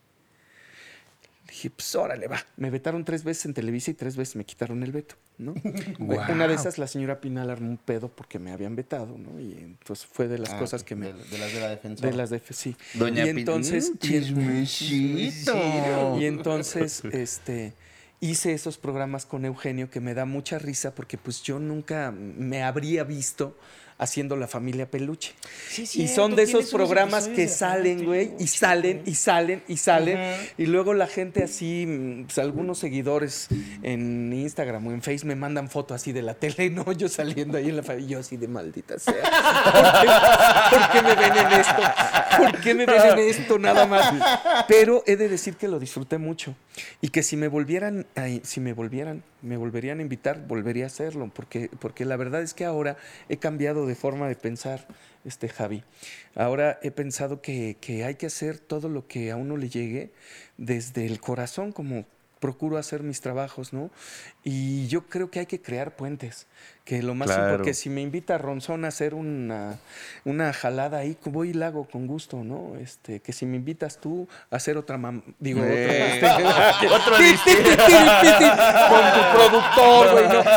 Dije, 1.52 1.70
pues 1.70 1.94
órale, 1.96 2.30
va. 2.30 2.38
Me 2.56 2.70
vetaron 2.70 3.04
tres 3.04 3.26
veces 3.26 3.46
en 3.46 3.54
Televisa 3.54 3.92
y 3.92 3.94
tres 3.94 4.16
veces 4.16 4.38
me 4.38 4.46
quitaron 4.46 4.84
el 4.84 4.94
veto, 4.94 5.16
¿no? 5.38 5.54
Una 6.00 6.48
de 6.48 6.54
esas, 6.54 6.78
la 6.78 6.88
señora 6.88 7.20
Pinal 7.20 7.50
armó 7.50 7.70
un 7.70 7.78
pedo 7.78 8.08
porque 8.08 8.40
me 8.40 8.54
habían 8.54 8.78
vetado, 8.78 9.18
¿no? 9.18 9.38
Y 9.38 9.52
entonces 9.60 10.06
fue 10.06 10.30
de 10.30 10.38
las 10.40 10.52
Ah, 10.52 10.60
cosas 10.60 10.84
que 10.86 10.96
me... 10.96 11.08
De, 11.12 11.22
de 11.26 11.38
las 11.38 11.54
de 11.54 11.60
la 11.60 11.70
defensora. 11.70 12.10
De 12.10 12.16
las 12.16 12.30
de 12.30 12.42
sí. 12.52 12.78
Doña 12.94 13.26
y 13.26 13.30
entonces, 13.30 13.92
Mm, 13.94 13.98
chismecito. 13.98 16.18
y 16.20 16.26
entonces, 16.26 17.04
este, 17.12 17.74
hice 18.22 18.54
esos 18.54 18.78
programas 18.78 19.26
con 19.26 19.44
Eugenio 19.44 19.90
que 19.90 20.00
me 20.00 20.14
da 20.14 20.24
mucha 20.26 20.58
risa 20.58 20.96
porque 20.96 21.18
pues 21.18 21.42
yo 21.44 21.60
nunca 21.60 22.12
me 22.12 22.64
habría 22.64 23.04
visto 23.04 23.58
haciendo 24.02 24.36
la 24.36 24.48
familia 24.48 24.90
peluche. 24.90 25.34
Sí, 25.70 25.88
y 25.94 26.08
son 26.10 26.36
de 26.36 26.44
esos 26.44 26.72
programas 26.72 27.28
que 27.30 27.48
salen, 27.48 28.04
güey, 28.04 28.32
y 28.40 28.48
salen, 28.48 29.04
y 29.06 29.14
salen, 29.16 29.64
y 29.68 29.78
salen. 29.78 30.18
Ajá. 30.18 30.42
Y 30.58 30.66
luego 30.66 30.94
la 30.94 31.08
gente 31.08 31.44
así, 31.44 31.86
mm, 31.88 32.24
pues, 32.26 32.38
algunos 32.40 32.80
seguidores 32.80 33.48
en 33.84 34.34
Instagram 34.34 34.88
o 34.88 34.92
en 34.92 35.02
Face 35.02 35.26
me 35.26 35.36
mandan 35.36 35.70
fotos 35.70 35.96
así 35.96 36.12
de 36.12 36.24
la 36.24 36.34
tele, 36.34 36.70
no, 36.72 36.92
yo 36.92 37.08
saliendo 37.08 37.58
ahí 37.58 37.70
en 37.70 37.78
la 37.78 37.84
familia, 37.84 38.10
yo 38.10 38.20
así 38.20 38.38
de 38.38 38.48
maldita 38.48 38.98
sea. 39.00 39.14
¿Por 39.72 40.02
qué, 40.02 40.78
por 40.78 40.92
qué 40.92 41.02
me 41.04 41.16
ven 41.16 41.38
en 41.46 41.60
esto? 41.60 41.82
¿Por 42.38 42.60
qué 42.62 42.74
me 42.74 42.86
ven 42.88 43.02
en 43.12 43.20
esto 43.20 43.60
nada 43.60 43.86
más? 43.86 44.14
Pero 44.68 45.04
he 45.06 45.16
de 45.16 45.30
decir 45.30 45.56
que 45.56 45.68
lo 45.68 45.80
disfruté 45.80 46.18
mucho 46.18 46.56
y 47.02 47.10
que 47.10 47.22
si 47.24 47.38
me 47.38 47.48
volvieran, 47.48 48.08
a- 48.16 48.28
si 48.44 48.60
me 48.60 48.74
volvieran, 48.74 49.24
me 49.44 49.58
volverían 49.58 50.00
a 50.00 50.02
invitar, 50.02 50.46
volvería 50.48 50.86
a 50.86 50.88
hacerlo, 50.88 51.32
porque, 51.34 51.70
porque 51.80 52.06
la 52.06 52.16
verdad 52.16 52.42
es 52.42 52.54
que 52.54 52.66
ahora 52.66 52.98
he 53.30 53.38
cambiado 53.38 53.86
de 53.88 53.91
forma 53.96 54.28
de 54.28 54.36
pensar, 54.36 54.88
este 55.26 55.50
Javi. 55.50 55.84
Ahora 56.36 56.80
he 56.82 56.92
pensado 56.92 57.42
que, 57.42 57.78
que 57.80 58.04
hay 58.04 58.16
que 58.16 58.26
hacer 58.26 58.60
todo 58.60 58.90
lo 58.90 59.08
que 59.08 59.32
a 59.32 59.36
uno 59.36 59.58
le 59.58 59.70
llegue 59.70 60.12
desde 60.58 61.06
el 61.06 61.20
corazón, 61.20 61.72
como 61.72 62.06
procuro 62.42 62.78
hacer 62.78 63.04
mis 63.04 63.22
trabajos, 63.22 63.72
¿no? 63.72 63.90
Y 64.44 64.88
yo 64.88 65.04
creo 65.08 65.30
que 65.32 65.40
hay 65.40 65.46
que 65.46 65.62
crear 65.62 65.96
puentes, 65.96 66.48
que 66.84 67.02
lo 67.04 67.14
más 67.16 67.28
Claro. 67.30 67.56
porque 67.56 67.74
si 67.76 67.90
me 67.90 68.02
invita 68.02 68.36
a 68.36 68.38
Ronzón 68.40 68.84
a 68.84 68.88
hacer 68.90 69.14
una, 69.14 69.78
una 70.26 70.52
jalada 70.52 70.98
ahí, 70.98 71.16
voy 71.26 71.52
y 71.52 71.54
la 71.54 71.68
hago 71.68 71.86
con 71.88 72.08
gusto, 72.08 72.44
¿no? 72.44 72.76
Este, 72.82 73.20
que 73.22 73.32
si 73.32 73.46
me 73.46 73.58
invitas 73.58 74.00
tú 74.00 74.28
a 74.50 74.56
hacer 74.58 74.76
otra 74.76 74.98
mam 74.98 75.22
digo, 75.40 75.62
Eh, 75.64 76.20
ti, 76.80 76.88
ti, 77.46 77.56
ti, 77.56 78.46
con 78.90 79.06
tu 79.14 79.38
productor, 79.38 80.12
güey, 80.12 80.28
no. 80.28 80.44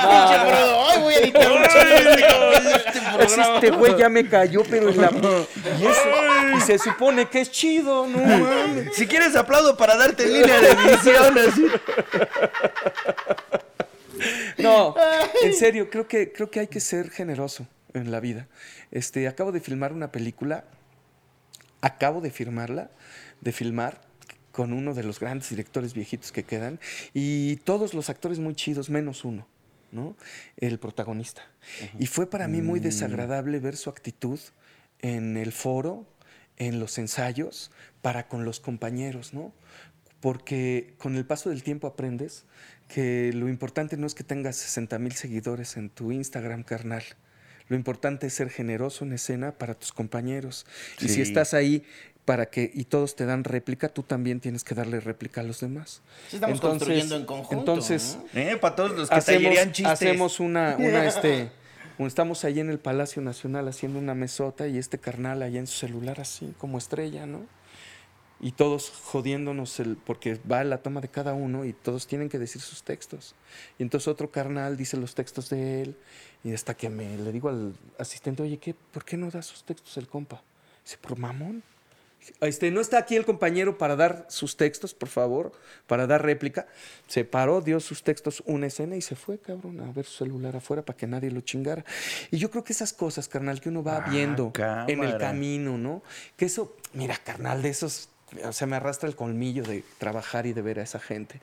Ay, 0.00 1.00
voy 1.02 1.14
a 1.14 1.18
editar 1.22 1.50
un 1.52 1.62
chingo 1.64 3.20
Es 3.20 3.36
este 3.36 3.70
güey 3.70 3.96
ya 3.98 4.08
me 4.08 4.26
cayó, 4.28 4.62
pero 4.70 4.88
en 4.90 5.00
la... 5.00 5.10
Y, 5.10 5.84
eso- 5.86 6.27
y 6.58 6.60
se 6.60 6.78
supone 6.78 7.28
que 7.28 7.40
es 7.40 7.50
chido, 7.50 8.06
¿no? 8.06 8.18
mames. 8.18 8.94
Si 8.94 9.06
quieres 9.06 9.34
aplaudo 9.36 9.76
para 9.76 9.96
darte 9.96 10.26
línea 10.26 10.60
de 10.60 11.40
así. 11.40 11.66
No, 14.58 14.94
en 15.42 15.54
serio, 15.54 15.88
creo 15.90 16.08
que, 16.08 16.32
creo 16.32 16.50
que 16.50 16.60
hay 16.60 16.66
que 16.66 16.80
ser 16.80 17.10
generoso 17.10 17.66
en 17.94 18.10
la 18.10 18.20
vida. 18.20 18.48
Este, 18.90 19.28
acabo 19.28 19.52
de 19.52 19.60
filmar 19.60 19.92
una 19.92 20.10
película, 20.10 20.64
acabo 21.80 22.20
de 22.20 22.30
firmarla, 22.30 22.90
de 23.40 23.52
filmar 23.52 24.00
con 24.52 24.72
uno 24.72 24.94
de 24.94 25.04
los 25.04 25.20
grandes 25.20 25.50
directores 25.50 25.94
viejitos 25.94 26.32
que 26.32 26.42
quedan, 26.42 26.80
y 27.14 27.56
todos 27.56 27.94
los 27.94 28.10
actores 28.10 28.40
muy 28.40 28.56
chidos, 28.56 28.90
menos 28.90 29.24
uno, 29.24 29.46
¿no? 29.92 30.16
El 30.56 30.80
protagonista. 30.80 31.42
Y 31.98 32.06
fue 32.06 32.28
para 32.28 32.48
mí 32.48 32.60
muy 32.60 32.80
desagradable 32.80 33.60
ver 33.60 33.76
su 33.76 33.88
actitud 33.88 34.40
en 35.00 35.36
el 35.36 35.52
foro, 35.52 36.06
en 36.58 36.78
los 36.80 36.98
ensayos, 36.98 37.70
para 38.02 38.28
con 38.28 38.44
los 38.44 38.60
compañeros, 38.60 39.32
¿no? 39.34 39.52
Porque 40.20 40.94
con 40.98 41.16
el 41.16 41.24
paso 41.24 41.50
del 41.50 41.62
tiempo 41.62 41.86
aprendes 41.86 42.44
que 42.88 43.32
lo 43.34 43.48
importante 43.48 43.96
no 43.96 44.06
es 44.06 44.14
que 44.14 44.24
tengas 44.24 44.56
60 44.56 44.98
mil 44.98 45.12
seguidores 45.12 45.76
en 45.76 45.90
tu 45.90 46.10
Instagram, 46.10 46.62
carnal. 46.64 47.04
Lo 47.68 47.76
importante 47.76 48.26
es 48.26 48.34
ser 48.34 48.48
generoso 48.50 49.04
en 49.04 49.12
escena 49.12 49.52
para 49.52 49.74
tus 49.74 49.92
compañeros. 49.92 50.66
Y 51.00 51.08
si 51.08 51.16
Sí. 51.16 51.20
estás 51.22 51.52
ahí 51.54 51.84
para 52.24 52.46
que 52.46 52.70
y 52.74 52.84
todos 52.84 53.14
te 53.14 53.26
dan 53.26 53.44
réplica, 53.44 53.88
tú 53.90 54.02
también 54.02 54.40
tienes 54.40 54.64
que 54.64 54.74
darle 54.74 55.00
réplica 55.00 55.42
a 55.42 55.44
los 55.44 55.60
demás. 55.60 56.02
Sí, 56.28 56.36
estamos 56.36 56.60
construyendo 56.60 57.14
en 57.16 57.24
conjunto, 57.26 57.58
Entonces. 57.72 58.18
Eh, 58.34 58.56
para 58.60 58.74
todos 58.74 58.92
los 58.92 59.08
que 59.08 59.14
hacemos, 59.14 59.54
chistes. 59.72 59.86
hacemos 59.86 60.40
una, 60.40 60.76
una 60.78 61.06
este, 61.06 61.50
un- 61.98 62.06
estamos 62.06 62.44
ahí 62.44 62.60
en 62.60 62.70
el 62.70 62.78
Palacio 62.78 63.20
Nacional 63.22 63.68
haciendo 63.68 63.98
una 63.98 64.14
mesota 64.14 64.68
y 64.68 64.78
este 64.78 64.98
carnal 64.98 65.42
allá 65.42 65.58
en 65.58 65.66
su 65.66 65.78
celular 65.78 66.20
así 66.20 66.54
como 66.58 66.78
estrella, 66.78 67.26
¿no? 67.26 67.46
Y 68.40 68.52
todos 68.52 68.90
jodiéndonos 68.90 69.80
el, 69.80 69.96
porque 69.96 70.38
va 70.50 70.62
la 70.62 70.78
toma 70.78 71.00
de 71.00 71.08
cada 71.08 71.34
uno 71.34 71.64
y 71.64 71.72
todos 71.72 72.06
tienen 72.06 72.28
que 72.28 72.38
decir 72.38 72.62
sus 72.62 72.84
textos. 72.84 73.34
Y 73.80 73.82
entonces 73.82 74.06
otro 74.06 74.30
carnal 74.30 74.76
dice 74.76 74.96
los 74.96 75.16
textos 75.16 75.50
de 75.50 75.82
él 75.82 75.96
y 76.44 76.52
hasta 76.54 76.74
que 76.74 76.88
me 76.88 77.16
le 77.18 77.32
digo 77.32 77.48
al 77.48 77.74
asistente, 77.98 78.44
oye, 78.44 78.58
¿qué, 78.58 78.74
¿por 78.74 79.04
qué 79.04 79.16
no 79.16 79.28
da 79.28 79.42
sus 79.42 79.64
textos 79.64 79.96
el 79.96 80.06
compa? 80.06 80.42
Dice, 80.84 80.98
por 80.98 81.18
mamón. 81.18 81.64
Este, 82.40 82.70
no 82.70 82.80
está 82.80 82.98
aquí 82.98 83.16
el 83.16 83.24
compañero 83.24 83.78
para 83.78 83.96
dar 83.96 84.26
sus 84.28 84.56
textos, 84.56 84.94
por 84.94 85.08
favor, 85.08 85.52
para 85.86 86.06
dar 86.06 86.22
réplica. 86.22 86.66
Se 87.06 87.24
paró, 87.24 87.60
dio 87.60 87.80
sus 87.80 88.02
textos 88.02 88.42
una 88.46 88.66
escena 88.66 88.96
y 88.96 89.02
se 89.02 89.16
fue, 89.16 89.38
cabrón, 89.38 89.80
a 89.80 89.92
ver 89.92 90.04
su 90.04 90.24
celular 90.24 90.56
afuera 90.56 90.82
para 90.82 90.96
que 90.96 91.06
nadie 91.06 91.30
lo 91.30 91.40
chingara. 91.40 91.84
Y 92.30 92.38
yo 92.38 92.50
creo 92.50 92.64
que 92.64 92.72
esas 92.72 92.92
cosas, 92.92 93.28
carnal, 93.28 93.60
que 93.60 93.68
uno 93.68 93.82
va 93.82 93.96
Ah, 93.98 94.10
viendo 94.10 94.52
en 94.86 95.02
el 95.02 95.18
camino, 95.18 95.76
¿no? 95.78 96.02
Que 96.36 96.44
eso, 96.46 96.76
mira, 96.94 97.16
carnal, 97.16 97.62
de 97.62 97.70
esos, 97.70 98.08
o 98.44 98.52
sea, 98.52 98.66
me 98.66 98.76
arrastra 98.76 99.08
el 99.08 99.16
colmillo 99.16 99.64
de 99.64 99.84
trabajar 99.98 100.46
y 100.46 100.52
de 100.52 100.62
ver 100.62 100.78
a 100.78 100.82
esa 100.82 101.00
gente. 101.00 101.40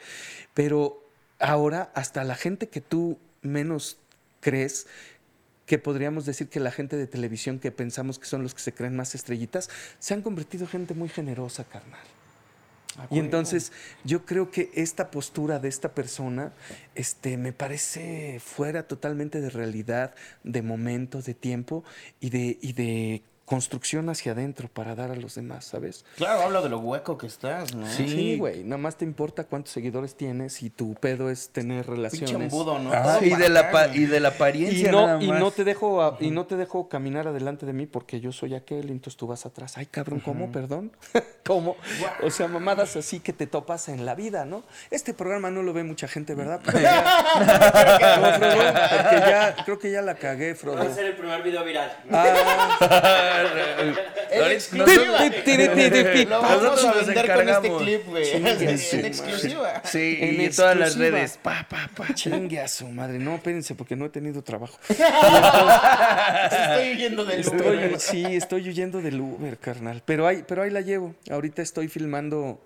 Pero 0.54 1.04
ahora, 1.40 1.92
hasta 1.96 2.24
la 2.24 2.36
gente 2.36 2.70
que 2.70 2.82
tú 2.82 3.18
menos 3.42 3.98
crees, 4.40 4.88
que 5.66 5.80
podríamos 5.80 6.26
decir 6.26 6.48
que 6.48 6.60
la 6.60 6.72
gente 6.72 6.96
de 6.96 7.08
televisión 7.08 7.60
que 7.60 7.72
pensamos 7.72 8.20
que 8.20 8.28
son 8.28 8.44
los 8.44 8.54
que 8.54 8.62
se 8.62 8.74
creen 8.74 8.96
más 8.96 9.16
estrellitas, 9.16 9.70
se 10.00 10.14
han 10.14 10.22
convertido 10.22 10.66
en 10.66 10.70
gente 10.70 10.94
muy 10.94 11.10
generosa, 11.10 11.64
carnal. 11.64 12.06
Y 13.12 13.20
entonces 13.20 13.74
yo 14.06 14.26
creo 14.26 14.52
que 14.52 14.72
esta 14.74 15.12
postura 15.12 15.60
de 15.60 15.68
esta 15.68 15.94
persona 15.94 16.54
este, 16.96 17.36
me 17.36 17.52
parece 17.52 18.40
fuera 18.40 18.88
totalmente 18.88 19.42
de 19.42 19.50
realidad, 19.50 20.16
de 20.44 20.62
momento, 20.62 21.22
de 21.22 21.34
tiempo 21.34 21.84
y 22.22 22.30
de, 22.30 22.58
y 22.62 22.74
de 22.74 23.22
construcción 23.46 24.10
hacia 24.10 24.32
adentro 24.32 24.68
para 24.68 24.96
dar 24.96 25.12
a 25.12 25.16
los 25.16 25.36
demás, 25.36 25.66
¿sabes? 25.66 26.04
Claro, 26.18 26.42
habla 26.42 26.62
de 26.62 26.70
lo 26.70 26.80
hueco 26.80 27.18
que 27.18 27.28
estás, 27.28 27.76
¿no? 27.76 27.88
Sí. 27.88 28.08
Sí, 28.10 28.38
güey, 28.38 28.64
nada 28.64 28.78
más 28.80 28.96
te 28.96 29.06
importa 29.06 29.44
cuántos 29.44 29.72
seguidores 29.74 30.16
tienes 30.16 30.64
y 30.64 30.70
tu 30.72 30.96
pedo 30.96 31.30
es 31.30 31.50
tener 31.50 31.86
Pinche 31.86 31.96
relaciones. 31.96 32.52
embudo, 32.52 32.80
¿no? 32.80 32.92
Ah, 32.92 33.20
y, 33.22 33.30
de 33.36 33.50
la 33.50 33.70
pa- 33.72 33.88
y 33.90 34.06
de 34.06 34.20
la 34.20 34.30
Y 34.30 34.32
apariencia 34.32 34.92
no, 34.92 35.06
nada 35.08 35.24
y 35.24 35.28
no 35.32 35.52
te 35.52 35.64
dejo 35.64 36.02
a- 36.02 36.18
y 36.20 36.32
no 36.32 36.46
te 36.48 36.56
dejo 36.56 36.90
caminar 36.90 37.28
adelante 37.28 37.66
de 37.68 37.74
mí 37.74 37.86
porque 37.86 38.20
yo 38.20 38.32
soy 38.32 38.56
aquel, 38.56 38.88
y 38.90 38.92
entonces 38.94 39.16
tú 39.18 39.28
vas 39.28 39.46
atrás. 39.46 39.78
Ay, 39.78 39.86
cabrón, 39.86 40.20
¿cómo? 40.22 40.52
Perdón. 40.52 40.92
¿Cómo? 41.46 41.76
O 42.24 42.32
sea, 42.32 42.48
mamadas 42.48 42.96
así 42.96 43.20
que 43.20 43.32
te 43.32 43.46
topas 43.46 43.90
en 43.90 44.06
la 44.06 44.16
vida, 44.16 44.46
¿no? 44.46 44.64
Este 44.90 45.14
programa 45.14 45.52
no 45.52 45.62
lo 45.62 45.72
ve 45.74 45.84
mucha 45.84 46.08
gente, 46.08 46.34
¿verdad? 46.34 46.60
Porque 46.66 46.82
ya, 46.82 47.04
no, 48.20 48.34
Frodo, 48.40 48.74
porque 49.04 49.30
ya 49.30 49.56
creo 49.64 49.78
que 49.80 49.92
ya 49.92 50.02
la 50.02 50.16
cagué, 50.16 50.54
Va 50.54 50.56
Frodo. 50.60 50.82
a 50.82 50.90
ser 50.94 51.06
el 51.06 51.16
primer 51.16 51.44
video 51.44 51.64
viral. 51.64 51.96
Ah, 52.12 53.35
Nosotros 56.28 56.84
a 56.84 56.88
nos 56.96 57.06
vender 57.08 57.34
con 57.34 57.50
este 57.50 57.68
encargamos. 57.68 57.82
clip, 57.82 58.06
güey. 58.08 58.32
En 58.36 59.06
exclusiva. 59.06 59.82
Sí, 59.86 60.18
En 60.20 60.42
y 60.42 60.50
todas 60.50 60.78
las 60.78 60.98
redes. 60.98 61.40
Pa, 61.42 61.66
pa, 61.70 61.90
pa. 61.96 62.14
Chingue 62.14 62.60
a 62.60 62.68
su 62.68 62.88
madre. 62.88 63.20
No, 63.20 63.36
espérense, 63.36 63.76
porque 63.76 63.96
no 63.96 64.06
he 64.06 64.10
tenido 64.10 64.44
trabajo. 64.44 64.78
Estoy 64.90 66.94
huyendo 66.94 67.26
del 67.26 67.48
Uber. 67.48 68.00
sí, 68.00 68.24
estoy 68.26 68.70
huyendo 68.70 69.02
del 69.02 69.22
Uber, 69.22 69.58
carnal. 69.58 70.02
Pero 70.06 70.28
ahí, 70.28 70.44
pero 70.48 70.64
ahí 70.64 70.72
la 70.72 70.82
llevo. 70.82 71.16
Ahorita 71.30 71.62
estoy 71.62 71.88
filmando 71.88 72.62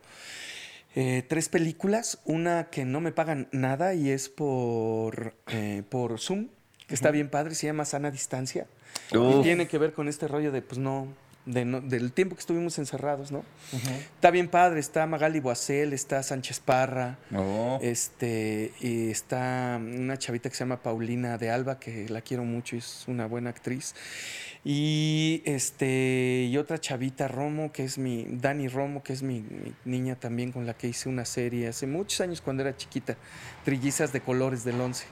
eh, 0.96 1.24
tres 1.28 1.50
películas. 1.50 2.20
Una 2.26 2.70
que 2.70 2.86
no 2.86 3.02
me 3.02 3.12
pagan 3.12 3.48
nada 3.52 3.94
y 3.94 4.10
es 4.10 4.30
por, 4.30 5.36
eh, 5.48 5.84
por 5.90 6.20
Zoom, 6.20 6.48
que 6.88 6.96
está 6.96 7.12
bien 7.12 7.30
padre. 7.30 7.56
Se 7.56 7.68
llama 7.68 7.86
Sana 7.86 8.12
Distancia. 8.12 8.68
Y 9.40 9.44
tiene 9.44 9.68
que 9.68 9.78
ver 9.78 9.94
con 9.94 10.08
este 10.08 10.28
rollo 10.28 10.52
de, 10.52 10.62
pues 10.62 10.78
no, 10.78 11.08
de 11.46 11.66
no- 11.66 11.82
del 11.82 12.12
tiempo 12.12 12.36
que 12.36 12.42
estuvimos 12.42 12.78
encerrados, 12.78 13.32
¿no? 13.32 13.44
Está 14.16 14.30
bien 14.30 14.48
padre. 14.50 14.80
Está 14.80 15.06
Magali 15.08 15.40
Boacel, 15.40 15.94
está 15.94 16.22
Sánchez 16.22 16.60
Parra. 16.60 17.18
Este, 17.82 18.72
y 18.82 19.10
está 19.10 19.80
una 19.82 20.18
chavita 20.18 20.50
que 20.50 20.56
se 20.56 20.60
llama 20.60 20.78
Paulina 20.84 21.38
de 21.40 21.50
Alba, 21.50 21.80
que 21.80 22.08
la 22.10 22.22
quiero 22.22 22.44
mucho, 22.44 22.76
es 22.76 23.06
una 23.08 23.26
buena 23.26 23.50
actriz. 23.50 23.96
Y 24.66 25.42
este, 25.46 26.48
y 26.52 26.58
otra 26.58 26.80
chavita 26.80 27.30
Romo, 27.30 27.72
que 27.72 27.86
es 27.86 27.98
mi, 27.98 28.26
Dani 28.30 28.68
Romo, 28.68 29.02
que 29.02 29.14
es 29.14 29.24
mi, 29.24 29.40
mi 29.40 29.74
niña 29.86 30.16
también 30.16 30.52
con 30.52 30.66
la 30.68 30.74
que 30.74 30.88
hice 30.90 31.08
una 31.08 31.24
serie 31.24 31.70
hace 31.70 31.88
muchos 31.88 32.20
años 32.20 32.42
cuando 32.42 32.64
era 32.64 32.76
chiquita, 32.76 33.16
Trillizas 33.64 34.12
de 34.12 34.20
Colores 34.20 34.66
del 34.66 34.80
11. 34.82 35.06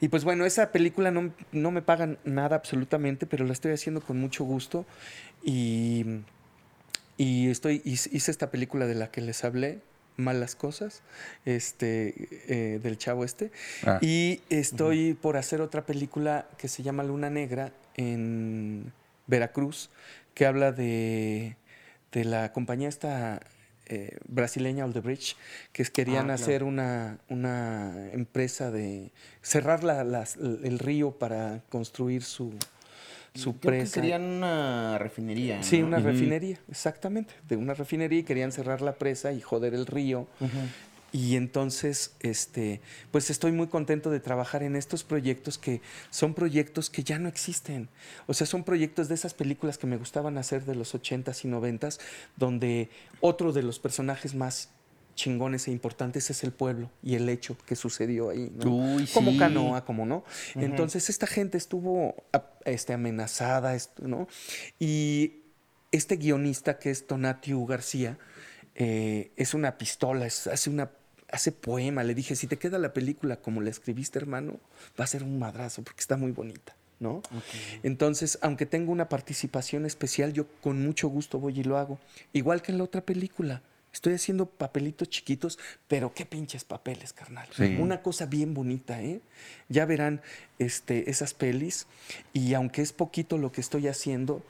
Y 0.00 0.08
pues 0.08 0.24
bueno, 0.24 0.46
esa 0.46 0.72
película 0.72 1.10
no, 1.10 1.32
no 1.52 1.70
me 1.70 1.82
pagan 1.82 2.18
nada 2.24 2.56
absolutamente, 2.56 3.26
pero 3.26 3.44
la 3.44 3.52
estoy 3.52 3.72
haciendo 3.72 4.00
con 4.00 4.18
mucho 4.18 4.44
gusto. 4.44 4.86
Y, 5.42 6.04
y 7.16 7.50
estoy, 7.50 7.82
hice 7.84 8.30
esta 8.30 8.50
película 8.50 8.86
de 8.86 8.94
la 8.94 9.10
que 9.10 9.20
les 9.20 9.44
hablé, 9.44 9.80
Malas 10.16 10.54
Cosas, 10.54 11.02
este, 11.44 12.28
eh, 12.48 12.80
del 12.82 12.98
chavo 12.98 13.24
este. 13.24 13.50
Ah. 13.84 13.98
Y 14.00 14.40
estoy 14.48 15.14
por 15.14 15.36
hacer 15.36 15.60
otra 15.60 15.84
película 15.84 16.46
que 16.56 16.68
se 16.68 16.82
llama 16.82 17.02
Luna 17.02 17.30
Negra 17.30 17.72
en 17.96 18.92
Veracruz, 19.26 19.90
que 20.34 20.46
habla 20.46 20.72
de, 20.72 21.56
de 22.12 22.24
la 22.24 22.52
compañía 22.52 22.88
esta 22.88 23.40
eh, 23.90 24.16
brasileña 24.28 24.84
Aldebridge, 24.84 25.36
que 25.72 25.82
querían 25.84 26.30
Ah, 26.30 26.34
claro. 26.36 26.42
hacer 26.42 26.62
una, 26.64 27.18
una 27.28 28.08
empresa 28.12 28.70
de 28.70 29.10
cerrar 29.42 29.82
la- 29.84 30.04
las- 30.04 30.36
el 30.36 30.78
río 30.78 31.10
para 31.10 31.60
construir 31.68 32.22
su, 32.22 32.52
su 33.34 33.58
Creo 33.58 33.60
que 33.72 33.78
presa. 33.80 34.00
querían 34.00 34.22
una 34.22 34.96
refinería. 34.98 35.62
Sí, 35.62 35.82
una 35.82 35.98
refinería, 35.98 36.58
exactamente. 36.70 37.34
De 37.48 37.56
una 37.56 37.74
refinería 37.74 38.20
y 38.20 38.22
querían 38.24 38.52
cerrar 38.52 38.80
la 38.80 38.92
presa 38.94 39.32
y 39.32 39.40
joder 39.40 39.74
el 39.74 39.86
río. 39.86 40.26
Y 41.12 41.36
entonces, 41.36 42.12
este, 42.20 42.80
pues 43.10 43.30
estoy 43.30 43.52
muy 43.52 43.66
contento 43.66 44.10
de 44.10 44.20
trabajar 44.20 44.62
en 44.62 44.76
estos 44.76 45.02
proyectos 45.04 45.58
que 45.58 45.80
son 46.10 46.34
proyectos 46.34 46.88
que 46.90 47.02
ya 47.02 47.18
no 47.18 47.28
existen. 47.28 47.88
O 48.26 48.34
sea, 48.34 48.46
son 48.46 48.62
proyectos 48.64 49.08
de 49.08 49.14
esas 49.16 49.34
películas 49.34 49.76
que 49.78 49.86
me 49.86 49.96
gustaban 49.96 50.38
hacer 50.38 50.64
de 50.64 50.74
los 50.76 50.94
80s 50.94 51.44
y 51.44 51.48
90s, 51.48 51.98
donde 52.36 52.90
otro 53.20 53.52
de 53.52 53.62
los 53.62 53.78
personajes 53.80 54.34
más 54.34 54.70
chingones 55.16 55.66
e 55.68 55.72
importantes 55.72 56.30
es 56.30 56.44
el 56.44 56.52
pueblo 56.52 56.90
y 57.02 57.14
el 57.16 57.28
hecho 57.28 57.56
que 57.66 57.76
sucedió 57.76 58.30
ahí, 58.30 58.50
¿no? 58.54 58.70
Uy, 58.70 59.06
como 59.08 59.32
sí. 59.32 59.36
Canoa, 59.36 59.84
como 59.84 60.06
no. 60.06 60.24
Entonces 60.54 61.10
esta 61.10 61.26
gente 61.26 61.58
estuvo 61.58 62.14
este, 62.64 62.92
amenazada, 62.94 63.76
¿no? 64.00 64.28
Y 64.78 65.42
este 65.92 66.16
guionista 66.16 66.78
que 66.78 66.90
es 66.90 67.06
Tonatiu 67.06 67.66
García 67.66 68.16
eh, 68.76 69.32
es 69.36 69.52
una 69.52 69.76
pistola, 69.76 70.24
es- 70.26 70.46
hace 70.46 70.70
una 70.70 70.90
hace 71.32 71.52
poema. 71.52 72.04
Le 72.04 72.14
dije, 72.14 72.36
si 72.36 72.46
te 72.46 72.58
queda 72.58 72.78
la 72.78 72.92
película 72.92 73.36
como 73.36 73.60
la 73.60 73.70
escribiste, 73.70 74.18
hermano, 74.18 74.58
va 74.98 75.04
a 75.04 75.08
ser 75.08 75.22
un 75.22 75.38
madrazo 75.38 75.82
porque 75.82 76.00
está 76.00 76.16
muy 76.16 76.32
bonita. 76.32 76.76
¿No? 76.98 77.22
Entonces, 77.82 78.38
aunque 78.42 78.66
tengo 78.66 78.92
una 78.92 79.08
participación 79.08 79.86
especial, 79.86 80.34
yo 80.34 80.46
con 80.60 80.84
mucho 80.84 81.08
gusto 81.08 81.38
voy 81.38 81.58
y 81.58 81.64
lo 81.64 81.78
hago. 81.78 81.98
Igual 82.34 82.60
que 82.60 82.72
en 82.72 82.78
la 82.78 82.84
otra 82.84 83.00
película. 83.00 83.62
Estoy 83.92 84.14
haciendo 84.14 84.46
papelitos 84.46 85.08
chiquitos, 85.08 85.58
pero 85.88 86.14
qué 86.14 86.24
pinches 86.24 86.62
papeles, 86.62 87.12
carnal. 87.12 87.48
Sí. 87.56 87.76
Una 87.80 88.02
cosa 88.02 88.26
bien 88.26 88.54
bonita, 88.54 89.02
¿eh? 89.02 89.20
Ya 89.68 89.84
verán 89.84 90.20
este, 90.58 91.10
esas 91.10 91.34
pelis. 91.34 91.86
Y 92.32 92.54
aunque 92.54 92.82
es 92.82 92.92
poquito 92.92 93.36
lo 93.36 93.50
que 93.50 93.60
estoy 93.60 93.88
haciendo, 93.88 94.44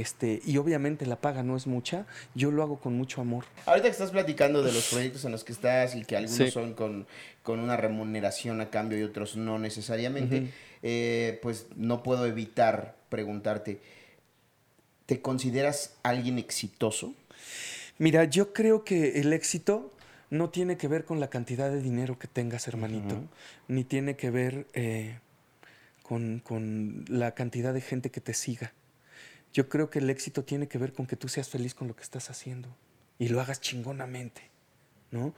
este, 0.00 0.40
y 0.44 0.56
obviamente 0.56 1.06
la 1.06 1.16
paga 1.20 1.42
no 1.42 1.56
es 1.56 1.66
mucha, 1.66 2.06
yo 2.34 2.50
lo 2.50 2.62
hago 2.62 2.80
con 2.80 2.94
mucho 2.96 3.20
amor. 3.20 3.44
Ahorita 3.66 3.86
que 3.88 3.92
estás 3.92 4.10
platicando 4.10 4.62
de 4.62 4.72
los 4.72 4.88
proyectos 4.90 5.24
en 5.24 5.32
los 5.32 5.44
que 5.44 5.52
estás 5.52 5.94
y 5.94 6.04
que 6.04 6.16
algunos 6.16 6.36
Sí. 6.38 6.50
son 6.50 6.74
con, 6.74 7.06
con 7.42 7.60
una 7.60 7.76
remuneración 7.76 8.60
a 8.60 8.70
cambio 8.70 8.98
y 8.98 9.02
otros 9.02 9.36
no 9.36 9.58
necesariamente, 9.58 10.50
eh, 10.82 11.38
pues 11.42 11.66
no 11.76 12.02
puedo 12.02 12.26
evitar 12.26 12.96
preguntarte, 13.08 13.80
¿te 15.06 15.20
consideras 15.20 15.94
alguien 16.02 16.38
exitoso? 16.38 17.14
Mira, 17.98 18.24
yo 18.24 18.52
creo 18.52 18.82
que 18.84 19.20
el 19.20 19.32
éxito 19.32 19.92
no 20.30 20.50
tiene 20.50 20.76
que 20.76 20.88
ver 20.88 21.04
con 21.04 21.20
la 21.20 21.28
cantidad 21.30 21.70
de 21.70 21.80
dinero 21.80 22.18
que 22.18 22.26
tengas, 22.26 22.66
hermanito, 22.66 23.22
ni 23.68 23.84
tiene 23.84 24.16
que 24.16 24.30
ver 24.30 24.66
eh, 24.74 25.18
con, 26.02 26.40
con 26.40 27.04
la 27.08 27.32
cantidad 27.34 27.72
de 27.72 27.80
gente 27.80 28.10
que 28.10 28.20
te 28.20 28.34
siga. 28.34 28.72
Yo 29.54 29.68
creo 29.68 29.88
que 29.88 30.00
el 30.00 30.10
éxito 30.10 30.44
tiene 30.44 30.68
que 30.68 30.78
ver 30.78 30.92
con 30.92 31.06
que 31.06 31.16
tú 31.16 31.28
seas 31.28 31.48
feliz 31.48 31.74
con 31.74 31.88
lo 31.88 31.96
que 31.96 32.02
estás 32.02 32.28
haciendo 32.28 32.68
y 33.18 33.28
lo 33.28 33.40
hagas 33.40 33.60
chingonamente, 33.60 34.50
¿no? 35.12 35.32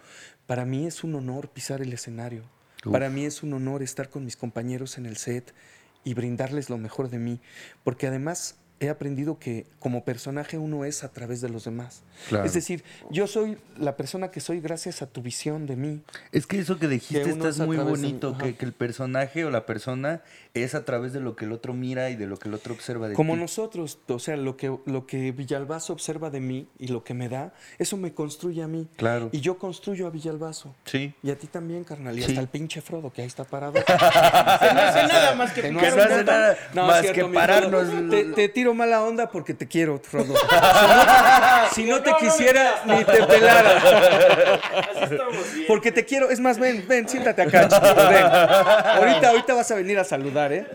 Para 0.46 0.64
mí 0.64 0.86
es 0.86 1.04
un 1.04 1.14
honor 1.14 1.50
pisar 1.50 1.82
el 1.82 1.92
escenario. 1.92 2.42
Uf. 2.84 2.92
Para 2.92 3.10
mí 3.10 3.26
es 3.26 3.42
un 3.42 3.52
honor 3.52 3.82
estar 3.82 4.08
con 4.08 4.24
mis 4.24 4.36
compañeros 4.36 4.96
en 4.96 5.04
el 5.04 5.18
set 5.18 5.54
y 6.02 6.14
brindarles 6.14 6.70
lo 6.70 6.78
mejor 6.78 7.10
de 7.10 7.18
mí, 7.18 7.40
porque 7.84 8.06
además 8.06 8.56
he 8.78 8.88
aprendido 8.90 9.38
que 9.38 9.66
como 9.78 10.04
personaje 10.04 10.58
uno 10.58 10.84
es 10.84 11.02
a 11.04 11.08
través 11.10 11.40
de 11.40 11.48
los 11.48 11.64
demás. 11.64 12.02
Claro. 12.28 12.44
Es 12.44 12.52
decir, 12.52 12.84
yo 13.10 13.26
soy 13.26 13.56
la 13.78 13.96
persona 13.96 14.30
que 14.30 14.40
soy 14.40 14.60
gracias 14.60 15.00
a 15.02 15.06
tu 15.06 15.22
visión 15.22 15.66
de 15.66 15.76
mí. 15.76 16.02
Es 16.32 16.46
que 16.46 16.58
eso 16.58 16.78
que 16.78 16.86
dijiste 16.88 17.22
Que 17.24 17.32
uno 17.32 17.48
está 17.48 17.62
es 17.62 17.66
muy 17.66 17.76
de- 17.78 17.84
bonito, 17.84 18.30
ajá. 18.34 18.42
que, 18.44 18.54
que 18.56 18.64
el 18.66 18.72
personaje 18.72 19.44
o 19.46 19.50
la 19.50 19.64
persona 19.66 20.22
es 20.54 20.74
a 20.74 20.84
través 20.84 21.12
de 21.12 21.20
lo 21.20 21.36
que 21.36 21.44
el 21.46 21.52
otro 21.52 21.72
mira 21.74 22.10
y 22.10 22.16
de 22.16 22.26
lo 22.26 22.38
que 22.38 22.48
el 22.48 22.54
otro 22.54 22.74
observa 22.74 23.08
de 23.08 23.14
Como 23.14 23.34
ti. 23.34 23.40
nosotros, 23.40 23.98
o 24.08 24.18
sea, 24.18 24.36
lo 24.36 24.56
que, 24.56 24.74
lo 24.86 25.06
que 25.06 25.32
Villalbazo 25.32 25.92
observa 25.92 26.30
de 26.30 26.40
mí 26.40 26.68
y 26.78 26.88
lo 26.88 27.02
que 27.04 27.14
me 27.14 27.28
da, 27.28 27.52
eso 27.78 27.96
me 27.96 28.12
construye 28.12 28.62
a 28.62 28.68
mí. 28.68 28.88
Claro. 28.96 29.28
Y 29.32 29.40
yo 29.40 29.58
construyo 29.58 30.06
a 30.06 30.10
Villalbazo. 30.10 30.74
Sí. 30.84 31.14
Y 31.22 31.30
a 31.30 31.38
ti 31.38 31.46
también, 31.46 31.84
carnal. 31.84 32.18
Y 32.18 32.22
Sí. 32.22 32.28
hasta 32.32 32.40
el 32.40 32.48
pinche 32.48 32.80
Frodo, 32.82 33.10
que 33.12 33.22
ahí 33.22 33.26
está 33.28 33.44
parado. 33.44 33.74
no 33.86 33.94
hace 34.80 35.06
nada 35.06 35.34
más 35.34 35.52
que 35.52 35.62
Que 35.62 35.70
no 35.72 35.80
hace 35.80 36.24
nada 36.24 36.56
más 36.74 37.06
que 37.10 37.24
pararnos. 37.24 38.10
Te, 38.10 38.24
te 38.24 38.48
tiro 38.66 38.74
mala 38.74 39.04
onda 39.04 39.30
porque 39.30 39.54
te 39.54 39.68
quiero, 39.68 40.00
Frodo. 40.00 40.34
Si 41.72 41.84
no, 41.84 42.00
te 42.00 42.10
quisiera, 42.18 42.82
ni 42.86 43.04
te 43.04 43.22
pelara. 43.24 43.78
Así 45.02 45.14
estamos 45.14 45.54
bien. 45.54 45.66
Porque 45.68 45.92
te 45.92 46.04
quiero. 46.04 46.30
Es 46.30 46.40
más, 46.40 46.58
ven, 46.58 46.84
ven, 46.88 47.08
siéntate 47.08 47.42
acá, 47.42 47.62
ven. 47.62 47.72
Ahorita, 48.26 49.28
ahorita 49.30 49.54
vas 49.54 49.70
a 49.70 49.74
venir 49.74 49.98
a 49.98 50.04
saludar, 50.04 50.52
¿eh? 50.52 50.66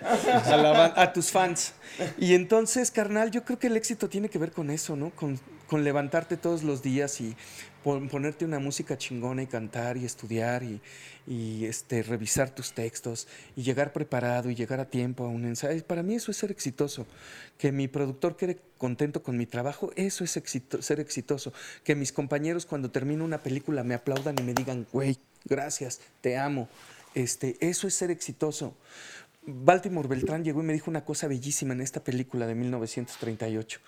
A, 0.45 0.57
la 0.57 0.93
a 0.95 1.13
tus 1.13 1.31
fans. 1.31 1.73
Y 2.17 2.35
entonces, 2.35 2.91
carnal, 2.91 3.31
yo 3.31 3.43
creo 3.43 3.57
que 3.57 3.67
el 3.67 3.77
éxito 3.77 4.09
tiene 4.09 4.29
que 4.29 4.37
ver 4.37 4.51
con 4.51 4.69
eso, 4.69 4.95
¿no? 4.95 5.09
Con, 5.11 5.39
con 5.67 5.83
levantarte 5.83 6.37
todos 6.37 6.63
los 6.63 6.81
días 6.81 7.19
y 7.19 7.35
ponerte 7.83 8.45
una 8.45 8.59
música 8.59 8.97
chingona 8.97 9.43
y 9.43 9.47
cantar 9.47 9.97
y 9.97 10.05
estudiar 10.05 10.63
y, 10.63 10.81
y, 11.27 11.65
este, 11.65 12.03
revisar 12.03 12.49
tus 12.53 12.73
textos 12.73 13.27
y 13.55 13.63
llegar 13.63 13.91
preparado 13.93 14.49
y 14.49 14.55
llegar 14.55 14.79
a 14.79 14.89
tiempo 14.89 15.25
a 15.25 15.29
un 15.29 15.45
ensayo. 15.45 15.83
Para 15.85 16.03
mí 16.03 16.15
eso 16.15 16.31
es 16.31 16.37
ser 16.37 16.51
exitoso. 16.51 17.07
Que 17.57 17.71
mi 17.71 17.87
productor 17.87 18.37
quede 18.37 18.59
contento 18.77 19.23
con 19.23 19.37
mi 19.37 19.45
trabajo, 19.45 19.91
eso 19.95 20.23
es 20.23 20.37
exito- 20.37 20.81
ser 20.81 20.99
exitoso. 20.99 21.53
Que 21.83 21.95
mis 21.95 22.11
compañeros 22.11 22.65
cuando 22.65 22.91
termino 22.91 23.23
una 23.25 23.39
película 23.43 23.83
me 23.83 23.95
aplaudan 23.95 24.35
y 24.39 24.43
me 24.43 24.53
digan, 24.53 24.87
güey, 24.91 25.17
gracias, 25.45 25.99
te 26.21 26.37
amo. 26.37 26.69
Este, 27.13 27.57
eso 27.59 27.87
es 27.87 27.93
ser 27.93 28.09
exitoso. 28.09 28.73
Baltimore 29.43 30.07
Beltrán 30.07 30.43
llegó 30.43 30.61
y 30.61 30.65
me 30.65 30.73
dijo 30.73 30.91
una 30.91 31.03
cosa 31.03 31.27
bellísima 31.27 31.73
en 31.73 31.81
esta 31.81 32.03
película 32.03 32.45
de 32.45 32.53
1938. 32.53 33.79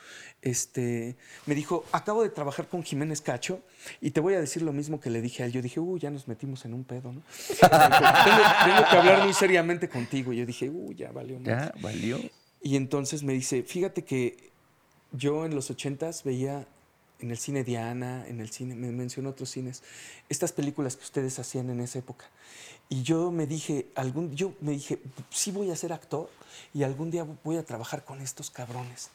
Este, 0.41 1.15
me 1.45 1.53
dijo, 1.53 1.85
acabo 1.91 2.23
de 2.23 2.29
trabajar 2.29 2.67
con 2.67 2.81
Jiménez 2.83 3.21
Cacho 3.21 3.61
y 4.01 4.11
te 4.11 4.19
voy 4.19 4.33
a 4.33 4.39
decir 4.39 4.63
lo 4.63 4.73
mismo 4.73 4.99
que 4.99 5.11
le 5.11 5.21
dije 5.21 5.43
a 5.43 5.45
él. 5.45 5.51
Yo 5.51 5.61
dije, 5.61 5.79
uy, 5.79 5.99
ya 5.99 6.09
nos 6.09 6.27
metimos 6.27 6.65
en 6.65 6.73
un 6.73 6.83
pedo, 6.83 7.13
¿no? 7.13 7.21
Dijo, 7.49 7.69
tengo, 7.69 8.41
tengo 8.65 8.89
que 8.89 8.97
hablar 8.97 9.23
muy 9.23 9.33
seriamente 9.33 9.87
contigo. 9.87 10.33
Y 10.33 10.37
yo 10.37 10.45
dije, 10.45 10.69
uy, 10.69 10.95
ya 10.95 11.11
valió. 11.11 11.39
madre". 11.39 11.51
Ya, 11.51 11.73
valió. 11.81 12.19
Y 12.63 12.75
entonces 12.75 13.21
me 13.23 13.33
dice, 13.33 13.61
fíjate 13.61 14.03
que 14.03 14.51
yo 15.11 15.45
en 15.45 15.53
los 15.53 15.69
ochentas 15.69 16.23
veía 16.23 16.65
en 17.23 17.31
el 17.31 17.37
cine 17.37 17.63
Diana, 17.63 18.25
en 18.27 18.41
el 18.41 18.49
cine, 18.49 18.75
me 18.75 18.91
mencionó 18.91 19.29
otros 19.29 19.49
cines, 19.49 19.81
estas 20.27 20.51
películas 20.51 20.97
que 20.97 21.03
ustedes 21.03 21.39
hacían 21.39 21.69
en 21.69 21.79
esa 21.79 21.99
época. 21.99 22.25
Y 22.89 23.01
yo 23.03 23.31
me 23.31 23.47
dije, 23.47 23.87
algún, 23.95 24.35
yo 24.35 24.53
me 24.59 24.73
dije, 24.73 24.99
sí 25.29 25.51
voy 25.51 25.71
a 25.71 25.75
ser 25.75 25.93
actor 25.93 26.29
y 26.73 26.83
algún 26.83 27.11
día 27.11 27.25
voy 27.43 27.55
a 27.55 27.65
trabajar 27.65 28.03
con 28.03 28.19
estos 28.19 28.51
cabrones. 28.51 29.09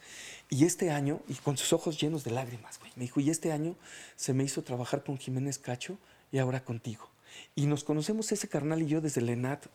Y 0.48 0.64
este 0.64 0.90
año, 0.90 1.20
y 1.28 1.34
con 1.34 1.58
sus 1.58 1.74
ojos 1.74 2.00
llenos 2.00 2.24
de 2.24 2.30
lágrimas, 2.30 2.78
güey, 2.80 2.90
me 2.96 3.02
dijo, 3.02 3.20
y 3.20 3.28
este 3.28 3.52
año 3.52 3.76
se 4.16 4.32
me 4.32 4.42
hizo 4.42 4.62
trabajar 4.62 5.04
con 5.04 5.18
Jiménez 5.18 5.58
Cacho 5.58 5.98
y 6.32 6.38
ahora 6.38 6.64
contigo. 6.64 7.10
Y 7.54 7.66
nos 7.66 7.84
conocemos 7.84 8.32
ese 8.32 8.48
carnal 8.48 8.80
y 8.80 8.86
yo 8.86 9.02
desde 9.02 9.20
el 9.20 9.28
ENAT, 9.28 9.66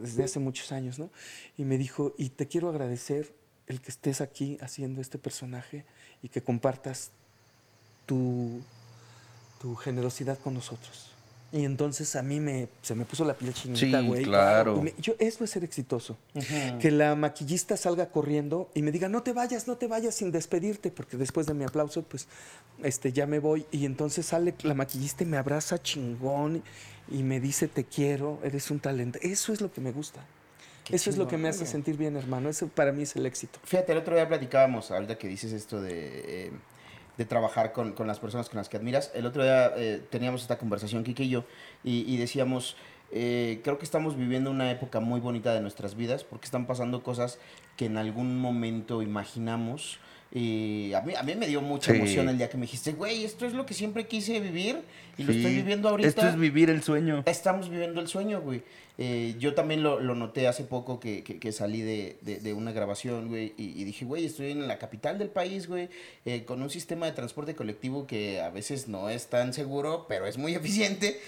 desde 0.00 0.24
hace 0.24 0.38
muchos 0.38 0.72
años, 0.72 0.98
¿no? 0.98 1.10
Y 1.58 1.64
me 1.64 1.76
dijo, 1.76 2.14
y 2.16 2.30
te 2.30 2.48
quiero 2.48 2.70
agradecer 2.70 3.34
el 3.66 3.82
que 3.82 3.90
estés 3.90 4.22
aquí 4.22 4.56
haciendo 4.62 5.02
este 5.02 5.18
personaje 5.18 5.84
y 6.22 6.30
que 6.30 6.42
compartas 6.42 7.10
tu, 8.06 8.60
tu 9.60 9.74
generosidad 9.76 10.38
con 10.38 10.54
nosotros. 10.54 11.08
Y 11.54 11.66
entonces 11.66 12.16
a 12.16 12.22
mí 12.22 12.40
me, 12.40 12.68
se 12.80 12.94
me 12.94 13.04
puso 13.04 13.26
la 13.26 13.34
piel 13.34 13.52
chinita, 13.52 14.00
Sí, 14.00 14.06
güey. 14.06 14.22
claro. 14.24 14.80
Me- 14.80 14.94
yo, 14.98 15.12
eso 15.18 15.44
es 15.44 15.50
ser 15.50 15.62
exitoso. 15.64 16.16
Que 16.80 16.90
la 16.90 17.14
maquillista 17.14 17.76
salga 17.76 18.08
corriendo 18.08 18.70
y 18.74 18.80
me 18.80 18.90
diga, 18.90 19.10
no 19.10 19.22
te 19.22 19.34
vayas, 19.34 19.68
no 19.68 19.76
te 19.76 19.86
vayas 19.86 20.14
sin 20.14 20.32
despedirte, 20.32 20.90
porque 20.90 21.18
después 21.18 21.46
de 21.46 21.52
mi 21.52 21.64
aplauso, 21.64 22.02
pues, 22.04 22.26
este, 22.82 23.12
ya 23.12 23.26
me 23.26 23.38
voy. 23.38 23.66
Y 23.70 23.84
entonces 23.84 24.24
sale 24.24 24.54
la 24.62 24.72
maquillista 24.72 25.24
y 25.24 25.26
me 25.26 25.36
abraza 25.36 25.82
chingón 25.82 26.62
y 27.10 27.22
me 27.22 27.38
dice, 27.38 27.68
te 27.68 27.84
quiero, 27.84 28.38
eres 28.42 28.70
un 28.70 28.80
talento. 28.80 29.18
Eso 29.20 29.52
es 29.52 29.60
lo 29.60 29.70
que 29.70 29.82
me 29.82 29.92
gusta. 29.92 30.24
Qué 30.84 30.96
Eso 30.96 31.10
es 31.10 31.18
lo 31.18 31.28
que 31.28 31.36
me 31.36 31.50
chingón, 31.50 31.62
hace 31.64 31.70
sentir 31.70 31.98
bien, 31.98 32.16
hermano. 32.16 32.48
Eso 32.48 32.66
para 32.68 32.92
mí 32.92 33.02
es 33.02 33.14
el 33.14 33.26
éxito. 33.26 33.58
Fíjate, 33.62 33.92
el 33.92 33.98
otro 33.98 34.14
día 34.14 34.26
platicábamos, 34.26 34.90
ahorita 34.90 35.18
que 35.18 35.28
dices 35.28 35.52
esto 35.52 35.82
de, 35.82 36.46
eh, 36.46 36.52
de 37.18 37.24
trabajar 37.24 37.72
con, 37.72 37.92
con 37.92 38.06
las 38.06 38.18
personas 38.18 38.48
con 38.48 38.58
las 38.58 38.68
que 38.68 38.76
admiras. 38.76 39.10
El 39.14 39.26
otro 39.26 39.42
día 39.42 39.72
eh, 39.76 40.02
teníamos 40.10 40.42
esta 40.42 40.58
conversación, 40.58 41.04
Kike 41.04 41.24
y 41.24 41.28
yo, 41.28 41.44
y, 41.84 42.12
y 42.12 42.16
decíamos, 42.16 42.76
eh, 43.10 43.60
creo 43.62 43.78
que 43.78 43.84
estamos 43.84 44.16
viviendo 44.16 44.50
una 44.50 44.70
época 44.70 45.00
muy 45.00 45.20
bonita 45.20 45.52
de 45.52 45.60
nuestras 45.60 45.94
vidas, 45.94 46.24
porque 46.24 46.46
están 46.46 46.66
pasando 46.66 47.02
cosas 47.02 47.38
que 47.76 47.86
en 47.86 47.98
algún 47.98 48.38
momento 48.38 49.02
imaginamos. 49.02 49.98
Y 50.34 50.94
a 50.94 51.02
mí, 51.02 51.12
a 51.14 51.22
mí 51.22 51.34
me 51.34 51.46
dio 51.46 51.60
mucha 51.60 51.92
Sí. 51.92 51.98
emoción 51.98 52.28
el 52.30 52.38
día 52.38 52.48
que 52.48 52.56
me 52.56 52.62
dijiste, 52.62 52.92
güey, 52.92 53.24
esto 53.24 53.44
es 53.46 53.52
lo 53.52 53.66
que 53.66 53.74
siempre 53.74 54.06
quise 54.06 54.40
vivir 54.40 54.80
y 55.18 55.24
lo 55.24 55.32
estoy 55.32 55.54
viviendo 55.54 55.90
ahorita. 55.90 56.08
Esto 56.08 56.26
es 56.26 56.38
vivir 56.38 56.70
el 56.70 56.82
sueño. 56.82 57.22
Estamos 57.26 57.68
viviendo 57.68 58.00
el 58.00 58.08
sueño, 58.08 58.40
güey. 58.40 58.62
Eh, 58.96 59.34
yo 59.38 59.54
también 59.54 59.82
lo, 59.82 60.00
lo 60.00 60.14
noté 60.14 60.48
hace 60.48 60.64
poco 60.64 61.00
que, 61.00 61.22
que- 61.22 61.38
que 61.38 61.52
salí 61.52 61.80
de, 61.82 62.16
de- 62.22 62.38
de 62.40 62.52
una 62.54 62.72
grabación, 62.72 63.28
güey, 63.28 63.52
y, 63.58 63.78
y 63.80 63.84
dije, 63.84 64.04
güey, 64.06 64.24
estoy 64.24 64.52
en 64.52 64.66
la 64.68 64.78
capital 64.78 65.18
del 65.18 65.28
país, 65.28 65.66
güey, 65.66 65.88
eh, 66.24 66.44
con 66.44 66.62
un 66.62 66.70
sistema 66.70 67.06
de 67.06 67.12
transporte 67.12 67.54
colectivo 67.54 68.06
que 68.06 68.40
a 68.40 68.50
veces 68.50 68.88
no 68.88 69.08
es 69.10 69.26
tan 69.26 69.52
seguro, 69.52 70.06
pero 70.08 70.26
es 70.26 70.38
muy 70.38 70.54
eficiente. 70.54 71.18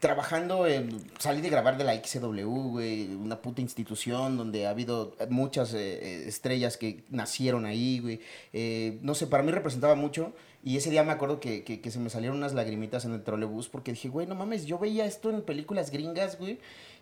Trabajando, 0.00 0.66
en, 0.66 1.04
salí 1.18 1.40
de 1.40 1.50
grabar 1.50 1.76
de 1.78 1.84
la 1.84 1.94
XW, 1.94 2.46
güey, 2.46 3.14
una 3.14 3.40
puta 3.40 3.60
institución 3.60 4.36
donde 4.36 4.66
ha 4.66 4.70
habido 4.70 5.14
muchas 5.28 5.72
eh, 5.74 5.78
eh, 5.78 6.24
estrellas 6.26 6.76
que 6.76 7.04
nacieron 7.10 7.64
ahí, 7.64 8.00
güey. 8.00 8.20
Eh, 8.52 8.98
no 9.02 9.14
sé, 9.14 9.26
para 9.26 9.42
mí 9.42 9.52
representaba 9.52 9.94
mucho. 9.94 10.32
Y 10.64 10.78
ese 10.78 10.90
día 10.90 11.04
me 11.04 11.12
acuerdo 11.12 11.40
que, 11.40 11.62
que, 11.62 11.80
que 11.80 11.90
se 11.90 11.98
me 11.98 12.08
salieron 12.10 12.38
unas 12.38 12.54
lagrimitas 12.54 13.04
en 13.04 13.12
el 13.12 13.22
trolebús 13.22 13.68
porque 13.68 13.92
dije, 13.92 14.08
güey, 14.08 14.26
no 14.26 14.34
mames, 14.34 14.64
yo 14.64 14.78
veía 14.78 15.04
esto 15.04 15.30
en 15.30 15.42
películas 15.42 15.90
gringas, 15.90 16.38
güey. 16.38 16.58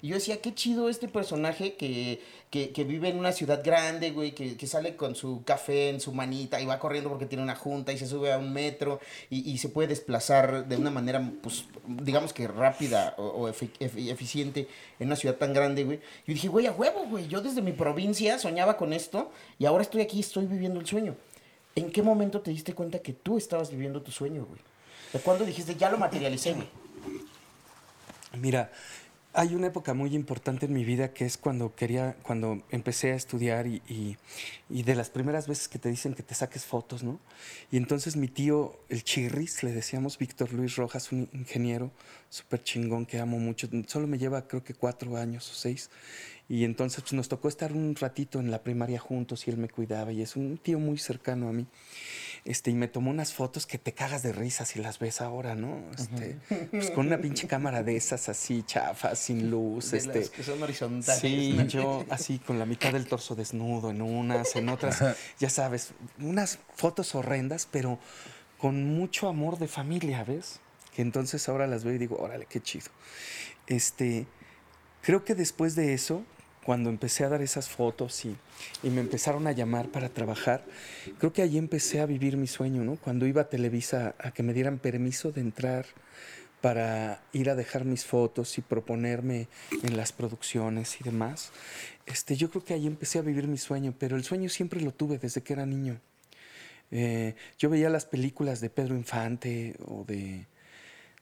Yo 0.09 0.17
decía, 0.17 0.41
qué 0.41 0.53
chido 0.53 0.89
este 0.89 1.07
personaje 1.07 1.75
que, 1.75 2.21
que, 2.51 2.85
vive 2.85 3.09
en 3.09 3.19
una 3.19 3.31
ciudad 3.31 3.63
grande, 3.65 4.11
güey, 4.11 4.33
que, 4.35 4.67
sale 4.67 4.97
con 4.97 5.15
su 5.15 5.45
café 5.45 5.91
en 5.91 6.01
su 6.01 6.13
manita 6.13 6.61
y 6.61 6.67
va 6.67 6.81
corriendo 6.81 7.09
porque 7.09 7.27
tiene 7.27 7.45
una 7.45 7.55
junta 7.55 7.93
y 7.93 7.99
se 7.99 8.09
sube 8.09 8.33
a 8.33 8.39
un 8.39 8.53
metro 8.53 8.99
y, 9.31 9.49
y 9.49 9.59
se 9.59 9.69
puede 9.69 9.87
desplazar 9.89 10.67
de 10.67 10.77
una 10.77 10.91
manera, 10.91 11.31
pues, 11.41 11.67
digamos 11.87 12.33
que 12.33 12.49
rápida 12.49 13.15
o, 13.17 13.23
o 13.23 13.49
efi- 13.49 13.71
efi- 13.79 14.11
eficiente 14.11 14.67
en 14.99 15.07
una 15.07 15.15
ciudad 15.15 15.37
tan 15.37 15.53
grande, 15.55 15.85
güey. 15.85 15.99
Yo 16.27 16.35
dije, 16.35 16.49
güey, 16.49 16.67
a 16.67 16.73
huevo, 16.73 17.07
güey, 17.07 17.29
yo 17.29 17.41
desde 17.41 17.63
mi 17.63 17.73
provincia 17.73 18.41
soñaba 18.41 18.77
con 18.77 18.93
esto 18.93 19.31
y 19.61 19.67
ahora 19.67 19.83
estoy 19.83 20.01
aquí, 20.01 20.19
estoy 20.19 20.47
viviendo 20.47 20.81
el 20.81 20.87
sueño. 20.87 21.15
¿En 21.77 21.93
qué 21.93 22.03
momento 22.03 22.41
te 22.41 22.51
diste 22.51 22.75
cuenta 22.75 22.99
que 22.99 23.13
tú 23.13 23.39
estabas 23.39 23.71
viviendo 23.71 24.03
tu 24.03 24.11
sueño, 24.11 24.45
güey? 24.47 24.61
¿De 25.13 25.21
cuándo 25.21 25.45
dijiste, 25.45 25.77
ya 25.77 25.91
lo 25.91 25.97
materialicé, 25.97 26.55
güey? 26.55 26.69
Mira, 28.39 28.73
hay 29.35 29.55
una 29.55 29.69
época 29.69 29.95
muy 29.95 30.15
importante 30.15 30.67
en 30.67 30.75
mi 30.75 30.85
vida 30.85 31.13
que 31.15 31.25
es 31.25 31.39
cuando 31.39 31.75
quería, 31.75 32.17
cuando 32.23 32.63
empecé 32.71 33.13
a 33.13 33.15
estudiar 33.15 33.67
y, 33.67 33.83
y- 33.89 34.17
y 34.69 34.83
de 34.83 34.95
las 34.95 35.09
primeras 35.11 35.47
veces 35.49 35.69
que 35.69 35.79
te 35.79 35.89
dicen 35.89 36.15
que 36.15 36.23
te 36.23 36.35
saques 36.35 36.65
fotos, 36.67 37.03
¿no? 37.03 37.19
Y 37.71 37.79
entonces 37.79 38.17
mi 38.17 38.29
tío, 38.29 38.79
el 38.91 39.05
Chirris, 39.05 39.63
le 39.63 39.73
decíamos 39.73 40.19
Víctor 40.19 40.53
Luis 40.53 40.77
Rojas, 40.77 41.13
un 41.13 41.29
ingeniero 41.33 41.91
súper 42.29 42.63
chingón 42.63 43.07
que 43.07 43.21
amo 43.21 43.39
mucho, 43.39 43.69
solo 43.87 44.07
me 44.07 44.19
lleva 44.19 44.47
creo 44.49 44.63
que 44.65 44.75
cuatro 44.75 45.17
años 45.17 45.51
o 45.51 45.55
seis. 45.55 45.91
Y 46.49 46.65
entonces 46.65 47.01
pues, 47.03 47.15
nos 47.15 47.29
tocó 47.29 47.49
estar 47.49 47.73
un 47.73 47.95
ratito 47.97 48.39
en 48.41 48.51
la 48.51 48.63
primaria 48.63 48.99
juntos 48.99 49.47
y 49.47 49.51
él 49.51 49.57
me 49.57 49.69
cuidaba 49.71 50.13
y 50.13 50.21
es 50.23 50.37
un 50.37 50.59
tío 50.59 50.79
muy 50.79 50.99
cercano 50.99 51.49
a 51.49 51.53
mí. 51.53 51.67
Este, 52.45 52.73
y 52.73 52.75
me 52.75 52.89
tomó 52.89 53.11
unas 53.11 53.33
fotos 53.33 53.67
que 53.67 53.79
te 53.79 53.93
cagas 53.93 54.25
de 54.25 54.33
risa 54.33 54.65
si 54.65 54.81
las 54.81 54.99
ves 54.99 55.21
ahora, 55.21 55.55
¿no? 55.55 55.81
Este, 55.97 56.39
pues 56.73 56.91
con 56.91 57.07
una 57.07 57.19
pinche 57.19 57.47
cámara 57.47 57.85
de 57.85 57.97
esas 57.97 58.29
así, 58.29 58.65
chafas, 58.65 59.21
sin 59.21 59.49
luz, 59.49 59.93
De 59.93 59.99
este. 59.99 60.21
las 60.21 60.31
que 60.31 60.43
son 60.43 60.61
horizontales. 60.61 61.21
Sí, 61.21 61.55
¿no? 61.57 61.65
yo 61.67 62.05
así 62.11 62.41
con 62.41 62.59
la 62.59 62.67
mitad 62.67 62.93
del 62.93 63.07
torso 63.07 63.37
desnudo 63.37 63.91
en 63.91 64.03
unas, 64.03 64.57
en 64.57 64.69
otras, 64.71 65.17
ya 65.39 65.51
sabes, 65.51 65.93
unas 66.19 66.59
fotos 66.75 67.15
horrendas, 67.15 67.69
pero 67.71 68.01
con 68.59 68.85
mucho 68.97 69.29
amor 69.29 69.59
de 69.59 69.69
familia, 69.69 70.25
¿ves? 70.25 70.59
Que 70.95 71.03
entonces 71.03 71.49
ahora 71.49 71.69
las 71.69 71.85
veo 71.85 71.95
y 71.95 71.99
digo, 71.99 72.17
órale, 72.19 72.47
qué 72.47 72.61
chido. 72.61 72.87
Este, 73.69 74.27
creo 75.01 75.25
que 75.25 75.37
después 75.37 75.77
de 75.77 75.95
eso, 75.95 76.25
cuando 76.65 76.91
empecé 76.91 77.25
a 77.25 77.29
dar 77.29 77.43
esas 77.43 77.69
fotos 77.69 78.25
y, 78.25 78.37
y 78.83 78.91
me 78.91 79.01
empezaron 79.01 79.47
a 79.47 79.53
llamar 79.53 79.89
para 79.89 80.09
trabajar, 80.09 80.65
creo 81.19 81.33
que 81.33 81.43
ahí 81.43 81.59
empecé 81.59 82.01
a 82.01 82.07
vivir 82.07 82.37
mi 82.37 82.47
sueño, 82.47 82.85
¿no? 82.85 82.97
Cuando 82.97 83.27
iba 83.27 83.43
a 83.43 83.49
Televisa 83.49 84.15
a 84.19 84.33
que 84.33 84.43
me 84.43 84.55
dieran 84.55 84.79
permiso 84.79 85.33
de 85.33 85.41
entrar 85.41 85.87
para 86.61 87.21
ir 87.33 87.51
a 87.51 87.57
dejar 87.57 87.85
mis 87.85 88.05
fotos 88.05 88.57
y 88.57 88.61
proponerme 88.61 89.49
en 89.83 89.97
las 89.97 90.13
producciones 90.13 91.01
y 91.01 91.05
demás, 91.05 91.51
este, 92.07 92.37
yo 92.37 92.51
creo 92.51 92.65
que 92.65 92.75
ahí 92.75 92.87
empecé 92.87 93.19
a 93.19 93.23
vivir 93.23 93.49
mi 93.49 93.59
sueño, 93.59 93.95
pero 93.99 94.17
el 94.17 94.23
sueño 94.23 94.49
siempre 94.49 94.81
lo 94.81 94.93
tuve 94.93 95.19
desde 95.19 95.43
que 95.43 95.53
era 95.53 95.67
niño. 95.67 96.01
Eh, 96.93 97.35
yo 97.59 97.69
veía 97.69 97.91
las 97.91 98.05
películas 98.05 98.61
de 98.61 98.71
Pedro 98.71 98.95
Infante 98.95 99.75
o 99.87 100.05
de, 100.05 100.47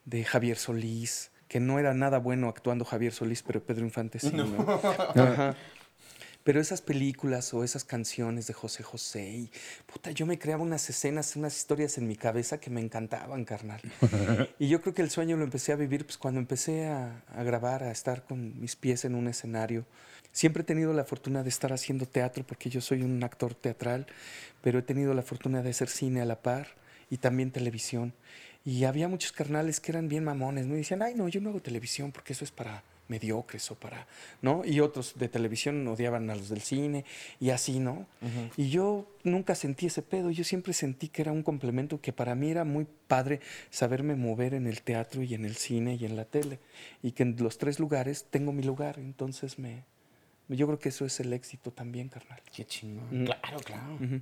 de 0.04 0.24
Javier 0.24 0.58
Solís, 0.58 1.29
que 1.50 1.58
no 1.58 1.80
era 1.80 1.92
nada 1.94 2.18
bueno 2.18 2.48
actuando 2.48 2.84
Javier 2.84 3.12
Solís, 3.12 3.42
pero 3.42 3.60
Pedro 3.60 3.84
Infante 3.84 4.20
sí, 4.20 4.30
¿no? 4.32 4.44
Ajá. 5.16 5.56
Pero 6.44 6.60
esas 6.60 6.80
películas 6.80 7.52
o 7.52 7.64
esas 7.64 7.82
canciones 7.82 8.46
de 8.46 8.54
José 8.54 8.84
José, 8.84 9.28
y 9.28 9.50
puta, 9.84 10.12
yo 10.12 10.26
me 10.26 10.38
creaba 10.38 10.62
unas 10.62 10.88
escenas, 10.88 11.34
unas 11.34 11.56
historias 11.56 11.98
en 11.98 12.06
mi 12.06 12.14
cabeza 12.14 12.60
que 12.60 12.70
me 12.70 12.80
encantaban, 12.80 13.44
carnal. 13.44 13.80
y 14.60 14.68
yo 14.68 14.80
creo 14.80 14.94
que 14.94 15.02
el 15.02 15.10
sueño 15.10 15.36
lo 15.36 15.42
empecé 15.42 15.72
a 15.72 15.76
vivir 15.76 16.04
pues, 16.04 16.18
cuando 16.18 16.38
empecé 16.38 16.86
a, 16.86 17.24
a 17.34 17.42
grabar, 17.42 17.82
a 17.82 17.90
estar 17.90 18.22
con 18.22 18.60
mis 18.60 18.76
pies 18.76 19.04
en 19.04 19.16
un 19.16 19.26
escenario. 19.26 19.84
Siempre 20.30 20.62
he 20.62 20.64
tenido 20.64 20.92
la 20.92 21.02
fortuna 21.02 21.42
de 21.42 21.48
estar 21.48 21.72
haciendo 21.72 22.06
teatro 22.06 22.44
porque 22.46 22.70
yo 22.70 22.80
soy 22.80 23.02
un 23.02 23.24
actor 23.24 23.56
teatral, 23.56 24.06
pero 24.62 24.78
he 24.78 24.82
tenido 24.82 25.14
la 25.14 25.22
fortuna 25.22 25.64
de 25.64 25.70
hacer 25.70 25.88
cine 25.88 26.20
a 26.20 26.26
la 26.26 26.42
par 26.42 26.68
y 27.10 27.16
también 27.16 27.50
televisión. 27.50 28.14
Y 28.64 28.84
había 28.84 29.08
muchos 29.08 29.32
carnales 29.32 29.80
que 29.80 29.92
eran 29.92 30.08
bien 30.08 30.24
mamones. 30.24 30.66
Y 30.66 30.70
decían, 30.70 31.02
ay, 31.02 31.14
no, 31.14 31.28
yo 31.28 31.40
no 31.40 31.50
hago 31.50 31.60
televisión 31.60 32.12
porque 32.12 32.32
eso 32.32 32.44
es 32.44 32.50
para 32.50 32.82
mediocres 33.08 33.70
o 33.72 33.74
para, 33.74 34.06
¿no? 34.40 34.64
Y 34.64 34.80
otros 34.80 35.14
de 35.18 35.28
televisión 35.28 35.86
odiaban 35.88 36.30
a 36.30 36.36
los 36.36 36.48
del 36.48 36.60
cine 36.60 37.04
y 37.40 37.50
así, 37.50 37.80
¿no? 37.80 38.06
Y 38.56 38.70
yo 38.70 39.06
nunca 39.24 39.56
sentí 39.56 39.86
ese 39.86 40.00
pedo, 40.00 40.30
yo 40.30 40.44
siempre 40.44 40.72
sentí 40.72 41.08
que 41.08 41.22
era 41.22 41.32
un 41.32 41.42
complemento 41.42 42.00
que 42.00 42.12
para 42.12 42.36
mí 42.36 42.50
era 42.50 42.64
muy 42.64 42.86
padre 43.08 43.40
saberme 43.68 44.14
mover 44.14 44.54
en 44.54 44.68
el 44.68 44.82
teatro 44.82 45.22
y 45.24 45.34
en 45.34 45.44
el 45.44 45.56
cine 45.56 45.96
y 45.96 46.04
en 46.04 46.14
la 46.14 46.24
tele 46.24 46.60
y 47.02 47.10
que 47.10 47.24
en 47.24 47.36
los 47.40 47.58
tres 47.58 47.80
lugares 47.80 48.26
tengo 48.30 48.52
mi 48.52 48.62
lugar, 48.62 48.98
entonces 49.00 49.58
me 49.58 49.84
yo 50.48 50.66
creo 50.66 50.78
que 50.78 50.88
eso 50.88 51.04
es 51.04 51.20
el 51.20 51.32
éxito 51.32 51.70
también, 51.70 52.08
carnal. 52.08 52.40
Qué 52.52 52.64
chingón. 52.64 53.22
Mm. 53.22 53.24
Claro, 53.24 53.58
claro. 53.60 53.94
Ujú. 53.94 54.20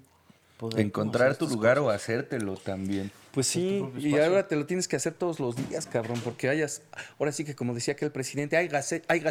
Poder 0.59 0.81
Encontrar 0.81 1.37
tu 1.37 1.49
lugar 1.49 1.79
o 1.79 1.85
cosas. 1.85 2.03
hacértelo 2.03 2.57
también. 2.57 3.11
Pues 3.33 3.47
sí, 3.47 3.85
y 3.99 4.19
ahora 4.19 4.49
te 4.49 4.57
lo 4.57 4.67
tienes 4.67 4.89
que 4.89 4.97
hacer 4.97 5.15
todos 5.15 5.39
los 5.39 5.55
días, 5.57 5.87
cabrón, 5.87 6.21
porque 6.25 6.49
hayas, 6.49 6.83
ahora 7.19 7.31
sí 7.31 7.45
que 7.45 7.55
como 7.55 7.73
decía 7.75 7.95
que 7.95 8.05
el 8.05 8.11
presidente, 8.11 8.57
haya 8.57 8.83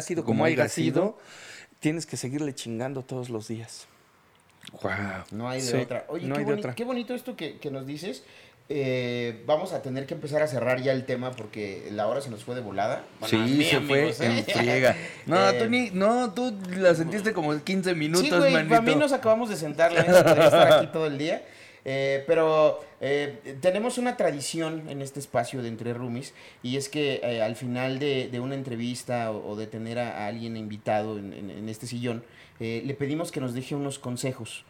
sido 0.02 0.24
como, 0.24 0.44
haya 0.44 0.68
sido, 0.68 1.18
tienes 1.80 2.06
que 2.06 2.16
seguirle 2.16 2.54
chingando 2.54 3.02
todos 3.02 3.28
los 3.28 3.46
días. 3.48 3.86
Wow. 4.82 4.90
No 5.30 5.48
hay 5.48 5.60
de 5.60 5.66
Sí, 5.66 5.76
otra. 5.76 6.04
Oye, 6.08 6.26
no 6.26 6.34
qué, 6.34 6.40
hay 6.40 6.46
de 6.46 6.52
otra. 6.54 6.74
qué 6.74 6.84
bonito 6.84 7.14
esto 7.14 7.36
que, 7.36 7.58
que 7.58 7.70
nos 7.70 7.86
dices. 7.86 8.22
Eh, 8.70 9.42
vamos 9.46 9.72
a 9.72 9.80
tener 9.80 10.04
que 10.04 10.12
empezar 10.12 10.42
a 10.42 10.46
cerrar 10.46 10.82
ya 10.82 10.92
el 10.92 11.06
tema 11.06 11.30
porque 11.32 11.88
la 11.90 12.06
hora 12.06 12.20
se 12.20 12.28
nos 12.28 12.44
fue 12.44 12.54
de 12.54 12.60
volada. 12.60 13.02
Bueno, 13.18 13.46
Sí, 13.46 13.52
mí, 13.52 13.64
se 13.64 13.80
fue 13.80 14.10
¿eh? 14.10 14.14
en 14.20 14.44
friega. 14.44 14.94
No, 15.26 15.48
Eh, 15.50 15.58
tú 15.58 15.70
ni, 15.70 15.90
no, 15.90 16.34
tú 16.34 16.54
la 16.76 16.94
sentiste 16.94 17.32
como 17.32 17.58
15 17.58 17.94
minutos, 17.94 18.26
Sí, 18.28 18.34
güey, 18.34 18.52
manito. 18.52 18.74
a 18.76 18.82
mí 18.82 18.94
nos 18.94 19.12
acabamos 19.12 19.48
de 19.48 19.56
sentar, 19.56 19.92
la 19.92 20.00
estar 20.02 20.72
aquí 20.74 20.88
todo 20.92 21.06
el 21.06 21.16
día. 21.16 21.42
Eh, 21.86 22.24
pero 22.26 22.84
eh, 23.00 23.56
tenemos 23.62 23.96
una 23.96 24.18
tradición 24.18 24.90
en 24.90 25.00
este 25.00 25.20
espacio 25.20 25.62
de 25.62 25.68
Entre 25.68 25.94
Rumis 25.94 26.34
y 26.62 26.76
es 26.76 26.90
que 26.90 27.20
eh, 27.22 27.40
al 27.40 27.56
final 27.56 27.98
de, 27.98 28.28
de 28.30 28.40
una 28.40 28.54
entrevista 28.56 29.30
o, 29.30 29.52
o 29.52 29.56
de 29.56 29.66
tener 29.66 29.98
a, 29.98 30.24
a 30.24 30.26
alguien 30.26 30.58
invitado 30.58 31.18
en, 31.18 31.32
en- 31.32 31.50
en 31.50 31.68
este 31.70 31.86
sillón, 31.86 32.22
eh, 32.60 32.82
le 32.84 32.92
pedimos 32.92 33.32
que 33.32 33.40
nos 33.40 33.54
deje 33.54 33.74
unos 33.74 33.98
consejos 33.98 34.64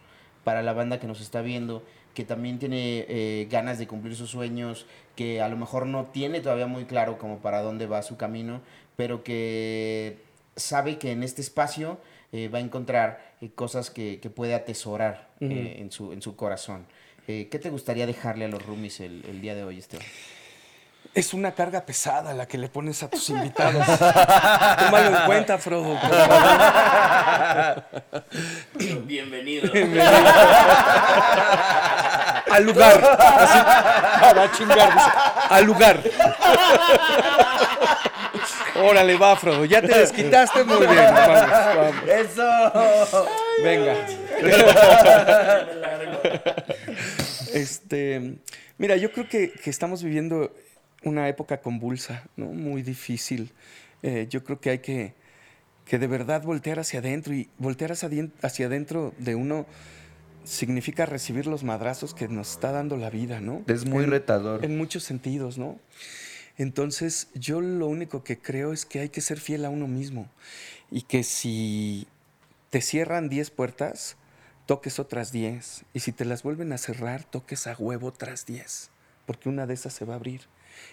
para 0.44 0.62
la 0.62 0.72
banda 0.74 1.01
que 1.01 1.09
nos 1.09 1.20
está 1.20 1.40
viendo, 1.42 1.82
que 2.18 2.24
también 2.24 2.58
tiene 2.58 3.06
eh, 3.08 3.46
ganas 3.48 3.78
de 3.78 3.86
cumplir 3.86 4.16
sus 4.16 4.30
sueños, 4.30 4.86
que 5.14 5.40
a 5.40 5.48
lo 5.48 5.56
mejor 5.56 5.86
no 5.86 6.06
tiene 6.06 6.40
todavía 6.40 6.66
muy 6.66 6.84
claro 6.84 7.16
como 7.16 7.38
para 7.38 7.62
dónde 7.62 7.86
va 7.86 8.02
su 8.02 8.16
camino, 8.16 8.60
pero 8.96 9.22
que 9.22 10.16
sabe 10.56 10.98
que 10.98 11.12
en 11.12 11.22
este 11.22 11.42
espacio 11.42 12.00
eh, 12.32 12.48
va 12.48 12.58
a 12.58 12.60
encontrar 12.60 13.36
eh, 13.40 13.50
cosas 13.54 13.90
que, 13.90 14.18
que 14.18 14.30
puede 14.30 14.54
atesorar 14.54 15.28
en, 15.38 15.92
su, 15.92 16.12
en 16.12 16.20
su 16.20 16.34
corazón. 16.34 16.86
¿Qué 17.24 17.46
te 17.62 17.70
gustaría 17.70 18.04
dejarle 18.04 18.46
a 18.46 18.48
los 18.48 18.66
roomies 18.66 18.98
el, 18.98 19.24
el 19.24 19.40
día 19.40 19.54
de 19.54 19.62
hoy, 19.62 19.78
Esteban? 19.78 20.04
Es 21.14 21.34
una 21.34 21.53
carga 21.53 21.84
pesada 21.84 22.32
la 22.34 22.46
que 22.46 22.59
le 22.59 22.68
pones 22.68 23.03
a 23.03 23.11
tus 23.11 23.30
invitados. 23.30 23.84
Tómalo 24.78 25.18
en 25.18 25.26
cuenta, 25.26 25.59
Frodo. 25.59 25.99
favor. 25.99 27.84
Bienvenido. 29.05 29.72
Al 32.51 32.64
lugar. 32.64 33.16
Así, 33.18 33.59
va 34.36 34.42
a 34.42 34.53
chingar. 34.53 34.92
Al 35.51 35.64
lugar. 35.64 36.01
Órale, 38.76 39.16
va, 39.16 39.34
Frodo. 39.36 39.64
Ya 39.64 39.80
te 39.82 39.99
desquitaste 39.99 40.62
muy 40.62 40.86
bien. 40.86 41.14
Vamos, 41.14 41.51
vamos. 41.51 41.94
¡Eso! 42.09 43.26
Venga. 43.62 43.96
Este, 47.55 48.36
mira, 48.76 48.96
yo 48.96 49.11
creo 49.11 49.26
que, 49.26 49.53
que 49.53 49.70
estamos 49.70 50.03
viviendo 50.03 50.53
una 51.05 51.28
época 51.28 51.61
convulsa, 51.61 52.24
¿no? 52.36 52.46
Muy 52.46 52.82
difícil. 52.82 53.53
Eh, 54.03 54.26
yo 54.30 54.44
creo 54.44 54.61
que 54.61 54.70
hay 54.70 54.78
que, 54.78 55.14
que 55.84 55.99
de 55.99 56.07
verdad 56.07 56.42
voltear 56.42 56.78
hacia 56.78 57.01
adentro 57.01 57.34
y 57.34 57.49
voltear 57.59 57.92
hacia, 57.92 58.66
adentro 58.66 59.14
de 59.18 59.34
uno 59.34 59.66
significa 60.44 61.05
recibir 61.07 61.46
los 61.46 61.62
madrazos 61.64 62.14
que 62.14 62.26
nos 62.28 62.53
está 62.53 62.72
dando 62.72 62.96
la 62.96 63.11
vida, 63.11 63.40
¿no? 63.40 63.62
Es 63.66 63.84
muy 63.84 64.05
En- 64.05 64.11
retador. 64.11 64.64
En 64.64 64.76
muchos 64.78 65.05
sentidos, 65.05 65.59
¿no? 65.59 65.78
Entonces, 66.57 67.28
yo 67.34 67.61
lo 67.61 67.86
único 67.86 68.24
que 68.24 68.38
creo 68.38 68.72
es 68.72 68.84
que 68.84 69.01
hay 69.01 69.09
que 69.11 69.20
ser 69.20 69.38
fiel 69.38 69.64
a 69.64 69.70
uno 69.70 69.86
mismo 69.86 70.28
y 70.90 71.03
que 71.03 71.22
si 71.22 72.09
te 72.70 72.80
cierran 72.80 73.28
10 73.28 73.51
puertas, 73.51 74.16
toques 74.66 74.99
otras 74.99 75.30
10. 75.30 75.84
Y 75.94 76.01
si 76.01 76.12
te 76.12 76.24
las 76.24 76.42
vuelven 76.42 76.72
a 76.72 76.78
cerrar, 76.78 77.22
toques 77.24 77.66
a 77.66 77.76
huevo 77.78 78.09
otras 78.09 78.44
10. 78.46 78.90
Porque 79.26 79.49
una 79.49 79.66
de 79.66 79.74
esas 79.74 79.92
se 79.92 80.05
va 80.05 80.14
a 80.14 80.16
abrir. 80.16 80.42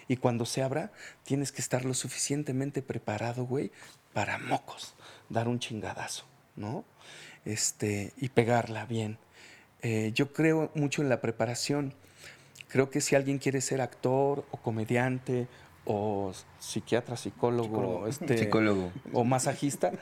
Y 0.08 0.16
cuando 0.16 0.46
se 0.46 0.62
abra, 0.62 0.92
tienes 1.24 1.52
que 1.52 1.60
estar 1.60 1.84
lo 1.84 1.94
suficientemente 1.94 2.82
preparado, 2.82 3.44
güey, 3.44 3.70
para 4.12 4.38
mocos. 4.38 4.94
Dar 5.28 5.48
un 5.48 5.58
chingadazo, 5.58 6.24
¿no? 6.56 6.84
Este, 7.44 8.12
y 8.16 8.28
pegarla 8.30 8.86
bien. 8.86 9.18
Eh, 9.82 10.12
yo 10.14 10.32
creo 10.32 10.70
mucho 10.74 11.02
en 11.02 11.08
la 11.08 11.20
preparación. 11.20 11.94
Creo 12.68 12.90
que 12.90 13.00
si 13.00 13.14
alguien 13.14 13.38
quiere 13.38 13.60
ser 13.60 13.80
actor 13.80 14.44
o 14.50 14.56
comediante 14.56 15.48
o 15.86 16.32
psiquiatra, 16.58 17.16
psicólogo, 17.16 18.06
este, 18.08 18.36
Psicólogo. 18.36 18.90
o 19.12 19.24
masajista, 19.24 19.92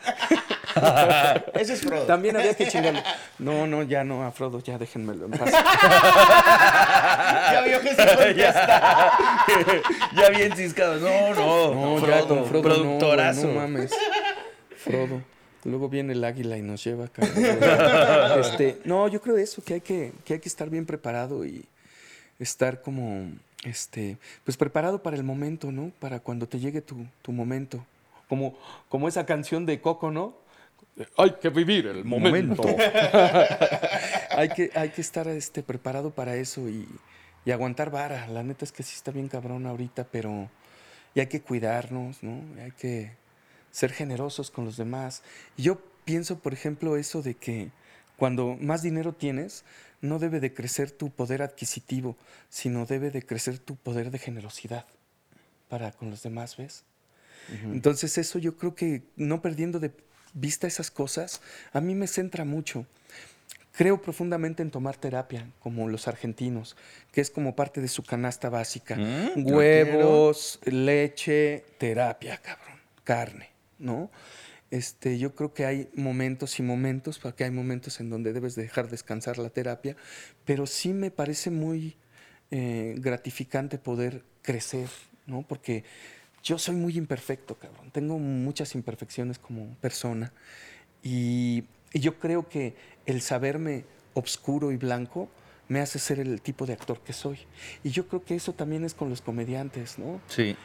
Ese 1.54 1.74
es 1.74 1.82
Frodo. 1.82 2.04
también 2.04 2.36
había 2.36 2.54
que 2.54 2.66
chingarlo. 2.66 3.00
No, 3.38 3.66
no, 3.66 3.82
ya 3.84 4.02
no, 4.02 4.24
a 4.24 4.32
Frodo, 4.32 4.60
ya 4.60 4.76
déjenmelo 4.78 5.26
en 5.26 5.30
paz. 5.32 5.52
ya 7.52 7.62
vio 7.66 7.80
que 7.80 7.94
se 7.94 8.16
contesta. 8.16 9.12
ya 10.16 10.30
bien 10.30 10.56
ciscado. 10.56 10.98
No, 10.98 11.34
no. 11.34 11.74
No, 11.74 11.98
Frodo, 11.98 12.12
ya 12.20 12.26
con 12.26 12.46
Frodo 12.46 12.62
productorazo. 12.62 13.46
no, 13.46 13.54
mames. 13.54 13.92
Frodo. 14.76 15.22
Luego 15.64 15.88
viene 15.88 16.12
el 16.12 16.24
águila 16.24 16.58
y 16.58 16.62
nos 16.62 16.82
lleva, 16.84 17.08
cabrón. 17.08 17.34
Este, 18.40 18.80
no, 18.84 19.08
yo 19.08 19.20
creo 19.20 19.36
eso, 19.38 19.62
que 19.62 19.74
hay 19.74 19.80
que, 19.80 20.12
que 20.24 20.34
hay 20.34 20.40
que 20.40 20.48
estar 20.48 20.68
bien 20.68 20.84
preparado 20.86 21.44
y 21.44 21.64
estar 22.38 22.82
como, 22.82 23.30
este, 23.64 24.18
pues 24.44 24.56
preparado 24.56 25.02
para 25.02 25.16
el 25.16 25.24
momento, 25.24 25.72
¿no? 25.72 25.92
Para 25.98 26.20
cuando 26.20 26.48
te 26.48 26.58
llegue 26.58 26.80
tu, 26.80 27.06
tu 27.22 27.32
momento. 27.32 27.84
Como, 28.28 28.56
como 28.88 29.08
esa 29.08 29.26
canción 29.26 29.66
de 29.66 29.80
Coco, 29.80 30.10
¿no? 30.10 30.36
Hay 31.16 31.32
que 31.40 31.50
vivir 31.50 31.86
el 31.86 32.04
momento. 32.04 32.62
hay, 34.30 34.48
que, 34.50 34.70
hay 34.74 34.90
que 34.90 35.00
estar 35.00 35.26
este, 35.28 35.62
preparado 35.62 36.10
para 36.10 36.36
eso 36.36 36.68
y, 36.68 36.86
y 37.44 37.50
aguantar 37.50 37.90
vara. 37.90 38.26
La 38.28 38.42
neta 38.42 38.64
es 38.64 38.72
que 38.72 38.82
sí 38.82 38.94
está 38.96 39.10
bien 39.10 39.28
cabrón 39.28 39.66
ahorita, 39.66 40.06
pero 40.10 40.48
y 41.14 41.20
hay 41.20 41.26
que 41.26 41.40
cuidarnos, 41.40 42.22
¿no? 42.22 42.42
Hay 42.62 42.72
que 42.72 43.12
ser 43.70 43.92
generosos 43.92 44.50
con 44.50 44.64
los 44.64 44.76
demás. 44.76 45.22
Y 45.56 45.62
yo 45.62 45.78
pienso, 46.04 46.38
por 46.38 46.52
ejemplo, 46.52 46.96
eso 46.96 47.22
de 47.22 47.34
que 47.34 47.70
cuando 48.16 48.56
más 48.60 48.82
dinero 48.82 49.12
tienes, 49.12 49.64
no 50.04 50.18
debe 50.18 50.38
de 50.38 50.52
crecer 50.52 50.90
tu 50.90 51.10
poder 51.10 51.42
adquisitivo, 51.42 52.16
sino 52.50 52.84
debe 52.84 53.10
de 53.10 53.22
crecer 53.22 53.58
tu 53.58 53.76
poder 53.76 54.10
de 54.10 54.18
generosidad 54.18 54.84
para 55.68 55.92
con 55.92 56.10
los 56.10 56.22
demás, 56.22 56.56
¿ves? 56.56 56.84
Entonces 57.64 58.16
eso 58.16 58.38
yo 58.38 58.56
creo 58.56 58.74
que 58.74 59.02
no 59.16 59.42
perdiendo 59.42 59.78
de 59.78 59.92
vista 60.32 60.66
esas 60.66 60.90
cosas, 60.90 61.40
a 61.72 61.80
mí 61.80 61.94
me 61.94 62.06
centra 62.06 62.44
mucho. 62.44 62.86
Creo 63.72 64.00
profundamente 64.00 64.62
en 64.62 64.70
tomar 64.70 64.96
terapia, 64.96 65.50
como 65.60 65.88
los 65.88 66.06
argentinos, 66.06 66.76
que 67.12 67.20
es 67.20 67.30
como 67.30 67.56
parte 67.56 67.80
de 67.80 67.88
su 67.88 68.02
canasta 68.02 68.48
básica. 68.48 68.96
Mm, 68.96 69.52
Huevos, 69.52 70.60
leche, 70.64 71.64
terapia, 71.78 72.38
cabrón, 72.38 72.78
carne, 73.02 73.50
¿no? 73.78 74.10
Este, 74.74 75.18
yo 75.20 75.36
creo 75.36 75.54
que 75.54 75.66
hay 75.66 75.88
momentos 75.94 76.58
y 76.58 76.64
momentos, 76.64 77.20
porque 77.20 77.44
hay 77.44 77.52
momentos 77.52 78.00
en 78.00 78.10
donde 78.10 78.32
debes 78.32 78.56
dejar 78.56 78.90
descansar 78.90 79.38
la 79.38 79.48
terapia, 79.48 79.94
pero 80.44 80.66
sí 80.66 80.92
me 80.92 81.12
parece 81.12 81.52
muy 81.52 81.94
eh, 82.50 82.96
gratificante 82.98 83.78
poder 83.78 84.24
crecer, 84.42 84.88
¿no? 85.28 85.42
Porque 85.42 85.84
yo 86.42 86.58
soy 86.58 86.74
muy 86.74 86.98
imperfecto, 86.98 87.56
cabrón. 87.56 87.92
Tengo 87.92 88.18
muchas 88.18 88.74
imperfecciones 88.74 89.38
como 89.38 89.76
persona. 89.76 90.32
Y, 91.04 91.62
y 91.92 92.00
yo 92.00 92.18
creo 92.18 92.48
que 92.48 92.74
el 93.06 93.20
saberme 93.20 93.84
obscuro 94.14 94.72
y 94.72 94.76
blanco 94.76 95.28
me 95.68 95.78
hace 95.78 96.00
ser 96.00 96.18
el 96.18 96.40
tipo 96.42 96.66
de 96.66 96.72
actor 96.72 96.98
que 96.98 97.12
soy. 97.12 97.38
Y 97.84 97.90
yo 97.90 98.08
creo 98.08 98.24
que 98.24 98.34
eso 98.34 98.54
también 98.54 98.84
es 98.84 98.94
con 98.94 99.08
los 99.08 99.20
comediantes, 99.20 100.00
¿no? 100.00 100.20
Sí. 100.26 100.56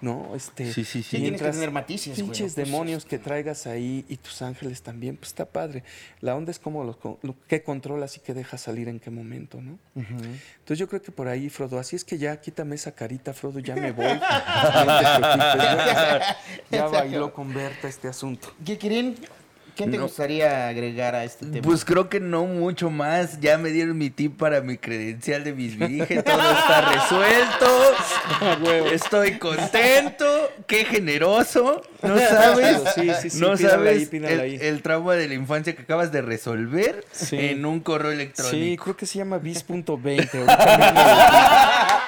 ¿No? 0.00 0.34
Este, 0.34 0.72
Sí, 0.72 0.84
sí, 0.84 1.02
sí. 1.02 1.16
Sí, 1.16 1.16
tienes 1.18 1.42
que 1.42 1.50
tener 1.50 1.70
matices, 1.70 2.14
güey, 2.16 2.26
Pinches. 2.26 2.54
Pues, 2.54 2.66
demonios 2.66 3.04
que 3.04 3.18
traigas 3.18 3.66
ahí 3.66 4.04
y 4.08 4.16
tus 4.16 4.40
ángeles 4.42 4.82
también, 4.82 5.16
pues 5.16 5.28
está 5.28 5.44
padre. 5.44 5.84
La 6.20 6.34
onda 6.34 6.50
es 6.50 6.58
como 6.58 6.84
lo, 6.84 7.18
lo 7.22 7.34
que 7.46 7.62
controlas 7.62 8.16
y 8.16 8.20
que 8.20 8.32
dejas 8.32 8.62
salir 8.62 8.88
en 8.88 8.98
qué 8.98 9.10
momento, 9.10 9.60
¿no? 9.60 9.78
Entonces 9.94 10.78
yo 10.78 10.88
creo 10.88 11.02
que 11.02 11.12
por 11.12 11.28
ahí, 11.28 11.50
Frodo, 11.50 11.78
así 11.78 11.96
es 11.96 12.04
que 12.04 12.16
ya 12.18 12.40
quítame 12.40 12.76
esa 12.76 12.92
carita, 12.92 13.34
Frodo, 13.34 13.58
ya 13.58 13.74
me 13.74 13.92
voy. 13.92 14.06
Ya, 15.60 16.36
ya 16.70 16.86
bailó 16.86 17.32
con 17.32 17.52
Berta 17.52 17.88
este 17.88 18.08
asunto. 18.08 18.52
Kikirin, 18.64 19.16
¿qué 19.84 19.90
te 19.90 19.96
No. 19.96 20.02
gustaría 20.04 20.68
agregar 20.68 21.14
a 21.14 21.24
este 21.24 21.46
tema? 21.46 21.62
Pues 21.62 21.84
creo 21.84 22.08
que 22.08 22.20
no 22.20 22.44
mucho 22.44 22.90
más. 22.90 23.40
Ya 23.40 23.58
me 23.58 23.70
dieron 23.70 23.96
mi 23.98 24.10
tip 24.10 24.36
para 24.38 24.60
mi 24.60 24.76
credencial 24.76 25.44
de 25.44 25.52
mis 25.52 25.78
virgen. 25.78 26.22
Todo 26.22 26.50
está 26.52 26.92
resuelto. 26.92 28.86
Estoy 28.92 29.38
contento. 29.38 30.24
Qué 30.66 30.84
generoso. 30.84 31.82
No 32.02 32.18
sabes. 32.18 32.82
Sí, 32.94 33.10
sí, 33.22 33.30
sí, 33.30 33.40
no 33.40 33.56
sabes 33.56 34.08
ahí, 34.12 34.18
el, 34.24 34.40
ahí. 34.40 34.58
el 34.60 34.82
trauma 34.82 35.14
de 35.14 35.28
la 35.28 35.34
infancia 35.34 35.74
que 35.74 35.82
acabas 35.82 36.12
de 36.12 36.22
resolver 36.22 37.04
Sí. 37.12 37.36
en 37.38 37.64
un 37.64 37.80
correo 37.80 38.10
Sí, 38.10 38.14
electrónico. 38.16 38.84
creo 38.84 38.96
que 38.96 39.06
se 39.06 39.18
llama 39.18 39.38
bis.20. 39.38 40.46